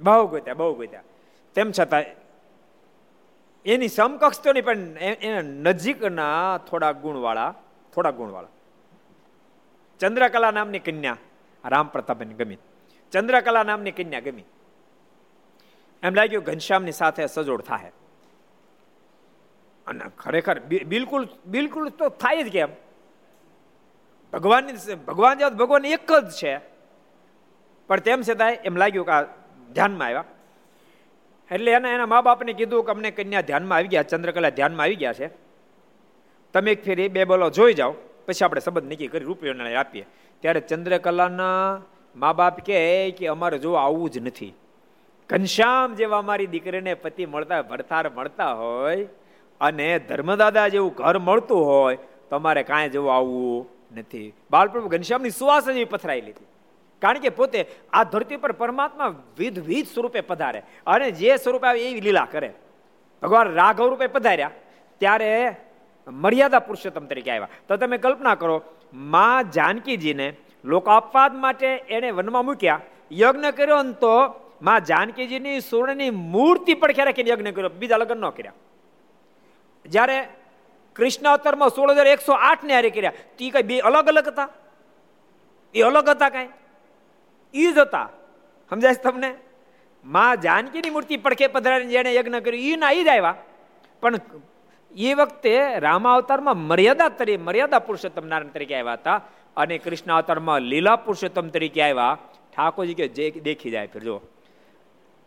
બહુ 0.00 0.26
ગોત્યા 0.26 0.54
બહુ 0.54 0.74
ગોત્યા. 0.74 1.02
તેમ 1.54 1.72
છતાં 1.78 2.02
એની 3.64 3.88
સમકક્ષ 3.88 4.42
તો 4.42 4.52
નહીં 4.52 4.64
પણ 4.64 4.78
એના 4.98 5.40
નજીકના 5.40 6.58
થોડા 6.58 6.92
ગુણવાળા 6.92 7.54
થોડા 7.94 8.10
ગુણવાળા. 8.10 8.48
ચંદ્રકલા 10.00 10.50
નામની 10.50 10.78
કન્યા 10.78 11.16
રામ 11.64 11.88
પ્રતાપની 11.88 12.34
ગમી. 12.34 12.58
ચંદ્રકલા 13.12 13.62
નામની 13.62 13.92
કન્યા 13.92 14.20
ગમી. 14.20 14.44
એમ 16.02 16.14
લાગ્યું 16.14 16.44
ઘનશ્યામની 16.44 16.92
સાથે 16.92 17.26
સજોડ 17.26 17.62
થાય 17.62 17.92
અને 19.86 20.04
ખરેખર 20.18 20.60
બિલકુલ 20.60 21.28
બિલકુલ 21.46 21.88
તો 21.88 22.08
થાય 22.08 22.42
જ 22.42 22.52
કેમ? 22.52 22.68
ભગવાનની 24.32 24.94
ભગવાન 24.94 25.38
જેવા 25.38 25.50
ભગવાન 25.50 25.84
એક 25.84 26.12
જ 26.12 26.30
છે. 26.30 26.58
પણ 27.88 28.00
તેમ 28.00 28.22
છતાંય 28.22 28.52
એમ 28.52 28.76
લાગ્યું 28.76 29.06
કે 29.06 29.12
આ 29.12 29.22
ધ્યાનમાં 29.72 30.06
આવ્યા. 30.06 30.24
એટલે 31.50 31.72
એને, 31.72 31.90
એના 31.90 32.06
મા 32.06 32.20
બાપને 32.20 32.52
કીધું 32.52 32.84
કે 32.84 32.90
અમને 32.90 33.10
કન્યા 33.10 33.40
ધ્યાનમાં 33.40 33.76
આવી 33.76 33.88
ગયા, 33.88 34.02
ચંદ્રકલા 34.02 34.50
ધ્યાનમાં 34.50 34.84
આવી 34.84 34.96
ગયા 34.96 35.12
છે. 35.12 35.28
તમે 36.52 36.72
એક 36.72 36.84
ફેરી 36.84 37.08
બે 37.08 37.24
બોલો 37.24 37.50
જોઈ 37.50 37.74
જાઓ. 37.74 37.94
પછી 38.26 38.44
આપણે 38.44 38.60
સંબંધ 38.60 38.92
નક્કી 38.92 39.06
કરી 39.06 39.24
રૂપિયો 39.24 39.54
આપીએ. 39.78 40.06
ત્યારે 40.40 40.60
ચંદ્રકલાના 40.60 41.82
મા 42.16 42.32
બાપ 42.32 42.60
કહે 42.66 43.10
કે 43.10 43.26
અમારે 43.26 43.58
જો 43.58 43.72
આવવું 43.72 44.10
જ 44.10 44.18
નથી. 44.18 44.54
ઘનશ્યામ 45.28 45.94
જેવા 45.94 46.18
અમારી 46.18 46.46
દીકરીને 46.46 46.94
પતિ 46.94 47.26
મળતા 47.26 47.62
ભરતાર 47.62 48.10
મળતા 48.10 48.52
હોય 48.52 49.08
અને 49.60 49.98
ધર્મદાદા 49.98 50.68
જેવું 50.68 50.94
ઘર 50.94 51.18
મળતું 51.18 51.66
હોય, 51.66 51.96
તો 52.30 52.36
અમારે 52.36 52.62
કાંઈ 52.62 52.88
જેવું 52.88 53.14
આવવું 53.14 53.68
નથી. 53.98 54.34
બાલપ્રભુ 54.50 54.88
ઘનશ્યામની 54.88 55.30
સુવાસ 55.30 55.68
જ 55.68 55.84
પથરાયેલી 55.84 56.26
લીધી. 56.26 56.46
કારણ 57.02 57.18
કે 57.18 57.28
પોતે 57.28 57.66
આ 57.92 58.04
ધરતી 58.04 58.36
પર 58.36 58.52
પરમાત્મા 58.52 59.14
વિધ 59.38 59.58
વિધ 59.58 59.86
સ્વરૂપે 59.86 60.20
પધારે. 60.20 60.62
અને 60.86 61.10
જે 61.10 61.36
સ્વરૂપે 61.36 61.66
આવે 61.66 61.90
એવી 61.90 62.00
લીલા 62.00 62.28
કરે. 62.30 62.52
ભગવાન 63.22 63.52
રાઘવ 63.52 63.88
રૂપે 63.88 64.06
પધાર્યા. 64.06 64.50
ત્યારે 64.98 65.56
મર્યાદા 66.10 66.58
પુરુષોત્તમ 66.58 67.06
તરીકે 67.06 67.30
આવ્યા. 67.30 67.48
તો 67.68 67.76
તમે 67.76 67.98
કલ્પના 67.98 68.34
કરો, 68.34 68.62
માં 68.94 69.50
જાનકીજીને 69.50 70.36
લોકાપવાદ 70.64 71.34
માટે 71.34 71.66
એને 71.66 72.10
વનમાં 72.10 72.44
મૂક્યા, 72.44 72.80
યજ્ઞ 73.12 73.50
કર્યો 73.50 73.82
ને 73.82 73.92
તો 73.92 74.14
માં 74.62 74.84
જાનકીજીની 74.84 75.60
સુવર્ણની 75.60 76.10
મૂર્તિ 76.10 76.74
પણ 76.74 76.92
ક્યારે 76.92 77.14
યજ્ઞ 77.28 77.48
કર્યો, 77.48 77.68
બીજા 77.68 77.96
લગ્ન 77.96 78.16
ન 78.16 78.30
કર્યા. 78.30 78.52
જ્યારે 79.86 80.28
કૃષ્ણ 80.96 81.68
સોળ 81.68 81.90
હજાર 81.90 82.06
એકસો 82.06 82.32
આઠ 82.32 82.64
ને 82.64 82.74
હારે 82.74 82.90
કર્યા, 82.90 83.12
તે 83.38 83.50
કઈ 83.50 83.62
બે 83.62 83.78
અલગ 83.80 84.06
અલગ 84.06 84.28
હતા? 84.28 84.48
એ 85.74 85.82
અલગ 85.82 86.08
હતા 86.08 86.28
કઈ? 86.28 86.48
એ 87.54 87.72
જ 87.72 87.78
હતા. 87.78 88.08
સમજાય 88.70 88.94
તમને? 88.94 89.34
માં 90.04 90.40
જાનકીની 90.40 90.90
મૂર્તિ 90.90 91.16
પડખે 91.16 91.46
પધરાવીને 91.46 91.90
જેને 91.90 92.14
યજ્ઞ 92.14 92.36
કર્યું 92.36 92.64
એ 92.64 92.76
ના 92.76 92.90
એ 92.90 93.04
જ 93.04 93.08
આવ્યા. 93.08 93.34
પણ 94.00 94.16
એ 94.96 95.14
વખતે 95.14 95.78
રામા 95.78 96.14
અવતારમાં 96.14 96.56
મર્યાદા 96.56 97.08
તરીકે 97.08 97.42
મર્યાદા 97.42 97.78
પુરુષોત્તમ 97.78 98.26
નારાયણ 98.26 98.48
તરીકે 98.48 98.74
આવ્યા 98.74 98.92
હતા 98.92 99.20
અને 99.56 99.78
કૃષ્ણ 99.78 100.14
અવતારમાં 100.14 100.60
લીલા 100.60 100.96
પુરુષોત્તમ 100.96 101.48
તરીકે 101.48 101.82
આવ્યા. 101.82 102.18
ઠાકોરજી 102.56 102.94
કે 102.94 103.08
જે 103.08 103.30
દેખી 103.30 103.70
જાય 103.70 103.86
ફિર 103.86 104.02
જો. 104.02 104.20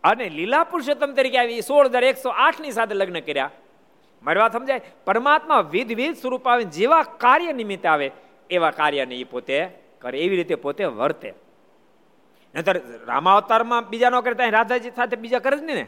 અને 0.04 0.30
લીલા 0.30 0.64
પુરુષોત્તમ 0.64 1.14
તરીકે 1.14 1.38
આવી 1.38 1.62
સોળ 1.62 1.88
હજાર 1.88 2.04
એકસો 2.04 2.30
આઠની 2.30 2.72
સાથે 2.72 2.94
લગ્ન 2.94 3.20
કર્યા. 3.20 3.52
મારી 4.24 4.40
વાત 4.40 4.54
સમજાય? 4.54 4.82
પરમાત્મા 5.06 5.62
વિધ 5.62 5.94
વિધ 5.94 6.18
સ્વરૂપ 6.18 6.48
આવે 6.48 6.64
જેવા 6.64 7.04
કાર્ય 7.04 7.54
નિમિત્તે 7.54 7.88
આવે, 7.88 8.12
એવા 8.50 8.72
કાર્યને 8.72 9.16
એ 9.16 9.24
પોતે 9.24 9.70
કરે, 10.00 10.20
એવી 10.20 10.36
રીતે 10.36 10.56
પોતે 10.56 10.86
વર્તે. 10.86 11.34
નહીતર 12.56 12.82
રામાવતારમાં 13.06 13.90
બીજા 13.90 14.10
ન 14.10 14.20
કરતા 14.20 14.50
રાધાજી 14.50 14.92
સાથે 14.92 15.16
બીજા 15.16 15.40
કરે 15.40 15.58
જ 15.58 15.62
ને. 15.62 15.88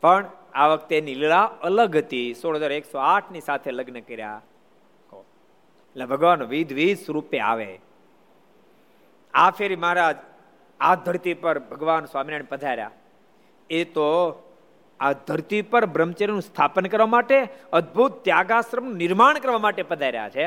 પણ 0.00 0.26
આ 0.56 0.68
વખતે 0.68 1.00
લીલા 1.00 1.44
અલગ 1.44 1.96
હતી. 1.96 2.34
સોળ 2.34 2.56
હજાર 2.56 2.72
એકસો 2.72 2.98
આઠની 2.98 3.40
સાથે 3.40 3.70
લગ્ન 3.70 4.00
કર્યા. 4.00 4.42
એટલે 5.12 6.06
ભગવાન 6.06 6.42
વિધ 6.42 6.72
વિધ 6.72 6.98
સ્વરૂપે 6.98 7.38
આવે. 7.38 7.78
આ 9.34 9.50
ફેરી 9.50 9.76
મહારાજ 9.76 10.16
આ 10.80 10.94
ધરતી 10.94 11.34
પર 11.34 11.58
ભગવાન 11.58 12.04
સ્વામિનારાયણ 12.04 12.44
પધાર્યા. 12.44 12.90
એ 13.70 13.84
તો 13.84 14.42
આ 15.00 15.12
ધરતી 15.12 15.62
પર 15.62 15.86
બ્રહ્મચર્યનું 15.86 16.42
સ્થાપન 16.42 16.86
કરવા 16.86 17.06
માટે, 17.06 17.48
અદ્ભુત 17.72 18.24
ત્યાગાશ્રમનું 18.24 18.94
નિર્માણ 18.94 19.38
કરવા 19.38 19.58
માટે 19.58 19.82
પધાર્યા 19.82 20.28
છે. 20.28 20.46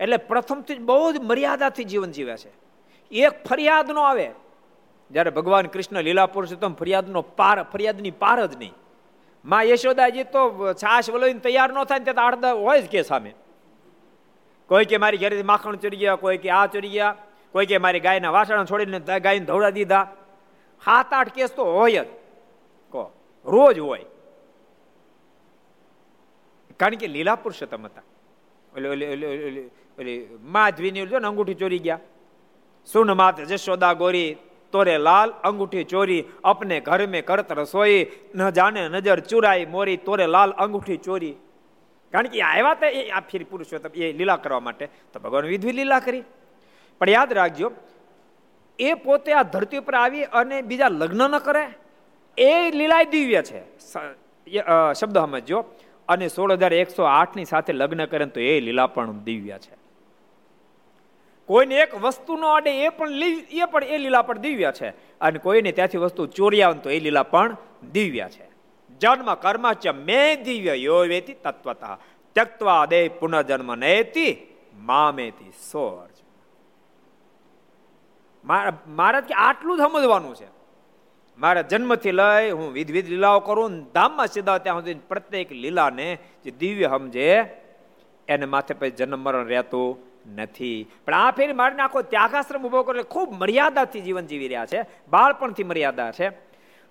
એટલે 0.00 0.16
પ્રથમથી 0.16 0.74
જ 0.74 0.80
બહુ 0.80 1.12
જ 1.12 1.16
મર્યાદાથી 1.20 1.84
જીવન 1.84 2.10
જીવ્યા 2.10 2.36
છે. 2.36 2.52
એક 3.10 3.44
ફરિયાદ 3.46 3.90
નો 3.90 4.00
આવે. 4.00 4.30
જ્યારે 5.10 5.30
ભગવાન 5.30 5.66
કૃષ્ણ 5.66 6.00
લીલા 6.00 6.26
પુરુષોત્તમ 6.26 6.74
ફરિયાદનો 6.74 7.22
પાર, 7.22 7.62
ફરિયાદની 7.62 8.10
પાર 8.10 8.46
જ 8.46 8.56
નહીં. 8.56 8.72
માં 9.44 9.62
યશોદાજી 9.62 10.24
તો 10.24 10.72
છાશ 10.72 11.10
વલોઈને 11.10 11.38
તૈયાર 11.38 11.72
ન 11.72 11.84
થાય 11.84 11.98
ને 11.98 12.12
ત્યાં 12.12 12.26
અડધા 12.26 12.52
હોય 12.52 12.82
જ 12.82 12.88
કે 12.88 13.02
સામે. 13.02 13.34
કોઈ 14.68 14.84
કે 14.84 14.96
મારી 14.96 15.18
ઘરેથી 15.18 15.42
માખણ 15.42 15.76
ચોરી 15.76 15.96
ગયા, 15.96 16.14
કોઈ 16.14 16.38
કે 16.38 16.50
આ 16.50 16.66
ચોરી 16.66 16.88
ગયા, 16.88 17.16
કોઈ 17.52 17.66
કે 17.66 17.78
મારી 17.78 18.00
ગાયના 18.00 18.30
વાસણ 18.30 18.64
છોડીને 18.64 19.20
ગાયને 19.20 19.46
ધોડા 19.46 19.70
દીધા. 19.70 20.08
સાત 20.84 21.12
આઠ 21.12 21.32
કેસ 21.32 21.50
તો 21.50 21.64
હોય 21.64 22.04
જ. 22.04 22.08
રોજ 23.46 23.78
હોય. 23.78 24.04
કારણ 26.76 26.94
કે 26.94 27.06
લીલા 27.06 27.34
પુરુષોત્તમ 27.34 27.84
હતા. 27.84 28.02
ઓલી 28.76 28.88
ઓલી 28.88 29.06
ઓલી 29.06 29.70
ઓલી 29.98 30.38
માધવીની 30.40 31.06
જો 31.06 31.18
ને 31.18 31.26
અંગૂઠી 31.26 31.54
ચોરી 31.54 31.78
ગયા. 31.78 31.98
સુન 32.86 33.12
માત 33.12 33.40
જશોદા 33.40 33.92
ગોરી. 33.92 34.36
તોરે 34.74 34.96
લાલ 35.06 35.30
અંગૂઠી 35.48 35.86
ચોરી 35.92 36.22
અપને 36.50 36.76
ઘર 36.88 37.00
મેં 37.14 37.24
કરત 37.30 37.50
રસોઈ, 37.60 37.98
ન 38.38 38.40
જાને 38.58 38.80
નજર 38.94 39.18
ચુરાઈ 39.30 39.66
મોરી, 39.74 39.98
તોરે 40.06 40.26
લાલ 40.34 40.52
અંગૂઠી 40.64 41.00
ચોરી. 41.06 41.34
કારણ 42.12 42.32
કે 42.32 42.40
આવ્યા 42.42 42.78
તો 42.80 42.86
એ 42.98 43.02
આ 43.10 43.22
ફીર 43.30 43.42
પુરુષોત્તમ 43.50 43.92
એ 44.02 44.12
લીલા 44.20 44.40
કરવા 44.44 44.64
માટે. 44.66 44.86
તો 45.12 45.16
ભગવાન 45.20 45.50
વિધવી 45.52 45.76
લીલા 45.80 46.02
કરી. 46.06 46.24
પણ 47.00 47.10
યાદ 47.10 47.32
રાખજો, 47.38 47.68
એ 48.78 48.90
પોતે 49.04 49.30
આ 49.32 49.44
ધરતી 49.54 49.80
ઉપર 49.82 49.94
આવી 49.94 50.24
અને 50.40 50.56
બીજા 50.70 50.92
લગ્ન 51.00 51.22
ન 51.26 51.38
કરે. 51.46 51.64
એ 52.38 52.50
લીલા 52.78 53.02
દિવ્ય 53.14 53.42
છે. 53.48 53.60
શબ્દ 54.98 55.18
સમજો 55.24 55.58
અને 56.08 56.26
સોળ 56.28 56.50
હજાર 56.54 56.72
એકસો 56.74 57.02
આઠની 57.12 57.50
સાથે 57.52 57.72
લગ્ન 57.72 58.02
કરે 58.12 58.26
તો 58.34 58.40
એ 58.40 58.52
લીલા 58.66 58.88
પણ 58.94 59.18
દિવ્ય 59.28 59.58
છે. 59.64 59.74
કોઈને 61.46 61.74
એક 61.74 61.94
વસ્તુ 61.94 62.36
નો 62.36 62.48
અડે 62.48 62.72
એ 62.84 62.88
પણ 62.88 63.12
એ 63.50 63.64
પણ 63.64 63.84
એ 63.84 63.98
લીલા 63.98 64.22
પણ 64.22 64.38
દિવ્ય 64.38 64.72
છે. 64.72 64.88
અને 65.20 65.38
કોઈને 65.38 65.72
ત્યાંથી 65.72 65.98
વસ્તુ 65.98 66.26
ચોરી 66.26 66.62
આવે 66.62 66.78
તો 66.78 66.90
એ 66.90 67.00
લીલા 67.00 67.22
પણ 67.22 67.56
દિવ્ય 67.92 68.28
છે. 68.28 68.46
જન્મ 69.00 69.34
કર્મ 69.34 69.72
ચ 69.72 69.86
મે 69.88 70.36
દિવ્ય 70.36 70.74
યો 70.76 71.04
વેતી 71.12 71.34
તત્વત. 71.34 71.84
ત્યક્વા 72.32 72.86
દે 72.86 73.08
પુનર્જન્મ 73.08 73.74
નેતી 73.74 74.32
મામેતી 74.74 75.52
સોર 75.72 76.08
મારા 78.44 79.20
કે 79.20 79.34
આટલું 79.34 79.78
જ 79.78 79.80
સમજવાનું 79.80 80.34
છે. 80.36 80.48
મારા 81.38 81.62
જન્મથી 81.62 82.12
લઈ 82.12 82.50
હું 82.50 82.72
વિધ 82.72 82.90
વિધ 82.90 83.08
લીલાઓ 83.08 83.40
કરું 83.40 83.72
ધામમાં 83.92 84.26
સીધા 84.26 84.58
ત્યાં 84.58 84.80
સુધી 84.80 84.94
પ્રત્યેક 84.94 85.52
લીલાને 85.52 86.18
જે 86.44 86.50
દિવ્ય 86.50 86.88
સમજે, 86.88 87.28
એને 88.28 88.46
માથે 88.46 88.74
પછી 88.74 88.90
જન્મ 88.90 89.18
મરણ 89.18 89.46
રહેતું 89.46 90.13
નથી. 90.32 90.86
પણ 91.06 91.14
આ 91.14 91.30
ફેરી 91.30 91.52
મારી 91.52 91.76
આખો 91.76 92.02
ત્યાગાશ્રમ 92.02 92.64
ઊભો 92.64 92.82
કરે 92.82 93.02
ખૂબ 93.02 93.32
મર્યાદાથી 93.32 94.00
જીવન 94.00 94.26
જીવી 94.26 94.48
રહ્યા 94.48 94.66
છે. 94.66 94.86
બાળપણથી 95.10 95.64
મર્યાદા 95.64 96.10
છે. 96.10 96.30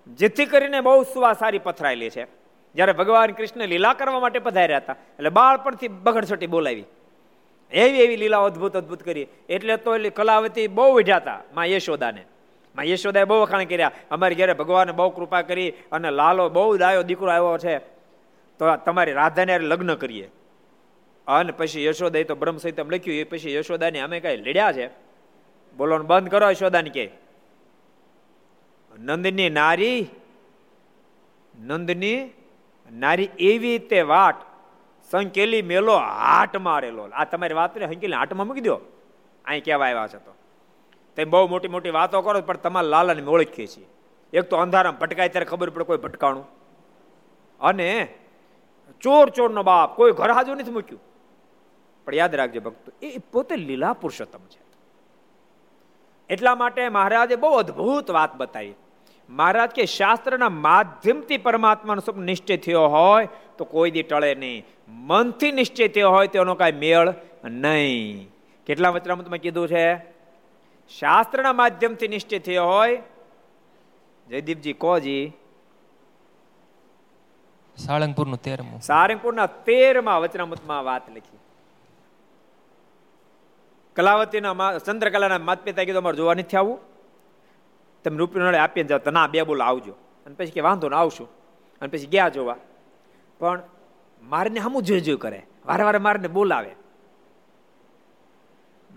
જેથી 0.06 0.46
કરીને 0.46 0.80
બહુ 0.80 1.02
સુવા 1.02 1.32
સારી 1.32 1.58
પથરાયેલી 1.58 2.10
છે. 2.10 2.24
જ્યારે 2.74 2.92
ભગવાન 2.92 3.30
કૃષ્ણ 3.30 3.60
લીલા 3.60 3.92
કરવા 3.92 4.20
માટે 4.20 4.38
પધાર્યા 4.38 4.76
હતા. 4.76 4.92
એટલે 4.92 5.30
બાળપણથી 5.30 5.88
બગડછટી 5.88 6.46
બોલાવી. 6.46 6.84
એવી 7.72 7.98
એવી 8.00 8.16
લીલા 8.16 8.44
અદભુત 8.44 8.76
અદભુત 8.76 9.02
કરી. 9.02 9.26
એટલે 9.48 9.76
તો 9.76 9.94
એટલે 9.94 10.10
કલાવતી 10.10 10.68
બહુ 10.68 10.94
વિઢાતા 10.94 11.40
માં 11.54 11.66
યશોદાને. 11.66 12.24
માં 12.76 12.84
યશોદાએ 12.84 13.24
બહુ 13.24 13.40
વખાણ 13.40 13.64
કર્યા. 13.64 13.90
અમારી 14.10 14.34
ઘરે 14.34 14.52
ભગવાને 14.52 14.92
બહુ 14.92 15.10
કૃપા 15.10 15.42
કરી 15.42 15.70
અને 15.92 16.10
લાલો 16.10 16.48
બહુ 16.48 16.76
દાયો 16.76 17.02
દીકરો 17.02 17.28
આવ્યો 17.28 17.58
છે. 17.58 17.78
તો 18.58 18.76
તમારી 18.76 19.12
રાધાને 19.12 19.58
લગ્ન 19.58 19.94
કરીએ. 19.94 20.30
અને 21.26 21.52
પછી 21.52 21.84
યશોદાએ 21.84 22.24
તો 22.24 22.34
બ્રહ્મ 22.34 22.56
સહિતમ 22.56 22.90
લખ્યું, 22.90 23.16
એ 23.16 23.24
પછી 23.24 23.54
યશોદાને 23.54 24.00
અમે 24.00 24.20
કઈ 24.20 24.36
લડ્યા 24.36 24.72
છે? 24.72 24.86
બોલો 25.76 25.98
બંધ 25.98 26.30
કરો 26.30 26.50
યશોદાને 26.50 26.90
કે. 26.90 27.10
નંદની 28.98 29.50
નારી 29.50 30.06
નંદની 31.60 32.30
નારી 32.92 33.30
એવી 33.38 33.78
તે 33.78 34.02
વાટ, 34.02 34.34
સંકેલી 35.10 35.62
મેલો, 35.62 35.96
હાટ 35.96 36.56
મારેલો. 36.56 37.02
આ 37.02 37.24
તમારી 37.24 37.54
વાત 37.54 37.76
ને 37.76 37.86
સંકેલી 37.86 38.14
હાટમાં 38.14 38.46
મૂકી 38.46 38.60
દો 38.60 38.80
અહીં 39.44 39.64
કેવા 39.64 39.86
આવ્યા 39.86 40.06
છે 40.06 40.18
તો. 40.18 40.34
તમે 41.16 41.24
બહુ 41.24 41.48
મોટી 41.48 41.68
મોટી 41.68 41.90
વાતો 41.90 42.22
કરો, 42.22 42.40
પણ 42.40 42.56
તમારા 42.56 42.88
લાલાને 42.88 43.22
ઓળખીએ 43.22 43.66
છીએ. 43.66 43.86
એક 44.32 44.42
તો 44.42 44.56
અંધારામાં 44.56 44.98
ભટકાય 44.98 45.28
ત્યારે 45.28 45.44
ખબર 45.44 45.70
પડે 45.70 45.84
કોઈ 45.84 45.98
ભટકાણું. 45.98 46.46
અને 47.60 48.08
ચોર 49.00 49.30
ચોરનો 49.30 49.62
બાપ, 49.62 49.96
કોઈ 49.96 50.12
ઘર 50.12 50.30
હાજુ 50.30 50.54
નથી 50.54 50.70
મૂક્યું. 50.70 51.13
પણ 52.04 52.14
યાદ 52.14 52.34
રાખજો 52.34 52.60
ભક્તો 52.60 52.92
એ 53.02 53.18
પોતે 53.18 53.56
લીલા 53.56 53.92
પુરુષોત્તમ 53.92 54.38
છે. 54.38 54.64
એટલા 56.30 56.54
માટે 56.54 56.88
મહારાજે 56.88 57.36
બહુ 57.36 57.50
અદ્ભુત 57.50 58.10
વાત 58.10 58.36
બતાવી. 58.36 58.74
મહારાજ 59.28 59.70
કે 59.70 59.86
શાસ્ત્રના 59.86 60.48
માધ્યમથી 60.48 61.36
પરમાત્માનો 61.36 62.00
સ્વપ્ન 62.00 62.22
નિશ્ચય 62.22 62.56
થયો 62.56 62.86
હોય 62.86 63.28
તો 63.58 63.64
કોઈ 63.64 63.90
દી 63.90 64.02
ટળે 64.02 64.34
નહીં. 64.34 64.64
મનથી 64.88 65.52
નિશ્ચય 65.52 65.88
થયો 65.88 66.10
હોય 66.10 66.26
તેનો 66.26 66.54
કાંઈ 66.54 66.72
મેળ 66.72 67.14
નહીં. 67.44 68.30
કેટલા 68.66 68.90
વચનામતમાં 68.90 69.38
કીધું 69.38 69.68
છે? 69.68 69.96
શાસ્ત્રના 70.98 71.52
માધ્યમથી 71.52 72.08
નિશ્ચય 72.08 72.38
થયો 72.38 72.66
હોય 72.66 73.02
જયદીપજી 74.28 74.72
કોજી 74.72 75.32
સાળંગપુરનું 77.76 78.42
તેરમું. 78.42 78.80
સારંગપુરના 78.80 79.46
તેરમાં 79.46 80.20
વચનામૃતમાં 80.20 80.84
વાત 80.84 81.10
લખી. 81.10 81.38
કલાવતીના 83.96 84.78
ચંદ્રકલાના 84.78 85.38
માત 85.38 85.64
પિતા 85.64 85.84
કીધું, 85.84 85.98
અમારે 85.98 86.16
જોવા 86.16 86.34
નથી 86.34 86.56
આવું 86.56 86.78
તમે 88.04 88.16
રૂપિયો 88.16 88.56
આપીને 88.56 88.88
જાઓ 88.88 89.10
ના, 89.10 89.26
બે 89.26 89.42
બોલ 89.42 89.62
આવજો. 89.62 89.92
અને 90.26 90.34
પછી 90.34 90.50
કે, 90.50 90.60
વાંધો 90.60 90.88
ને, 90.88 90.96
આવશું. 90.96 91.28
અને 91.80 91.88
પછી 91.88 92.06
ગયા 92.06 92.28
જોવા. 92.28 92.56
પણ 93.38 93.62
મારને 94.22 94.60
હમું 94.60 94.82
જોઈ 94.82 95.00
જોઈ 95.00 95.16
કરે, 95.16 95.46
વારે 95.66 95.82
વારે 95.82 95.98
મારને 95.98 96.28
બોલાવે. 96.28 96.74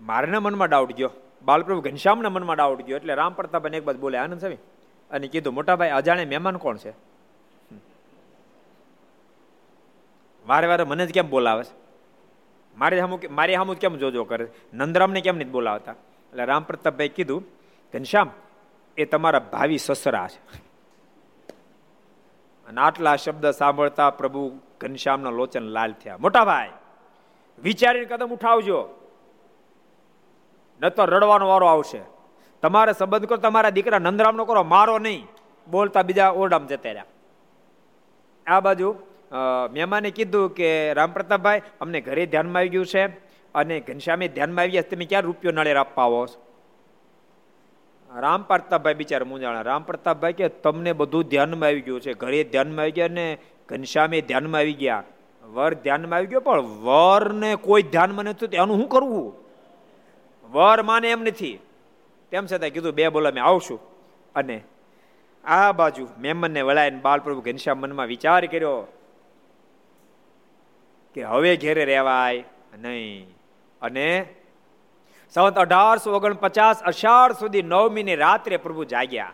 મારના 0.00 0.40
મનમાં 0.40 0.68
ડાઉટ 0.68 0.92
ગયો. 0.92 1.10
બાલપ્રભુ 1.42 1.80
ઘનશ્યામના 1.80 2.28
મનમાં 2.28 2.56
ડાઉટ 2.56 2.82
ગયો. 2.82 2.96
એટલે 2.96 3.14
રામ 3.14 3.32
પ્રતાપને 3.32 3.76
એક 3.76 3.84
બાદ 3.84 3.96
બોલે 3.96 4.18
આનંદ 4.18 4.40
સ્વામી 4.40 4.56
અને 5.10 5.28
કીધું, 5.28 5.54
મોટાભાઈ, 5.54 5.90
અજાણે 5.90 6.24
મહેમાન 6.24 6.56
કોણ 6.56 6.76
છે? 6.76 6.90
વારે 10.46 10.66
વારે 10.66 10.84
મને 10.84 11.06
જ 11.06 11.12
કેમ 11.12 11.30
બોલાવે 11.30 11.64
છે? 11.64 11.87
મારે 12.78 13.00
સામું 13.00 13.20
મારી 13.30 13.54
સામું 13.54 13.78
કેમ 13.78 13.96
જોજો 13.96 14.24
કરે? 14.24 14.46
નંદરામને 14.74 15.20
કેમ 15.20 15.36
નથી 15.36 15.44
બોલાવતા? 15.44 15.92
એટલે 15.92 16.44
રામ 16.44 16.62
પ્રતાપભાઈ 16.62 17.08
કીધું 17.08 17.44
ઘનશ્યામ 17.94 18.30
એ 18.96 19.04
તમારા 19.04 19.38
ભાવિ 19.38 19.78
સસરા 19.78 20.28
છે. 20.28 20.40
અને 22.68 22.80
આટલા 22.80 23.16
શબ્દ 23.16 23.50
સાંભળતા 23.50 24.10
પ્રભુ 24.10 24.58
ઘનશ્યામના 24.80 25.30
લોચન 25.30 25.62
લાલ 25.62 25.92
થયા. 25.92 26.18
મોટા 26.18 26.44
ભાઈ, 26.44 26.70
વિચારીને 27.62 28.04
કદમ 28.04 28.28
ઉઠાવજો. 28.28 28.88
ન 30.80 30.88
તો 30.88 31.04
રડવાનો 31.04 31.48
વારો 31.48 31.66
આવશે. 31.66 32.00
તમારે 32.62 32.92
સંબંધ 32.92 33.26
કરો, 33.26 33.36
તમારા 33.36 33.70
દીકરા 33.70 33.98
નંદરામનો 33.98 34.44
કરો, 34.44 34.62
મારો 34.62 34.98
નહીં. 34.98 35.26
બોલતા 35.70 36.02
બીજા 36.02 36.30
ઓરડામાં 36.30 36.68
જતા 36.68 36.88
રહ્યા. 36.88 37.04
આ 38.46 38.60
બાજુ 38.60 38.96
મહેમાને 39.72 40.10
કીધું 40.10 40.54
કે, 40.54 40.92
રામ 40.92 41.12
પ્રતાપભાઈ, 41.12 41.62
અમને 41.80 42.00
ઘરે 42.00 42.26
ધ્યાનમાં 42.26 42.60
આવી 42.60 42.68
ગયું 42.68 42.86
છે 42.86 43.06
અને 43.54 43.80
ઘનશ્યામે 43.80 44.28
ધ્યાનમાં 44.28 44.62
આવી 44.62 44.70
ગયા 44.70 44.82
તમે 44.82 45.04
ક્યાં 45.04 45.22
રૂપિયો 45.22 45.52
નળેર 45.52 45.76
આપવા 45.76 46.04
આવો 46.04 46.26
રામ 48.16 48.42
પ્રતાપભાઈ, 48.42 48.94
બિચારા 48.94 49.24
મુંજાણા 49.24 49.62
રામ 49.62 49.82
પ્રતાપભાઈ 49.82 50.32
કે, 50.32 50.48
તમને 50.48 50.92
બધું 50.92 51.24
ધ્યાનમાં 51.24 51.66
આવી 51.66 51.80
ગયું 51.80 52.00
છે, 52.00 52.12
ઘરે 52.12 52.44
ધ્યાનમાં 52.44 52.82
આવી 52.82 52.92
ગયા 52.92 53.08
ને 53.08 53.38
ઘનશ્યામે 53.68 54.20
ધ્યાનમાં 54.20 54.58
આવી 54.58 54.72
ગયા. 54.72 55.02
વર 55.42 55.74
ધ્યાનમાં 55.74 56.16
આવી 56.16 56.26
ગયો, 56.26 56.40
પણ 56.40 56.60
વરને 56.60 57.56
કોઈ 57.56 57.82
ધ્યાનમાં 57.82 58.24
નથી 58.24 58.46
એનું 58.46 58.76
શું 58.76 58.88
કરવું? 58.88 59.34
વર 60.50 60.82
માને 60.82 61.10
એમ 61.10 61.20
નથી. 61.20 61.58
તેમ 62.30 62.46
છતાં 62.46 62.68
કીધું, 62.68 62.92
બે 62.92 63.08
બોલા, 63.08 63.30
મેં 63.30 63.44
આવશું. 63.44 63.80
અને 64.34 64.60
આ 65.44 65.72
બાજુ 65.72 66.08
મેમનને 66.18 66.62
વળાઈને 66.62 66.98
બાલપ્રભુ 66.98 67.40
ઘનશ્યામ 67.40 67.78
મનમાં 67.78 68.06
વિચાર 68.06 68.46
કર્યો 68.46 68.92
કે 71.14 71.22
હવે 71.22 71.56
ઘેરે 71.56 71.84
રહેવાય 71.84 72.44
નહીં. 72.78 73.34
અને 73.82 74.34
સંવત 75.30 75.58
અઢારસો 75.58 76.14
ઓગણપચાસ 76.14 76.82
અષાઢ 76.82 77.32
સુધી 77.32 77.62
નવમીની 77.62 78.16
રાત્રે 78.16 78.56
પ્રભુ 78.56 78.84
જાગ્યા. 78.84 79.32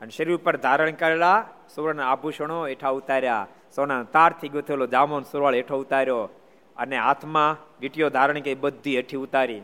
અને 0.00 0.10
શરીર 0.10 0.36
ઉપર 0.36 0.56
ધારણ 0.56 0.90
કરેલા 0.90 1.46
સુવર્ણ 1.74 2.00
આભૂષણો 2.00 2.66
હેઠા 2.66 2.88
ઉતાર્યા. 2.88 3.46
સોના 3.76 4.02
તારથી 4.02 4.48
ગોથેલો 4.48 4.86
જામોન 4.86 5.22
સુરવાળ 5.22 5.54
હેઠો 5.54 5.76
ઉતાર્યો. 5.76 6.28
અને 6.76 6.98
હાથમાં 6.98 7.56
વીટીઓ 7.80 8.10
ધારણ 8.10 8.40
કરી 8.40 8.54
બધી 8.54 8.96
હેઠી 8.96 9.16
ઉતારી. 9.16 9.60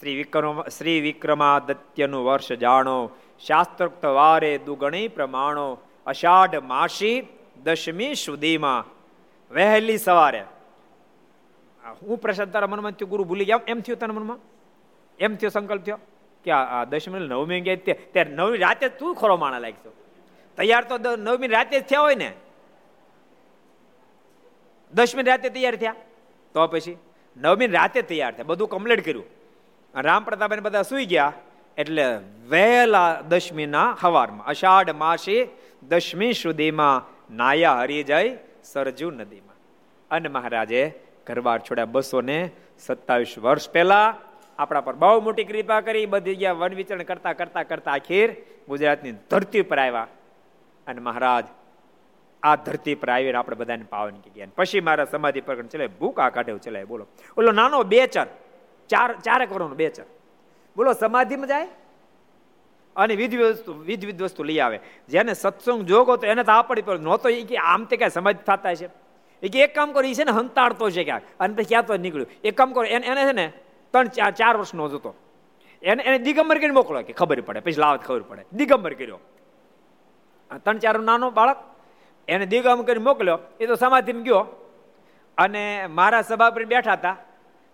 શ્રી 0.00 0.16
વિક્રમ, 0.16 0.62
શ્રી 0.62 1.00
વિક્રમાદત્યનું 1.00 2.24
વર્ષ 2.24 2.52
જાણો. 2.52 3.10
શાસ્ત્રોક્ત 3.46 4.04
વારે 4.04 4.58
દુગણી 4.58 5.08
પ્રમાણો. 5.08 5.78
અષાઢ 6.06 6.56
માસી 6.56 7.26
દશમી 7.62 8.14
સુધીમાં 8.14 8.95
વહેલી 9.50 9.98
સવારે. 9.98 10.44
હું 12.02 12.18
પ્રસાદ 12.18 12.52
તારા 12.52 12.66
મનમાં 12.66 12.92
થયું, 12.92 13.10
ગુરુ 13.10 13.24
ભૂલી 13.24 13.44
ગયા. 13.44 13.60
એમ 13.66 13.80
થયું 13.80 13.98
તારા 13.98 14.12
મનમાં? 14.12 14.38
એમ 15.18 15.34
થયો 15.34 15.50
સંકલ્પ 15.50 15.82
થયો? 15.82 15.98
કે 16.44 16.50
આ 16.50 16.84
દશમી 16.84 17.18
નવમી 17.18 17.60
ગયા 17.60 17.76
ત્યારે 18.12 18.30
નવમી 18.30 18.58
રાતે 18.58 18.88
તું 18.88 19.14
ખરો 19.14 19.36
માણા 19.36 19.58
લાગશો 19.58 19.92
તૈયાર 20.56 20.84
તો 20.84 21.16
નવમી 21.16 21.46
રાતે 21.46 21.80
જ 21.80 21.84
થયા 21.84 22.00
હોય 22.00 22.14
ને? 22.14 22.32
દશમી 24.94 25.22
રાતે 25.22 25.48
તૈયાર 25.48 25.76
થયા? 25.76 25.94
તો 26.54 26.66
પછી 26.66 26.96
નવમી 27.36 27.66
રાતે 27.66 28.02
તૈયાર 28.02 28.32
થયા. 28.32 28.44
બધું 28.44 28.68
કમ્પ્લીટ 28.68 29.04
કર્યું. 29.04 29.24
રામ 29.94 30.24
પ્રતાપ 30.24 30.54
બધા 30.54 30.82
સુઈ 30.82 31.06
ગયા. 31.06 31.32
એટલે 31.78 32.04
વહેલા 32.48 33.20
દશમીના 33.20 33.96
હવારમાં, 34.00 34.46
અષાઢ 34.46 34.90
માસી 34.90 35.48
દશમી 35.88 36.32
સુધીમાં 36.32 37.04
નાયા 37.36 37.74
હરી 37.74 38.02
જાય 38.02 38.38
સરજુ 38.72 39.10
નદીમાં. 39.10 39.56
અને 40.10 40.28
મહારાજે 40.28 40.94
ઘરબાર 41.26 41.60
છોડ્યા 41.60 41.84
બસો 41.84 42.20
ને 42.20 42.50
સત્તાવીસ 42.78 43.38
વર્ષ 43.38 43.70
પહેલા 43.70 44.14
આપણા 44.58 44.80
પર 44.80 44.92
બહુ 44.92 45.20
મોટી 45.20 45.44
કૃપા 45.44 45.80
કરી, 45.80 46.06
બધી 46.06 46.34
ગયા 46.34 46.52
વન 46.52 46.74
વિચરણ 46.74 47.02
કરતા 47.02 47.32
કરતા 47.32 47.62
કરતા 47.62 47.92
આખીર 47.92 48.36
ગુજરાતની 48.68 49.12
ધરતી 49.12 49.62
પર 49.62 49.78
આવ્યા. 49.78 50.06
અને 50.86 51.00
મહારાજ, 51.00 51.44
આ 52.42 52.56
ધરતી 52.56 52.94
પર 52.94 53.08
આવીને 53.10 53.38
આપણે 53.38 53.56
બધાને 53.56 53.84
પાવન 53.90 54.14
ગયા. 54.34 54.46
પછી 54.56 54.80
મારા 54.80 55.04
સમાધિ 55.04 55.40
પર 55.40 55.62
ભૂખ 55.86 56.20
આ 56.20 56.28
કાઢે 56.28 56.58
ચલાય, 56.58 56.84
બોલો. 56.84 57.06
ઓલો 57.36 57.52
નાનો 57.52 57.82
બેચર, 57.82 58.26
ચાર 58.88 59.12
ચારેક 59.12 59.52
વર્ષનો 59.52 59.74
બેચર. 59.74 60.04
બોલો, 60.76 60.92
સમાધિમાં 60.92 61.48
જાય? 61.48 61.68
અને 62.96 63.14
વિધ 63.14 63.34
વસ્તુ, 63.36 63.72
વિધ 63.80 64.04
વિધ 64.04 64.22
વસ્તુ 64.22 64.42
લઈ 64.42 64.58
આવે. 64.58 64.78
જેને 65.08 65.34
સત્સંગ 65.34 65.82
જોગો 65.82 66.16
તો 66.16 66.26
એને 66.26 66.42
તો 66.44 66.52
આ 66.52 66.62
પડી 66.62 66.82
પડે 66.82 67.02
નહોતો 67.02 67.28
એ 67.28 67.42
કે 67.42 67.56
આમ 67.56 67.84
તે 67.84 67.96
કાંઈ 67.96 68.10
સમાધિ 68.10 68.42
થતા 68.46 68.74
છે. 68.74 68.88
એ 69.42 69.48
કે 69.48 69.62
એક 69.62 69.74
કામ 69.74 69.92
કરો 69.92 70.02
એ 70.02 70.14
છે 70.14 70.24
ને 70.24 70.32
હંતાડતો 70.32 70.90
છે 70.90 71.04
ક્યાંક. 71.04 71.22
અને 71.40 71.54
પછી 71.54 71.64
ક્યાં 71.64 71.86
તો 71.86 71.96
નીકળ્યું. 71.96 72.28
એક 72.44 72.56
કામ 72.56 72.72
કરો, 72.72 72.84
એને 72.84 73.06
એને 73.06 73.22
છે 73.24 73.32
ને 73.32 73.52
ત્રણ, 73.92 74.08
ચાર 74.08 74.30
ચાર 74.30 74.56
વર્ષનો 74.56 74.88
જ 74.88 74.94
હતો 74.94 75.14
એને 75.82 76.02
એને 76.02 76.18
દિગંબર 76.18 76.58
કરીને 76.58 76.72
મોકલો 76.72 77.02
કે 77.02 77.12
ખબર 77.12 77.40
પડે, 77.40 77.60
પછી 77.60 77.78
લાવત 77.78 78.02
ખબર 78.02 78.22
પડે. 78.22 78.42
દિગંબર 78.52 78.94
કર્યો. 78.94 79.18
ત્રણ, 80.64 80.78
ચાર 80.78 80.98
નાનો 80.98 81.30
બાળક, 81.30 81.58
એને 82.28 82.46
દિગમ 82.46 82.82
કરી 82.82 82.98
મોકલ્યો. 82.98 83.38
એ 83.60 83.66
તો 83.66 83.74
સમાધિમાં 83.74 84.22
ગયો. 84.22 84.40
અને 85.38 85.86
મારા 85.86 86.22
સભા 86.22 86.50
પર 86.50 86.64
બેઠા 86.64 86.92
હતા. 86.92 87.16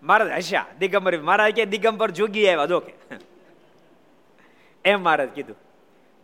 મહારાજ 0.02 0.30
હસ્યા, 0.32 0.66
દિગંબર. 0.78 1.20
મહારાજ 1.20 1.52
કે 1.52 1.64
દિગંબર 1.66 2.10
જોગી 2.10 2.48
આવ્યા, 2.48 2.66
જો 2.66 2.80
કે. 2.80 2.92
એમ 4.84 5.02
મહારાજ 5.02 5.28
કીધું. 5.28 5.56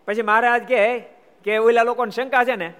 પછી 0.07 0.23
મહારાજ 0.23 0.63
કે 0.63 0.99
કે 1.45 1.57
ઓલા 1.57 1.83
લોકોને 1.83 2.11
શંકા 2.11 2.45
છે 2.45 2.57
ને? 2.57 2.73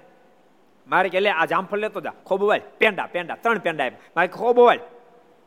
મારે 0.87 1.09
કે 1.09 1.19
લે, 1.19 1.29
આ 1.29 1.45
જામફળ 1.45 1.77
લેતો 1.77 2.01
જા. 2.01 2.13
ખોબો 2.25 2.47
વાળ 2.47 2.61
પેંડા 2.77 3.05
પેંડા, 3.05 3.35
ત્રણ 3.35 3.59
પેંડા 3.59 3.85
આપ્યા. 3.85 3.99
મારે 4.15 4.27
ખોબો 4.27 4.65
વાય 4.65 4.79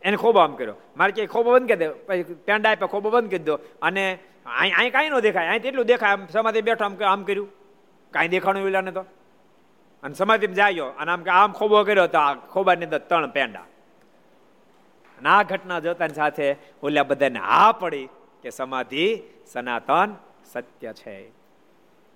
એને 0.02 0.16
ખોબો 0.16 0.38
આમ 0.38 0.54
કર્યો. 0.54 0.74
મારે 0.96 1.12
કે 1.12 1.26
ખોબો 1.26 1.52
બંધ 1.52 1.68
કરી 1.68 1.76
દે. 1.76 1.88
પછી 1.88 2.22
પેંડા 2.22 2.70
આપ્યા, 2.70 2.86
ખોબો 2.86 3.10
બંધ 3.10 3.28
કરી 3.28 3.38
દો. 3.38 3.58
અને 3.82 4.18
અહીં 4.46 4.76
અહીં 4.76 4.92
કાંઈ 4.92 5.08
ન 5.08 5.20
દેખાય. 5.20 5.48
અહીં 5.48 5.60
એટલું 5.60 5.86
દેખાય. 5.86 6.12
આમ 6.12 6.26
સમાધિ 6.26 6.62
બેઠો 6.62 6.84
આમ 6.84 6.96
આમ 7.04 7.24
કર્યું. 7.24 7.48
કાંઈ 8.10 8.28
દેખાણું 8.28 8.66
ઓલાને 8.66 8.90
તો? 8.90 9.00
અને 10.02 10.14
સમાધિમાં 10.14 10.54
જાયો. 10.54 10.86
અને 10.86 11.12
આમ 11.12 11.22
કે, 11.22 11.30
આમ 11.30 11.52
ખોબો 11.52 11.84
કર્યો 11.84 12.06
તો 12.06 12.18
આ 12.18 12.34
ખોબાની 12.34 12.84
અંદર 12.84 12.98
ત્રણ 12.98 13.30
પેંડા. 13.30 13.60
અને 15.18 15.28
આ 15.28 15.42
ઘટના 15.42 15.78
જોતાની 15.78 16.14
સાથે 16.14 16.56
ઓલા 16.82 17.02
બધાને 17.02 17.38
હા 17.38 17.72
પડી. 17.72 18.08
કે 18.42 18.50
સમાધિ 18.50 19.22
સનાતન 19.52 20.14
સત્ય 20.44 20.92
છે. 20.92 21.16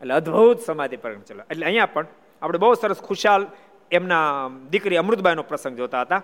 એટલે 0.00 0.14
અદ્ભુત 0.14 0.60
સમાધિ 0.60 0.96
પ્રકરણ 0.96 1.20
ચલો. 1.20 1.42
એટલે 1.50 1.66
અહીંયા 1.66 1.86
પણ 1.86 2.06
આપણે 2.42 2.58
બહુ 2.58 2.74
સરસ 2.74 3.02
ખુશાલ 3.02 3.46
એમના 3.90 4.50
દીકરી 4.70 4.96
અમૃતબાઈનો 4.96 5.42
પ્રસંગ 5.42 5.76
જોતા 5.76 6.00
હતા. 6.00 6.22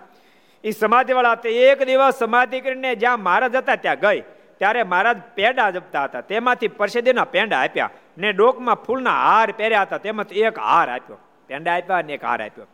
એ 0.65 0.71
સમાધિવાળા 0.71 1.35
તે 1.35 1.51
એક 1.51 1.83
દિવસ 1.83 2.15
સમાધિ 2.15 2.61
કરીને 2.61 2.95
જ્યાં 2.95 3.21
મહારાજ 3.21 3.55
હતા 3.55 3.77
ત્યાં 3.77 3.97
ગઈ. 3.97 4.21
ત્યારે 4.59 4.83
મહારાજ 4.83 5.17
પેંડા 5.35 5.71
જપતા 5.71 6.05
હતા. 6.05 6.21
તેમાંથી 6.21 6.69
પરસેદીના 6.69 7.25
પેંડા 7.25 7.61
આપ્યા 7.61 7.91
ને 8.19 8.33
ડોકમાં 8.33 8.75
ફૂલના 8.75 9.11
હાર 9.11 9.53
પહેર્યા 9.53 9.83
હતા. 9.83 9.99
તેમાંથી 9.99 10.41
એક 10.41 10.59
હાર 10.59 10.91
આપ્યો. 10.91 11.19
પેંડા 11.47 11.75
આપ્યા 11.75 12.03
ને 12.03 12.13
એક 12.13 12.25
હાર 12.25 12.43
આપ્યો. 12.43 12.67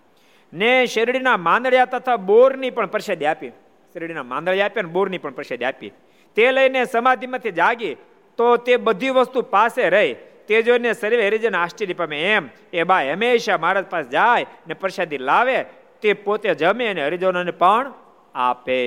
ને 0.52 0.86
શેરડીના 0.86 1.36
માંદળિયા 1.36 1.84
તથા 1.84 2.16
બોરની 2.16 2.70
પણ 2.70 2.86
પરસેદી 2.86 3.26
આપી. 3.26 3.48
શેરડીના 3.92 4.22
માંદળિયા 4.22 4.66
આપ્યા 4.66 4.82
ને 4.82 4.88
બોરની 4.88 5.18
પણ 5.18 5.30
પરસેદી 5.30 5.64
આપી. 5.64 5.92
તે 6.38 6.52
લઈને 6.52 6.84
સમાધિમાંથી 6.84 7.50
જાગી, 7.50 7.94
તો 8.38 8.56
તે 8.56 8.76
બધી 8.76 9.10
વસ્તુ 9.10 9.42
પાસે 9.42 9.88
રહી. 9.88 10.14
તે 10.48 10.62
જોઈને 10.62 10.92
સર્વે 10.92 11.26
હરિજન 11.26 11.56
આશ્ચર્ય 11.56 11.92
પામે, 11.92 12.18
એમ, 12.32 12.48
એ 12.72 12.82
બા 12.82 13.00
હંમેશા 13.00 13.56
મહારાજ 13.56 13.86
પાસે 13.86 14.08
જાય 14.08 14.46
ને 14.68 14.74
પ્રસાદી 14.74 15.18
લાવે, 15.18 15.64
તે 16.02 16.12
પોતે 16.12 16.54
જમે 16.54 16.86
અને 16.86 17.06
હરિજનોને 17.06 17.50
પણ 17.50 17.92
આપે. 18.34 18.78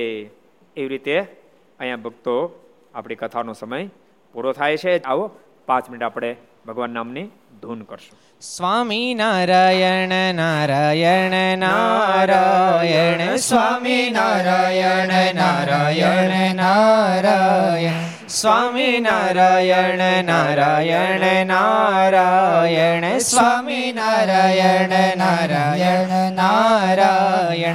એવી 0.76 0.88
રીતે 0.88 1.20
અહીંયા 1.80 1.96
ભક્તો 1.96 2.36
આપણી 2.94 3.14
કથાનો 3.14 3.52
સમય 3.52 3.88
પૂરો 4.32 4.52
થાય 4.52 4.76
છે. 4.76 5.02
આવો, 5.02 5.30
પાંચ 5.66 5.90
મિનિટ 5.90 6.02
આપણે 6.02 6.36
ભગવાન 6.68 6.90
નામની 6.90 7.24
ધૂન 7.62 7.80
કરશું. 7.82 8.18
સ્વામી 8.40 9.14
નારાયણ 9.14 10.34
નારાયણ 10.34 11.58
નારાયણ, 11.58 13.36
સ્વામી 13.36 14.10
નારાયણ 14.10 15.34
નારાયણ 15.34 16.54
નારાયણ. 16.54 17.92
સ્વામી 18.28 19.00
નારાયણ 19.00 20.24
નારાયણ 20.24 21.46
નારાયણ. 21.46 23.18
સ્વામી 23.18 23.92
નારાયણ 23.92 25.16
નારાયણ 25.18 26.32
નારાયણ. 26.32 27.74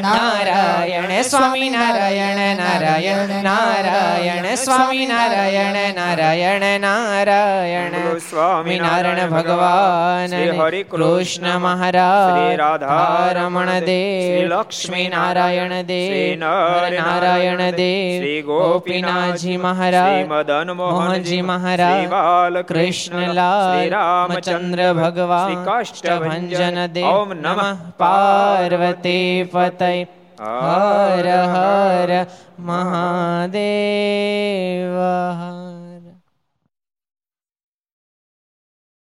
નારાયણ 0.00 1.22
સ્વામી 1.22 1.68
નારાયણ 1.70 2.56
નારાયણ 2.56 3.42
નારાયણ 3.42 4.54
સ્વામી 4.54 5.06
નારાયણ 5.06 5.94
નારાયણ 5.94 6.80
નારાયણ 6.80 6.80
સ્વામી 6.80 6.80
નારાયણ 6.80 6.80
નારાયણ 6.80 6.80
નારાયણ 6.80 8.18
સ્વામી 8.18 8.78
નારાયણ 8.78 9.30
ભગવાન 9.30 10.34
હરે 10.60 10.82
કૃષ્ણ 10.82 11.58
મહારાજ 11.58 12.56
રાધા 12.56 13.32
રમણ 13.32 13.80
દેવ 13.80 14.52
લક્ષ્મી 14.52 15.08
નારાયણ 15.08 15.82
દેવ 15.82 16.38
નારાયણ 16.40 17.70
દેવ 17.70 18.20
શ્રી 18.20 18.42
ગોપીનાથજી 18.42 19.56
મહારાજ 19.56 20.26
મદન 20.26 20.72
મોહનજી 20.72 21.42
મહારાજ 21.42 22.08
બાલ 22.08 22.62
કૃષ્ણલાલ 22.62 23.88
રામચંદ્ર, 23.90 24.92
ભગવાન 24.92 25.84
શ્રી 25.84 26.18
ભંજન 26.18 26.86
દેવ 26.86 27.04
ઓમ 27.04 27.32
નમઃ 27.32 27.74
પાર્વતી 27.98 29.47
ફતય 29.48 30.06
હર 30.38 31.26
હર 31.46 32.10
મહાદેવ 32.60 33.58